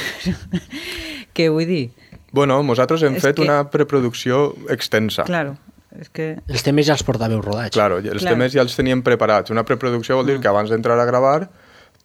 què 1.37 1.51
vull 1.53 1.69
dir? 1.69 1.85
Bueno, 2.33 2.63
nosaltres 2.65 3.05
hem 3.05 3.19
és 3.19 3.25
fet 3.25 3.37
que... 3.37 3.45
una 3.45 3.67
preproducció 3.73 4.55
extensa. 4.73 5.27
Claro, 5.29 5.59
és 5.99 6.09
que... 6.09 6.31
Els 6.49 6.65
temes 6.65 6.89
ja 6.89 6.97
els 6.97 7.05
portàveu 7.05 7.43
rodats. 7.45 7.77
Claro, 7.77 8.01
els 8.01 8.23
claro. 8.23 8.33
temes 8.33 8.57
ja 8.57 8.65
els 8.65 8.79
teníem 8.79 9.05
preparats. 9.05 9.53
Una 9.53 9.67
preproducció 9.69 10.17
vol 10.21 10.31
dir 10.31 10.39
mm. 10.39 10.45
que 10.47 10.53
abans 10.53 10.73
d'entrar 10.73 10.97
a 10.97 11.09
gravar 11.09 11.51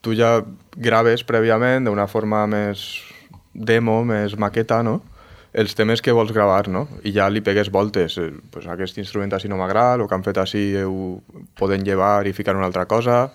tu 0.02 0.14
ja 0.16 0.42
graves 0.78 1.24
prèviament 1.28 1.88
d'una 1.88 2.08
forma 2.08 2.46
més 2.50 2.86
demo, 3.54 4.04
més 4.06 4.38
maqueta, 4.38 4.84
no? 4.86 5.00
Els 5.58 5.74
temes 5.74 6.04
que 6.06 6.14
vols 6.14 6.32
gravar, 6.36 6.68
no? 6.70 6.86
I 7.02 7.12
ja 7.16 7.26
li 7.34 7.42
pegues 7.42 7.72
voltes. 7.74 8.20
Eh, 8.22 8.30
pues 8.54 8.68
aquest 8.70 9.00
instrument 9.02 9.34
així 9.34 9.50
no 9.50 9.58
m'agrada, 9.58 9.98
el 9.98 10.06
que 10.08 10.18
han 10.18 10.26
fet 10.26 10.38
així 10.38 10.64
ho 10.86 11.18
poden 11.58 11.86
llevar 11.88 12.28
i 12.30 12.36
ficar 12.38 12.56
una 12.56 12.68
altra 12.70 12.86
cosa. 12.86 13.32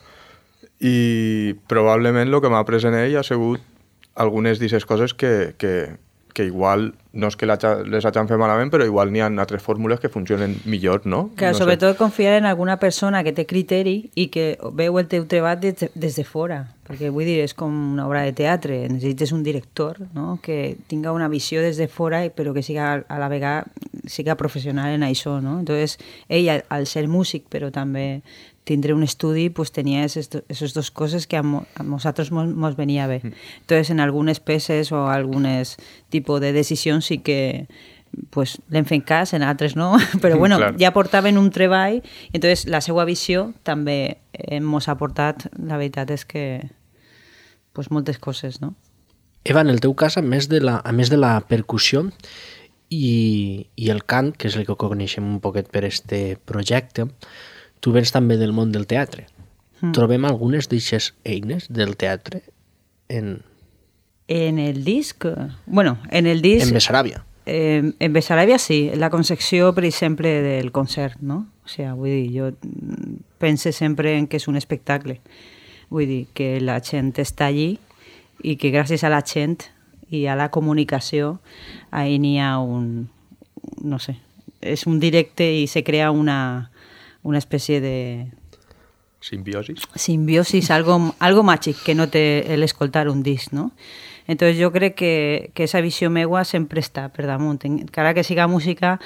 I 0.78 1.54
probablement 1.70 2.30
el 2.30 2.40
que 2.40 2.50
m'ha 2.50 2.62
après 2.62 2.86
en 2.86 2.94
ell 2.98 3.18
ha 3.18 3.26
sigut 3.26 3.62
algunes 4.14 4.60
d'aquestes 4.60 4.86
coses 4.86 5.14
que, 5.14 5.54
que, 5.58 5.96
que 6.34 6.46
igual 6.46 6.92
no 7.12 7.28
és 7.28 7.36
que 7.36 7.46
les 7.46 8.06
hagin 8.08 8.28
fet 8.28 8.40
malament, 8.40 8.70
però 8.72 8.86
igual 8.88 9.12
n'hi 9.12 9.20
ha 9.20 9.28
altres 9.28 9.62
fórmules 9.62 10.00
que 10.00 10.08
funcionen 10.08 10.56
millor, 10.64 11.06
no? 11.06 11.26
Claro, 11.36 11.52
no 11.52 11.58
sobretot 11.60 11.98
confiar 11.98 12.38
en 12.38 12.46
alguna 12.48 12.78
persona 12.80 13.22
que 13.24 13.34
té 13.36 13.44
criteri 13.46 14.10
i 14.14 14.28
que 14.32 14.56
veu 14.72 14.98
el 14.98 15.08
teu 15.12 15.26
treball 15.28 15.60
des, 15.60 15.90
des 15.92 16.16
de 16.16 16.24
fora, 16.24 16.62
perquè 16.88 17.12
vull 17.12 17.28
dir, 17.28 17.42
és 17.44 17.52
com 17.54 17.74
una 17.92 18.06
obra 18.08 18.24
de 18.24 18.32
teatre, 18.36 18.80
necessites 18.88 19.32
un 19.36 19.42
director 19.44 20.00
no? 20.16 20.38
que 20.42 20.76
tinga 20.88 21.12
una 21.12 21.28
visió 21.28 21.60
des 21.60 21.76
de 21.76 21.88
fora 21.88 22.22
però 22.32 22.54
que 22.56 22.64
siga 22.64 22.94
a 23.06 23.18
la 23.20 23.28
vegada 23.28 23.66
siga 24.06 24.36
professional 24.36 24.94
en 24.96 25.04
això, 25.06 25.40
no? 25.40 25.60
Entonces, 25.60 25.98
ell, 26.28 26.48
al, 26.50 26.64
al 26.74 26.88
ser 26.90 27.06
músic, 27.08 27.44
però 27.52 27.70
també 27.70 28.22
tindre 28.64 28.94
un 28.94 29.02
estudi, 29.02 29.50
pues 29.50 29.72
tenia 29.72 30.04
esas 30.04 30.74
dos 30.74 30.90
coses 30.90 31.26
que 31.26 31.36
a, 31.36 31.42
mo, 31.42 31.66
a 31.74 31.82
nosaltres 31.82 32.30
mos, 32.30 32.48
mos 32.48 32.76
venia 32.76 33.06
bé. 33.06 33.20
Entonces, 33.60 33.90
en 33.90 34.00
algunes 34.00 34.40
peces 34.40 34.92
o 34.92 35.08
algunes 35.08 35.76
tipus 36.10 36.40
de 36.40 36.52
decisions 36.52 37.06
sí 37.06 37.18
que 37.18 37.66
pues, 38.30 38.58
l'hem 38.70 38.86
fet 38.86 39.04
cas, 39.08 39.32
en 39.32 39.42
altres 39.42 39.74
no, 39.76 39.96
però 40.22 40.38
bueno, 40.38 40.58
Clar. 40.58 40.76
ja 40.78 40.92
portaven 40.94 41.38
un 41.38 41.50
treball, 41.50 42.02
i 42.02 42.36
entonces 42.36 42.66
la 42.70 42.82
seva 42.84 43.06
visió 43.08 43.50
també 43.66 44.18
eh, 44.32 44.60
mos 44.60 44.88
ha 44.88 44.96
portat, 45.00 45.48
la 45.58 45.80
veritat 45.80 46.12
és 46.14 46.24
que 46.28 46.44
pues, 47.72 47.90
moltes 47.90 48.18
coses, 48.18 48.60
no? 48.60 48.74
Eva, 49.44 49.64
en 49.64 49.72
el 49.72 49.80
teu 49.82 49.96
cas, 49.98 50.16
a 50.20 50.22
més 50.22 50.46
de 50.46 50.60
la, 50.62 50.78
a 50.84 50.92
més 50.94 51.10
de 51.10 51.18
la 51.18 51.40
percussió 51.48 52.04
i, 52.92 53.66
i 53.74 53.88
el 53.90 54.04
cant, 54.06 54.30
que 54.36 54.46
és 54.46 54.58
el 54.60 54.68
que 54.68 54.76
coneixem 54.78 55.26
un 55.26 55.40
poquet 55.42 55.72
per 55.72 55.82
este 55.88 56.36
projecte, 56.46 57.08
tu 57.82 57.92
vens 57.92 58.14
també 58.14 58.38
del 58.38 58.54
món 58.54 58.72
del 58.72 58.86
teatre. 58.86 59.26
Mm. 59.82 59.92
Trobem 59.96 60.24
algunes 60.24 60.70
d'aixes 60.70 61.12
eines 61.26 61.66
del 61.68 61.96
teatre 61.98 62.44
en, 63.10 63.40
En 64.28 64.58
el 64.58 64.84
disc, 64.84 65.26
bueno, 65.66 65.98
en 66.10 66.26
el 66.26 66.40
disc... 66.40 66.66
en 66.66 66.74
Bessaràbia. 66.74 67.24
Eh, 67.44 67.92
en 67.98 68.12
Bessaràbia 68.14 68.56
sí, 68.58 68.90
la 68.94 69.10
concepció, 69.10 69.74
per 69.74 69.84
exemple, 69.84 70.30
del 70.40 70.70
concert, 70.72 71.18
no? 71.20 71.48
O 71.66 71.68
sigui, 71.68 71.90
vull 71.98 72.14
dir, 72.14 72.30
jo 72.32 72.46
pense 73.42 73.74
sempre 73.76 74.14
en 74.16 74.28
que 74.30 74.38
és 74.38 74.48
un 74.48 74.56
espectacle. 74.56 75.18
Vull 75.90 76.06
dir, 76.08 76.22
que 76.32 76.54
la 76.62 76.78
gent 76.80 77.12
està 77.20 77.50
allí 77.50 77.76
i 78.42 78.56
que 78.56 78.72
gràcies 78.72 79.04
a 79.04 79.10
la 79.12 79.20
gent 79.26 79.58
i 80.08 80.24
a 80.26 80.36
la 80.38 80.48
comunicació 80.54 81.40
ahí 81.90 82.18
n'hi 82.22 82.38
ha 82.40 82.56
un, 82.56 83.10
no 83.82 83.98
sé, 84.00 84.16
és 84.60 84.86
un 84.86 84.96
directe 85.02 85.44
i 85.44 85.66
se 85.68 85.82
crea 85.84 86.10
una, 86.10 86.70
una 87.22 87.38
espècie 87.38 87.80
de 87.80 87.96
Simbiosis. 89.22 89.78
simbiosis, 89.94 90.70
algo, 90.72 91.14
algo 91.20 91.44
màgic 91.46 91.78
que 91.86 91.94
no 91.94 92.08
té 92.10 92.42
l'escoltar 92.58 93.06
un 93.08 93.22
disc, 93.22 93.52
no? 93.54 93.70
Entonces 94.26 94.58
jo 94.58 94.72
crec 94.74 94.96
que, 94.98 95.50
que 95.54 95.64
esa 95.64 95.80
visió 95.80 96.10
meua 96.10 96.42
sempre 96.44 96.82
està 96.82 97.06
per 97.14 97.28
damunt. 97.30 97.62
Encara 97.62 98.14
que 98.14 98.26
siga 98.26 98.48
música, 98.50 98.96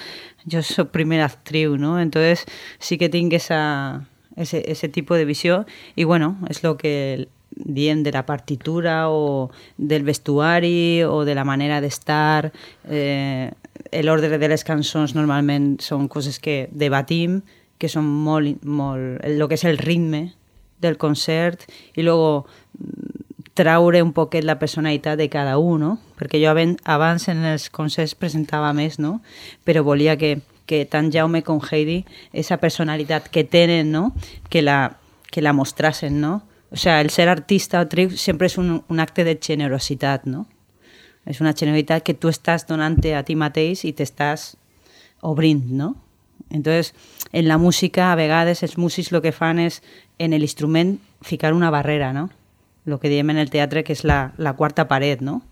jo 0.49 0.63
soc 0.65 0.89
primera 0.93 1.29
actriu, 1.29 1.77
no? 1.77 1.99
Entonces 2.01 2.47
sí 2.79 2.97
que 2.97 3.11
tinc 3.13 3.37
esa, 3.37 4.09
ese, 4.37 4.65
ese 4.71 4.89
tipus 4.89 5.21
de 5.21 5.29
visió 5.29 5.67
i 5.97 6.05
bueno, 6.05 6.39
és 6.49 6.63
lo 6.65 6.77
que 6.81 7.29
diem 7.57 8.03
de 8.03 8.13
la 8.13 8.27
partitura 8.27 9.09
o 9.09 9.51
del 9.77 10.05
vestuari 10.05 11.05
o 11.05 11.25
de 11.25 11.35
la 11.35 11.45
manera 11.45 11.81
d'estar 11.81 12.53
eh, 12.89 13.53
l'ordre 14.01 14.37
de 14.37 14.49
les 14.49 14.65
cançons 14.65 15.15
normalment 15.17 15.77
són 15.81 16.09
coses 16.09 16.41
que 16.41 16.69
debatim 16.73 17.41
que 17.79 17.91
són 17.93 18.07
molt, 18.07 18.65
molt 18.65 19.23
el 19.27 19.43
que 19.49 19.59
és 19.59 19.65
el 19.69 19.79
ritme 19.79 20.31
del 20.81 20.97
concert 20.97 21.65
i 21.95 22.03
luego 22.03 22.47
mm, 22.79 23.25
traure 23.57 24.03
un 24.03 24.13
poquet 24.13 24.45
la 24.45 24.59
personalitat 24.59 25.17
de 25.17 25.31
cada 25.33 25.57
un, 25.57 25.81
no? 25.81 25.93
Perquè 26.19 26.39
jo 26.43 26.53
abans 26.53 27.29
en 27.33 27.45
els 27.49 27.71
concerts 27.73 28.15
presentava 28.15 28.75
més, 28.77 28.99
no? 29.01 29.23
Però 29.65 29.83
volia 29.83 30.19
que, 30.21 30.43
que 30.69 30.85
tant 30.85 31.09
Jaume 31.13 31.41
com 31.43 31.63
Heidi, 31.65 32.03
esa 32.37 32.61
personalitat 32.61 33.31
que 33.33 33.45
tenen, 33.45 33.91
no? 33.93 34.13
Que 34.53 34.61
la, 34.61 34.99
que 35.33 35.41
la 35.41 35.55
mostrasen, 35.57 36.21
no? 36.21 36.43
O 36.71 36.77
sea, 36.77 37.01
el 37.01 37.09
ser 37.09 37.31
artista 37.31 37.81
o 37.81 37.87
actriu 37.87 38.13
sempre 38.21 38.51
és 38.51 38.59
un, 38.61 38.83
un 38.93 39.01
acte 39.01 39.25
de 39.25 39.39
generositat, 39.41 40.29
no? 40.29 40.45
És 41.25 41.41
una 41.41 41.55
generositat 41.57 42.05
que 42.05 42.15
tu 42.15 42.29
estàs 42.29 42.69
donant 42.69 43.01
a 43.17 43.23
ti 43.25 43.35
mateix 43.41 43.87
i 43.89 43.95
t'estàs 43.97 44.53
obrint, 45.25 45.65
no? 45.73 45.95
Entonces, 46.51 46.95
en 47.33 47.49
la 47.49 47.59
música, 47.59 48.13
a 48.13 48.17
vegades, 48.17 48.63
els 48.63 48.79
músics 48.79 49.13
el 49.13 49.23
que 49.23 49.33
fan 49.33 49.59
és, 49.59 49.83
en 50.19 50.33
l'instrument, 50.39 50.97
ficar 51.23 51.53
una 51.55 51.71
barrera, 51.71 52.13
no? 52.13 52.31
Lo 52.85 53.01
que 53.01 53.09
diem 53.09 53.31
en 53.31 53.39
el 53.43 53.51
teatre, 53.51 53.83
que 53.85 53.93
és 53.93 54.05
la, 54.05 54.33
la 54.39 54.55
quarta 54.55 54.87
paret, 54.89 55.21
no? 55.21 55.43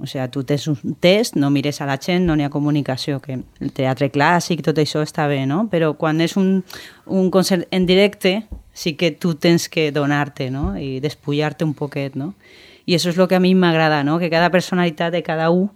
O 0.00 0.06
sigui, 0.08 0.24
tu 0.32 0.44
tens 0.48 0.64
un 0.70 0.94
test, 1.02 1.36
no 1.36 1.50
mires 1.50 1.82
a 1.82 1.86
la 1.86 1.98
gent, 2.00 2.24
no 2.24 2.36
n'hi 2.36 2.46
ha 2.46 2.52
comunicació, 2.52 3.18
que 3.20 3.36
el 3.36 3.72
teatre 3.76 4.08
clàssic, 4.08 4.62
tot 4.64 4.78
això 4.80 5.02
està 5.04 5.26
bé, 5.28 5.42
no? 5.50 5.66
Però 5.68 5.92
quan 5.98 6.22
és 6.24 6.38
un, 6.40 6.62
un 7.04 7.28
concert 7.30 7.66
en 7.74 7.84
directe, 7.86 8.46
sí 8.72 8.94
que 8.96 9.10
tu 9.10 9.34
tens 9.34 9.68
que 9.68 9.90
donar-te, 9.92 10.48
no? 10.50 10.72
I 10.78 11.00
despullar-te 11.04 11.66
un 11.66 11.74
poquet, 11.76 12.16
no? 12.16 12.32
I 12.86 12.96
això 12.96 13.12
és 13.12 13.18
el 13.18 13.28
que 13.28 13.36
a 13.36 13.44
mi 13.44 13.52
m'agrada, 13.54 14.00
no? 14.06 14.16
Que 14.22 14.30
cada 14.32 14.48
personalitat 14.50 15.12
de 15.12 15.20
cada 15.26 15.50
un 15.50 15.68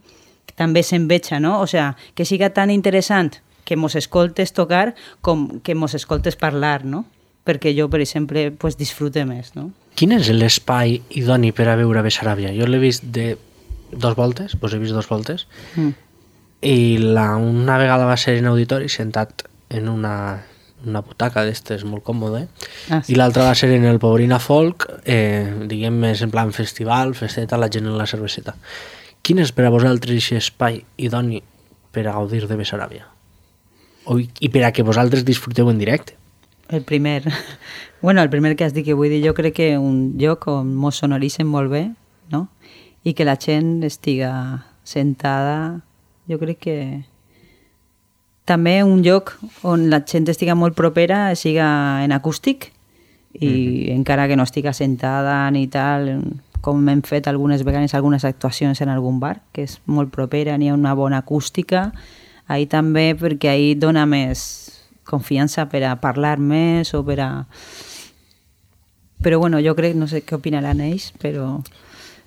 també 0.57 0.83
s'enveja, 0.87 1.43
no? 1.43 1.59
O 1.61 1.67
sigui, 1.69 1.93
que 2.15 2.25
siga 2.25 2.55
tan 2.55 2.73
interessant 2.73 3.43
que 3.65 3.77
mos 3.77 3.95
escoltes 3.97 4.53
tocar 4.53 4.95
com 5.21 5.61
que 5.61 5.75
mos 5.75 5.95
escoltes 5.95 6.37
parlar, 6.37 6.85
no? 6.85 7.05
Perquè 7.45 7.75
jo, 7.77 7.91
per 7.93 8.01
exemple, 8.01 8.51
pues, 8.53 8.77
disfrute 8.81 9.25
més, 9.29 9.55
no? 9.55 9.71
Quin 9.95 10.13
és 10.17 10.29
l'espai 10.33 11.03
idoni 11.11 11.53
per 11.53 11.69
a 11.69 11.77
veure 11.77 12.03
Bessaràbia? 12.03 12.55
Jo 12.57 12.67
l'he 12.67 12.79
vist 12.81 13.05
de 13.05 13.37
dos 13.93 14.17
voltes, 14.17 14.57
vos 14.61 14.73
he 14.75 14.79
vist 14.81 14.93
dos 14.97 15.09
voltes, 15.09 15.47
Mm. 15.77 15.93
i 16.63 16.97
la, 16.99 17.37
una 17.37 17.77
vegada 17.79 18.07
va 18.09 18.17
ser 18.17 18.39
en 18.39 18.47
auditori 18.49 18.89
sentat 18.89 19.45
en 19.69 19.89
una, 19.89 20.43
una 20.87 21.01
butaca 21.05 21.45
d'estes 21.45 21.85
molt 21.85 22.03
còmode 22.05 22.47
Ah, 22.89 23.03
sí. 23.05 23.13
i 23.13 23.17
l'altra 23.17 23.45
va 23.45 23.55
ser 23.55 23.71
en 23.77 23.85
el 23.85 23.99
Pobrina 24.01 24.39
Folk 24.41 24.87
eh, 25.05 25.53
diguem 25.69 25.93
més 26.01 26.23
en 26.25 26.31
plan 26.33 26.53
festival 26.57 27.15
festeta, 27.15 27.59
la 27.61 27.69
gent 27.69 27.85
en 27.87 27.99
la 27.99 28.07
cerveseta 28.09 28.55
quin 29.23 29.39
és 29.45 29.53
per 29.53 29.67
a 29.67 29.71
vosaltres 29.73 30.17
aquest 30.17 30.41
espai 30.41 30.83
idoni 30.97 31.43
per 31.93 32.07
a 32.09 32.13
gaudir 32.17 32.47
de 32.49 32.57
Bessaràbia? 32.57 33.07
I 34.05 34.49
per 34.53 34.65
a 34.65 34.73
que 34.73 34.85
vosaltres 34.85 35.25
disfruteu 35.25 35.71
en 35.71 35.79
directe 35.79 36.17
El 36.69 36.83
primer. 36.83 37.25
Bueno, 38.05 38.21
el 38.21 38.29
primer 38.29 38.55
que 38.55 38.65
has 38.65 38.75
dit 38.75 38.85
que 38.85 38.93
vull 38.93 39.09
dir, 39.09 39.23
jo 39.25 39.33
crec 39.33 39.55
que 39.57 39.79
un 39.81 40.19
lloc 40.21 40.43
on 40.53 40.75
mos 40.77 40.99
sonoritzen 41.01 41.47
molt 41.49 41.71
bé, 41.73 41.87
no? 42.29 42.51
I 43.01 43.15
que 43.17 43.25
la 43.25 43.39
gent 43.41 43.81
estiga 43.81 44.67
sentada, 44.85 45.81
jo 46.29 46.37
crec 46.37 46.59
que 46.67 46.77
també 48.45 48.83
un 48.85 49.01
lloc 49.01 49.33
on 49.65 49.89
la 49.89 50.03
gent 50.05 50.29
estiga 50.29 50.53
molt 50.53 50.77
propera 50.77 51.35
siga 51.35 52.05
en 52.05 52.13
acústic 52.13 52.75
i 53.33 53.89
encara 53.91 54.29
que 54.29 54.37
no 54.37 54.45
estiga 54.45 54.75
sentada 54.77 55.51
ni 55.51 55.65
tal, 55.67 56.13
com 56.61 56.85
hem 56.89 57.01
fet 57.03 57.27
algunes 57.27 57.65
vegades 57.65 57.97
algunes 57.97 58.25
actuacions 58.25 58.81
en 58.81 58.93
algun 58.93 59.19
bar, 59.21 59.41
que 59.53 59.65
és 59.65 59.81
molt 59.87 60.13
propera, 60.13 60.59
n'hi 60.61 60.69
ha 60.69 60.77
una 60.77 60.95
bona 60.95 61.25
acústica, 61.25 61.91
ahí 62.49 62.67
també 62.71 63.13
perquè 63.19 63.55
ahí 63.55 63.75
dona 63.75 64.05
més 64.07 64.45
confiança 65.05 65.69
per 65.71 65.85
a 65.85 65.97
parlar 66.01 66.39
més 66.41 66.95
o 66.95 67.05
per 67.05 67.19
a... 67.21 67.31
Però 69.25 69.39
bueno, 69.41 69.61
jo 69.65 69.73
crec, 69.77 69.95
no 69.97 70.09
sé 70.11 70.21
què 70.25 70.37
opinaran 70.37 70.83
ells, 70.85 71.13
però... 71.21 71.63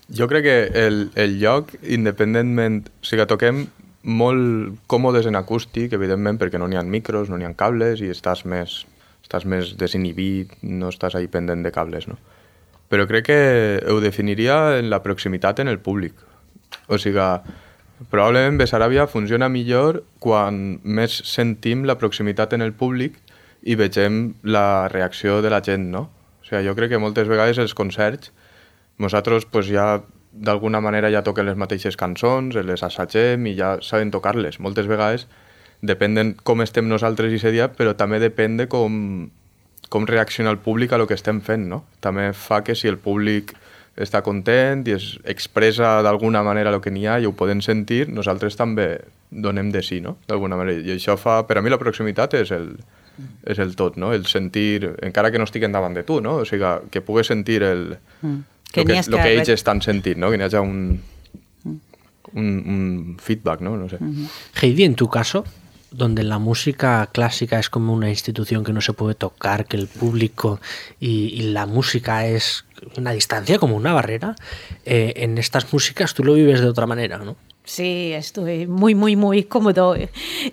Jo 0.10 0.26
crec 0.32 0.46
que 0.46 0.86
el, 0.86 1.02
el 1.20 1.38
lloc, 1.42 1.74
independentment... 1.84 2.88
O 3.04 3.10
sigui, 3.10 3.28
toquem 3.30 3.66
molt 4.08 4.78
còmodes 4.88 5.28
en 5.28 5.36
acústic, 5.36 5.94
evidentment, 5.94 6.40
perquè 6.40 6.62
no 6.62 6.70
n'hi 6.70 6.80
ha 6.80 6.86
micros, 6.88 7.30
no 7.30 7.38
n'hi 7.38 7.46
ha 7.46 7.54
cables 7.60 8.02
i 8.02 8.10
estàs 8.14 8.46
més, 8.48 8.80
estàs 9.26 9.46
més 9.46 9.76
desinhibit, 9.78 10.56
no 10.64 10.90
estàs 10.94 11.18
ahí 11.20 11.28
pendent 11.28 11.66
de 11.66 11.74
cables, 11.76 12.08
no? 12.08 12.18
Però 12.88 13.04
crec 13.10 13.26
que 13.28 13.40
ho 13.92 14.00
definiria 14.00 14.78
en 14.80 14.90
la 14.90 15.02
proximitat 15.04 15.60
en 15.60 15.68
el 15.68 15.82
públic. 15.84 16.16
O 16.88 16.96
sigui, 16.98 17.26
probablement 18.12 18.60
Bessaràbia 18.60 19.08
funciona 19.10 19.50
millor 19.50 20.04
quan 20.24 20.80
més 20.84 21.22
sentim 21.26 21.86
la 21.86 21.98
proximitat 21.98 22.54
en 22.54 22.66
el 22.66 22.74
públic 22.74 23.18
i 23.64 23.76
vegem 23.76 24.36
la 24.44 24.88
reacció 24.92 25.42
de 25.42 25.50
la 25.54 25.62
gent, 25.66 25.90
no? 25.92 26.08
O 26.42 26.46
sigui, 26.48 26.64
jo 26.68 26.76
crec 26.78 26.94
que 26.94 27.02
moltes 27.02 27.28
vegades 27.28 27.58
els 27.60 27.74
concerts 27.76 28.32
nosaltres 28.98 29.46
pues, 29.46 29.68
ja 29.68 30.02
d'alguna 30.32 30.82
manera 30.82 31.10
ja 31.14 31.24
toquen 31.26 31.48
les 31.48 31.58
mateixes 31.58 31.98
cançons, 31.98 32.56
les 32.56 32.84
assagem 32.84 33.48
i 33.50 33.56
ja 33.58 33.78
sabem 33.82 34.12
tocar-les. 34.14 34.60
Moltes 34.62 34.90
vegades 34.90 35.26
depèn 35.82 36.18
de 36.18 36.26
com 36.44 36.62
estem 36.62 36.88
nosaltres 36.90 37.34
i 37.34 37.52
dia, 37.52 37.70
però 37.74 37.96
també 37.98 38.20
depèn 38.22 38.58
de 38.58 38.68
com, 38.70 39.30
com 39.90 40.06
reacciona 40.10 40.52
el 40.54 40.60
públic 40.62 40.94
a 40.94 40.98
lo 40.98 41.08
que 41.08 41.18
estem 41.18 41.42
fent, 41.42 41.68
no? 41.70 41.84
També 42.02 42.32
fa 42.34 42.64
que 42.64 42.76
si 42.76 42.88
el 42.88 42.98
públic 42.98 43.54
està 43.98 44.22
content 44.22 44.84
i 44.88 44.94
es 44.94 45.18
expressa 45.26 46.02
d'alguna 46.06 46.44
manera 46.46 46.70
el 46.74 46.82
que 46.82 46.92
n'hi 46.94 47.08
ha 47.10 47.18
i 47.20 47.26
ho 47.26 47.34
podem 47.34 47.62
sentir, 47.66 48.08
nosaltres 48.14 48.56
també 48.56 49.00
donem 49.32 49.72
de 49.74 49.82
sí, 49.84 50.00
no? 50.02 50.18
D'alguna 50.30 50.56
manera. 50.56 50.80
I 50.80 50.94
això 50.96 51.18
fa... 51.18 51.42
Per 51.48 51.58
a 51.58 51.62
mi 51.66 51.70
la 51.74 51.80
proximitat 51.82 52.36
és 52.40 52.52
el, 52.56 52.70
és 53.46 53.58
el 53.60 53.74
tot, 53.76 53.98
no? 53.98 54.14
El 54.14 54.26
sentir, 54.30 54.94
encara 55.02 55.32
que 55.34 55.42
no 55.42 55.48
estiguen 55.50 55.74
davant 55.74 55.98
de 55.98 56.04
tu, 56.08 56.22
no? 56.22 56.38
O 56.44 56.46
sigui, 56.46 56.70
que 56.94 57.02
pugues 57.02 57.28
sentir 57.28 57.64
el, 57.64 57.98
Mm. 58.22 58.40
que, 58.74 58.84
n'hi 58.86 59.02
que, 59.02 59.12
que 59.12 59.18
re- 59.24 59.34
ells 59.40 59.50
estan 59.50 59.82
sentint, 59.82 60.18
no? 60.22 60.30
Que 60.32 60.38
n'hi 60.38 60.44
hagi 60.48 60.58
un, 60.62 61.02
un, 61.66 62.46
un 62.74 63.18
feedback, 63.20 63.62
¿no? 63.62 63.78
No 63.78 63.90
sé. 63.90 63.98
Heidi, 64.62 64.84
en 64.84 64.96
tu 64.96 65.08
caso, 65.10 65.44
donde 65.92 66.24
la 66.24 66.40
música 66.40 67.08
clásica 67.12 67.60
es 67.60 67.70
como 67.70 67.94
una 67.94 68.10
institución 68.10 68.64
que 68.64 68.74
no 68.74 68.82
se 68.82 68.94
puede 68.94 69.16
tocar, 69.16 69.66
que 69.66 69.78
el 69.78 69.88
público 69.88 70.60
y, 71.00 71.42
la 71.42 71.66
música 71.66 72.26
es 72.28 72.66
una 72.98 73.12
distancia, 73.12 73.58
como 73.58 73.76
una 73.76 73.94
barrera, 73.94 74.36
eh, 74.86 75.14
en 75.18 75.38
estas 75.38 75.72
músicas 75.72 76.14
tú 76.14 76.24
lo 76.24 76.34
vives 76.34 76.62
de 76.62 76.68
otra 76.68 76.86
manera, 76.86 77.18
¿no? 77.18 77.36
Sí, 77.64 78.14
estoy 78.14 78.68
muy, 78.68 78.96
muy, 78.96 79.16
muy 79.16 79.44
cómodo 79.44 79.96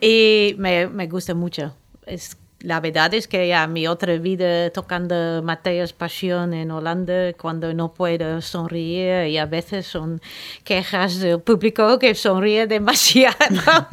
y 0.01 0.55
me, 0.59 0.89
me 0.89 1.07
gusta 1.07 1.35
mucho. 1.35 1.75
Es, 2.07 2.37
la 2.65 2.81
verdad 2.81 3.13
es 3.13 3.29
que 3.29 3.47
ya 3.47 3.67
mi 3.67 3.87
otra 3.87 4.17
vida 4.17 4.71
tocando 4.71 5.43
Mateus 5.43 5.93
Pasión 5.93 6.55
en 6.55 6.71
Holanda, 6.71 7.35
cuando 7.35 7.75
no 7.75 7.93
puedo 7.93 8.41
sonreír 8.41 9.27
y 9.29 9.37
a 9.37 9.45
veces 9.45 9.87
son 9.87 10.23
quejas 10.65 11.19
del 11.19 11.41
público 11.41 11.99
que 11.99 12.15
sonríe 12.15 12.67
demasiado. 12.67 13.37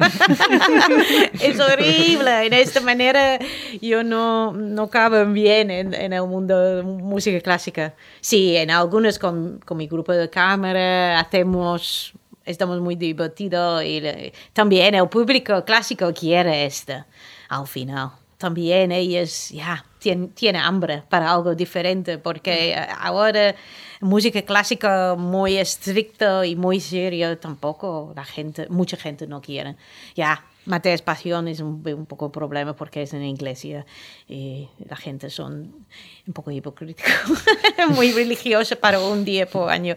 es 1.34 1.60
horrible. 1.60 2.46
En 2.46 2.54
esta 2.54 2.80
manera 2.80 3.38
yo 3.82 4.02
no, 4.02 4.52
no 4.52 4.88
cabo 4.88 5.26
bien 5.26 5.70
en, 5.70 6.12
el 6.12 6.26
mundo 6.26 6.58
de 6.76 6.82
música 6.82 7.42
clásica. 7.42 7.94
Sí, 8.22 8.56
en 8.56 8.70
algunos 8.70 9.18
con, 9.18 9.60
con 9.66 9.76
mi 9.76 9.86
grupo 9.86 10.12
de 10.12 10.30
cámara 10.30 11.20
hacemos 11.20 12.14
estamos 12.46 12.80
muy 12.80 12.96
divertidos 12.96 13.84
y 13.84 14.32
también 14.54 14.94
el 14.94 15.08
público 15.10 15.62
clásico 15.62 16.10
quiere 16.14 16.64
esto 16.64 17.04
al 17.50 17.66
final. 17.66 18.21
También 18.42 18.90
ellos 18.90 19.50
ya 19.50 19.84
tienen, 20.00 20.30
tienen 20.30 20.62
hambre 20.62 21.04
para 21.08 21.30
algo 21.30 21.54
diferente 21.54 22.18
porque 22.18 22.74
ahora 22.98 23.54
música 24.00 24.42
clásica 24.42 25.14
muy 25.16 25.58
estricta 25.58 26.44
y 26.44 26.56
muy 26.56 26.80
serio 26.80 27.38
tampoco 27.38 28.12
la 28.16 28.24
gente, 28.24 28.66
mucha 28.68 28.96
gente 28.96 29.28
no 29.28 29.40
quiere. 29.40 29.76
Ya, 30.16 30.44
Mateus 30.64 31.02
Pasión 31.02 31.48
es 31.48 31.60
un, 31.60 31.82
un 31.84 32.06
poco 32.06 32.30
problema 32.30 32.74
porque 32.74 33.02
es 33.02 33.12
en 33.14 33.22
iglesia 33.22 33.84
y 34.28 34.68
la 34.88 34.96
gente 34.96 35.28
son 35.30 35.86
un 36.26 36.32
poco 36.32 36.50
hipocríticos, 36.50 37.44
muy 37.90 38.12
religiosa 38.12 38.76
para 38.76 39.00
un 39.00 39.24
día 39.24 39.46
por 39.46 39.70
año. 39.70 39.96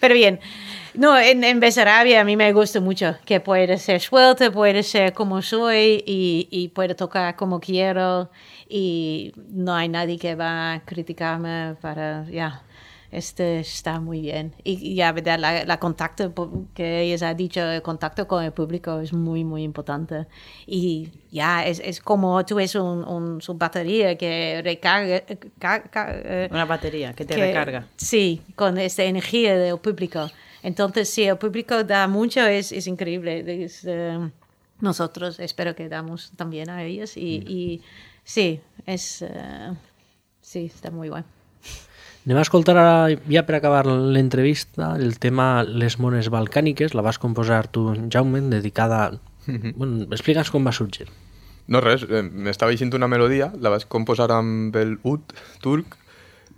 Pero 0.00 0.14
bien, 0.14 0.40
no, 0.94 1.18
en, 1.18 1.44
en 1.44 1.60
Besarabia 1.60 2.22
a 2.22 2.24
mí 2.24 2.36
me 2.36 2.52
gusta 2.52 2.80
mucho 2.80 3.16
que 3.26 3.40
puede 3.40 3.76
ser 3.76 4.00
suelta, 4.00 4.50
puede 4.50 4.82
ser 4.82 5.12
como 5.12 5.42
soy 5.42 6.02
y, 6.06 6.48
y 6.50 6.68
puedo 6.68 6.96
tocar 6.96 7.36
como 7.36 7.60
quiero 7.60 8.30
y 8.68 9.32
no 9.50 9.74
hay 9.74 9.88
nadie 9.88 10.18
que 10.18 10.34
va 10.34 10.72
a 10.72 10.80
criticarme 10.84 11.76
para, 11.82 12.24
ya, 12.30 12.62
este 13.10 13.60
está 13.60 14.00
muy 14.00 14.20
bien. 14.20 14.52
Y, 14.64 14.94
ya, 14.94 15.12
verdad, 15.12 15.38
la, 15.38 15.64
la 15.64 15.78
contacto 15.78 16.32
que 16.74 17.00
ella 17.02 17.28
ha 17.28 17.34
dicho, 17.34 17.60
el 17.62 17.82
contacto 17.82 18.26
con 18.28 18.42
el 18.44 18.52
público 18.52 19.00
es 19.00 19.12
muy, 19.12 19.44
muy 19.44 19.62
importante. 19.62 20.26
Y 20.66 21.08
ya, 21.30 21.64
es, 21.66 21.80
es 21.80 22.00
como 22.00 22.44
tú 22.44 22.58
es 22.58 22.74
un, 22.74 23.04
un, 23.04 23.40
su 23.40 23.54
batería 23.54 24.16
que 24.18 24.60
recarga. 24.64 25.16
eh, 25.16 25.38
eh, 25.64 26.48
Una 26.50 26.64
batería 26.64 27.12
que 27.12 27.24
te 27.24 27.34
que- 27.34 27.40
recarga. 27.46 27.86
Sí, 27.96 28.42
con 28.54 28.78
esta 28.78 29.04
energía 29.04 29.56
del 29.56 29.78
público. 29.78 30.30
Entonces, 30.62 31.08
si 31.08 31.24
el 31.24 31.36
público 31.38 31.84
da 31.84 32.08
mucho, 32.08 32.40
es, 32.46 32.72
es 32.72 32.86
increíble. 32.86 33.64
Es, 33.64 33.84
eh, 33.86 34.18
nosotros 34.80 35.38
espero 35.40 35.74
que 35.74 35.88
damos 35.88 36.32
también 36.36 36.68
a 36.70 36.82
ellos. 36.82 37.16
Y, 37.16 37.36
y 37.46 37.82
sí, 38.24 38.60
es, 38.84 39.22
eh, 39.22 39.72
sí, 40.40 40.66
está 40.66 40.90
muy 40.90 41.08
bueno. 41.08 41.24
Anem 42.26 42.40
a 42.40 42.42
escoltar 42.42 42.74
ara, 42.74 43.18
ja 43.30 43.44
per 43.46 43.54
acabar 43.60 43.84
l'entrevista, 43.86 44.96
el 44.98 45.20
tema 45.22 45.62
Les 45.62 45.94
mones 46.02 46.26
balcàniques, 46.26 46.96
la 46.98 47.04
vas 47.06 47.20
composar 47.22 47.68
tu, 47.70 47.92
Jaume, 48.10 48.40
dedicada... 48.50 49.12
bueno, 49.78 50.08
explica'ns 50.10 50.50
com 50.50 50.66
va 50.66 50.72
sorgir. 50.74 51.06
No 51.70 51.78
res, 51.84 52.02
eh, 52.10 52.24
m'estava 52.26 52.74
eixint 52.74 52.90
una 52.98 53.06
melodia, 53.06 53.52
la 53.62 53.70
vaig 53.70 53.86
composar 53.86 54.26
amb 54.34 54.74
el 54.74 54.96
ud 55.06 55.36
turc 55.62 55.94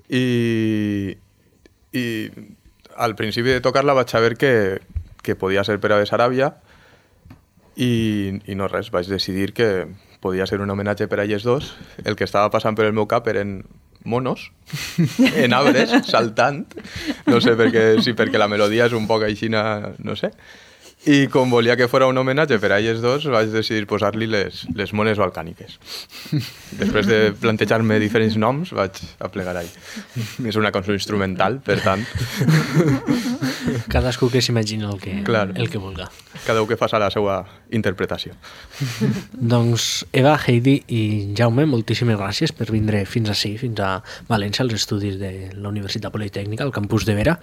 i, 0.09 1.16
i 1.93 2.05
al 2.97 3.16
principi 3.21 3.53
de 3.53 3.61
tocar-la 3.64 3.97
vaig 3.97 4.09
saber 4.09 4.39
que, 4.41 4.53
que 5.21 5.37
podia 5.37 5.66
ser 5.69 5.77
per 5.85 5.93
a 5.93 6.01
Besaràbia 6.01 6.55
i, 7.77 8.41
i 8.41 8.57
no 8.57 8.71
res, 8.73 8.89
vaig 8.89 9.12
decidir 9.12 9.53
que 9.53 9.69
podia 10.25 10.49
ser 10.49 10.62
un 10.64 10.73
homenatge 10.73 11.12
per 11.12 11.21
a 11.21 11.29
elles 11.29 11.45
dos. 11.45 11.75
El 12.09 12.16
que 12.16 12.25
estava 12.25 12.49
passant 12.49 12.77
per 12.77 12.89
el 12.89 12.97
meu 12.97 13.05
cap 13.05 13.29
eren 13.29 13.61
monos 14.05 14.51
en 15.43 15.55
arbres, 15.57 15.93
saltant. 16.07 16.65
No 17.27 17.43
sé 17.45 17.57
per 17.59 17.71
què, 17.75 17.85
si 18.05 18.15
perquè 18.19 18.41
la 18.41 18.51
melodia 18.51 18.89
és 18.89 18.97
un 18.97 19.09
poc 19.11 19.27
aixina, 19.29 19.95
no 19.99 20.17
sé. 20.19 20.33
I 21.07 21.29
com 21.31 21.51
volia 21.51 21.77
que 21.79 21.87
fora 21.87 22.09
un 22.11 22.19
homenatge 22.19 22.59
per 22.59 22.73
a 22.75 22.81
elles 22.83 22.99
dos, 23.01 23.29
vaig 23.31 23.53
decidir 23.53 23.87
posar-li 23.87 24.27
les, 24.27 24.65
les 24.75 24.93
mones 24.93 25.21
balcàniques. 25.21 25.77
Després 26.81 27.07
de 27.07 27.21
plantejar-me 27.39 28.01
diferents 28.03 28.35
noms, 28.37 28.75
vaig 28.75 28.99
aplegar 29.23 29.55
ahí. 29.61 29.71
És 30.51 30.59
una 30.59 30.73
cançó 30.75 30.93
instrumental, 30.97 31.61
per 31.63 31.79
tant, 31.85 32.03
Cadascú 33.89 34.31
que 34.33 34.43
s'imagini 34.43 34.85
el 34.89 34.99
que, 35.01 35.22
Clar. 35.24 35.53
el 35.55 35.70
que 35.70 35.79
vulga. 35.79 36.09
cada 36.47 36.62
un 36.62 36.68
que 36.68 36.76
faça 36.76 36.99
la 36.99 37.11
seva 37.11 37.45
interpretació. 37.70 38.35
Doncs 39.53 40.07
Eva, 40.12 40.37
Heidi 40.47 40.79
i 40.89 41.03
Jaume, 41.37 41.66
moltíssimes 41.68 42.18
gràcies 42.18 42.55
per 42.57 42.70
vindre 42.72 43.05
fins 43.07 43.31
ací, 43.31 43.57
fins 43.61 43.81
a 43.81 43.99
València, 44.29 44.64
als 44.64 44.74
estudis 44.74 45.18
de 45.20 45.51
la 45.55 45.68
Universitat 45.68 46.12
Politècnica, 46.12 46.64
al 46.64 46.72
campus 46.72 47.07
de 47.09 47.14
Vera, 47.18 47.39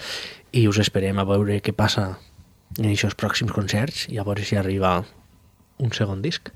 i 0.52 0.68
us 0.68 0.80
esperem 0.82 1.20
a 1.20 1.28
veure 1.28 1.62
què 1.62 1.74
passa 1.76 2.16
en 2.80 2.92
aquests 2.92 3.16
pròxims 3.20 3.56
concerts 3.56 4.08
i 4.12 4.20
a 4.20 4.28
veure 4.28 4.44
si 4.44 4.60
arriba 4.60 4.98
un 5.80 5.92
segon 5.96 6.22
disc. 6.26 6.52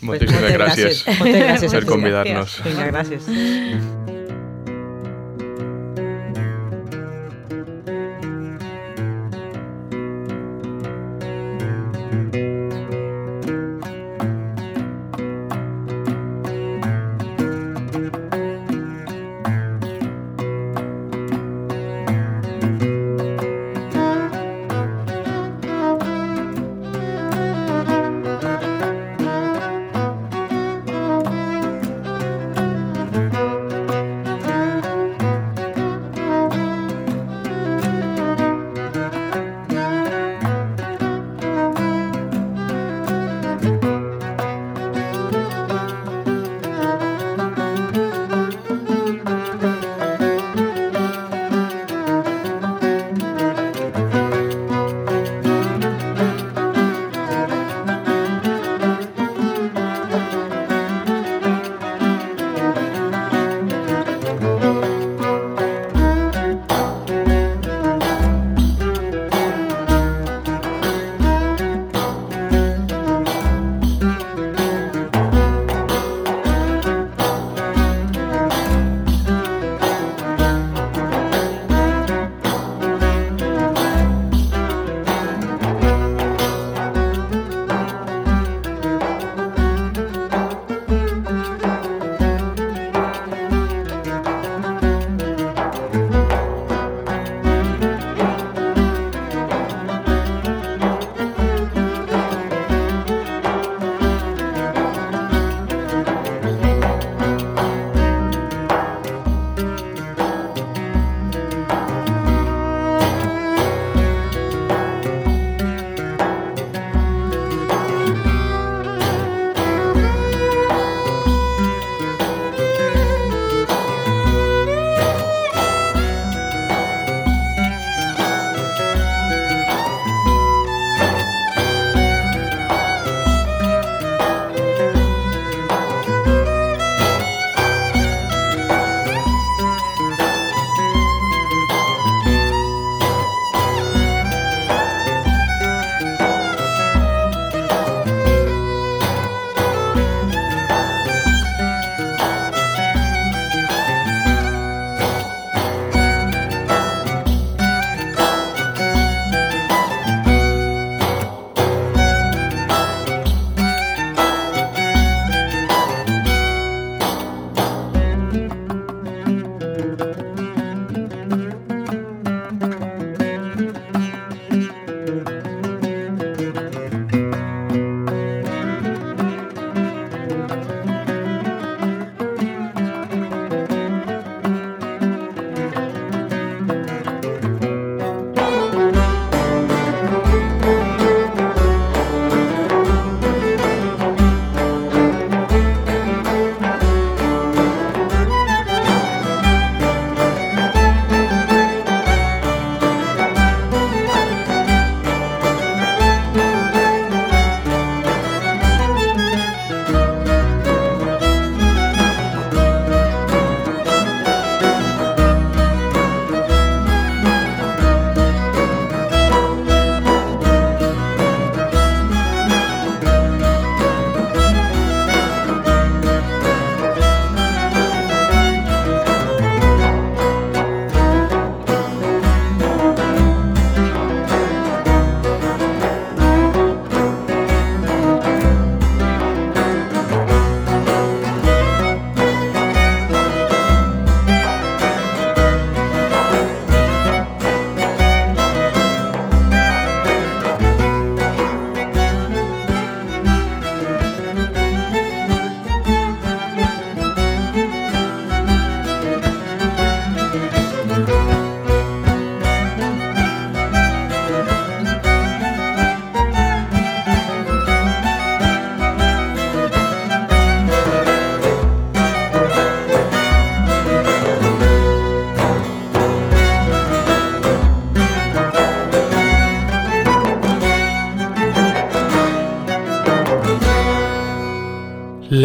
Moltíssimes 0.00 0.40
moltes 0.40 0.56
gràcies, 0.56 1.02
gràcies. 1.02 1.18
Moltes 1.20 1.44
gràcies. 1.48 1.74
per 1.74 1.84
convidar-nos. 1.88 2.56
Vinga, 2.68 2.88
gràcies. 2.92 4.18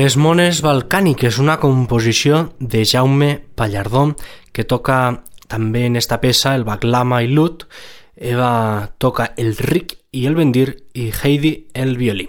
Les 0.05 0.19
mones 0.21 0.59
balcàniques, 0.61 1.39
una 1.41 1.55
composició 1.57 2.51
de 2.59 2.83
Jaume 2.85 3.39
Pallardó 3.57 4.03
que 4.53 4.61
toca 4.69 4.97
també 5.49 5.87
en 5.87 5.95
esta 5.97 6.19
peça 6.21 6.51
el 6.53 6.65
baclama 6.67 7.23
i 7.25 7.31
l'ut, 7.31 7.63
Eva 8.13 8.91
toca 9.01 9.31
el 9.41 9.55
ric 9.57 9.95
i 10.13 10.27
el 10.29 10.37
bendir 10.37 10.67
i 10.93 11.07
Heidi 11.09 11.55
el 11.73 11.95
violí. 11.97 12.27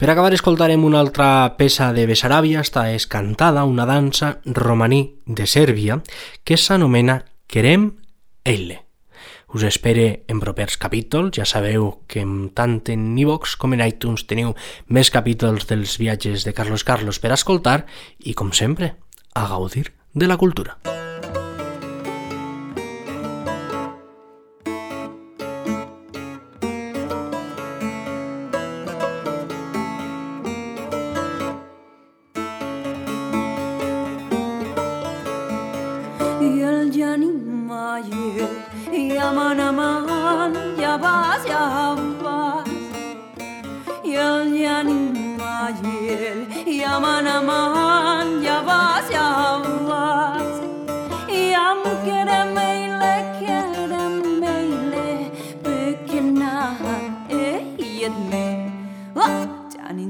Per 0.00 0.08
acabar 0.08 0.32
escoltarem 0.32 0.86
una 0.88 1.02
altra 1.04 1.28
peça 1.58 1.90
de 1.92 2.06
Bessaràbia, 2.08 2.64
esta 2.64 2.86
és 2.94 3.04
cantada, 3.04 3.66
una 3.68 3.84
dansa 3.84 4.38
romaní 4.46 5.02
de 5.26 5.44
Sèrbia 5.44 6.00
que 6.42 6.56
s'anomena 6.56 7.20
Querem 7.46 7.90
Elle. 8.44 8.83
Us 9.54 9.62
espere 9.62 10.24
en 10.26 10.40
propers 10.42 10.74
capítols. 10.76 11.36
Ja 11.38 11.46
sabeu 11.46 12.00
que 12.10 12.24
tant 12.58 12.80
en 12.90 13.04
iVox 13.14 13.54
com 13.54 13.76
en 13.76 13.84
iTunes 13.86 14.26
teniu 14.26 14.56
més 14.90 15.12
capítols 15.14 15.68
dels 15.70 15.94
viatges 16.02 16.42
de 16.42 16.52
Carlos 16.52 16.82
Carlos 16.82 17.22
per 17.22 17.30
escoltar 17.38 17.84
i, 18.18 18.34
com 18.34 18.50
sempre, 18.50 18.96
a 19.30 19.46
gaudir 19.46 19.92
de 20.12 20.26
la 20.26 20.40
cultura. 20.42 20.74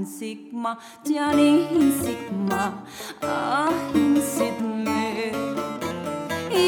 hinsikma 0.04 0.76
jani 1.08 1.50
hinsikma 1.72 2.62
ah 3.22 3.72
hinsitme 3.92 5.00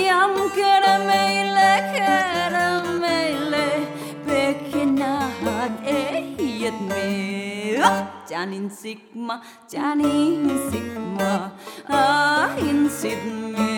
yam 0.07 0.35
keremeyle 0.57 1.73
keremeyle 1.95 3.67
pekinat 4.27 5.75
e 5.85 5.99
ehiyetme 6.19 7.09
janin 8.31 8.69
sikma 8.81 9.35
janin 9.73 10.49
sikma 10.71 11.33
ah 11.89 12.49
hinsikme 12.63 13.71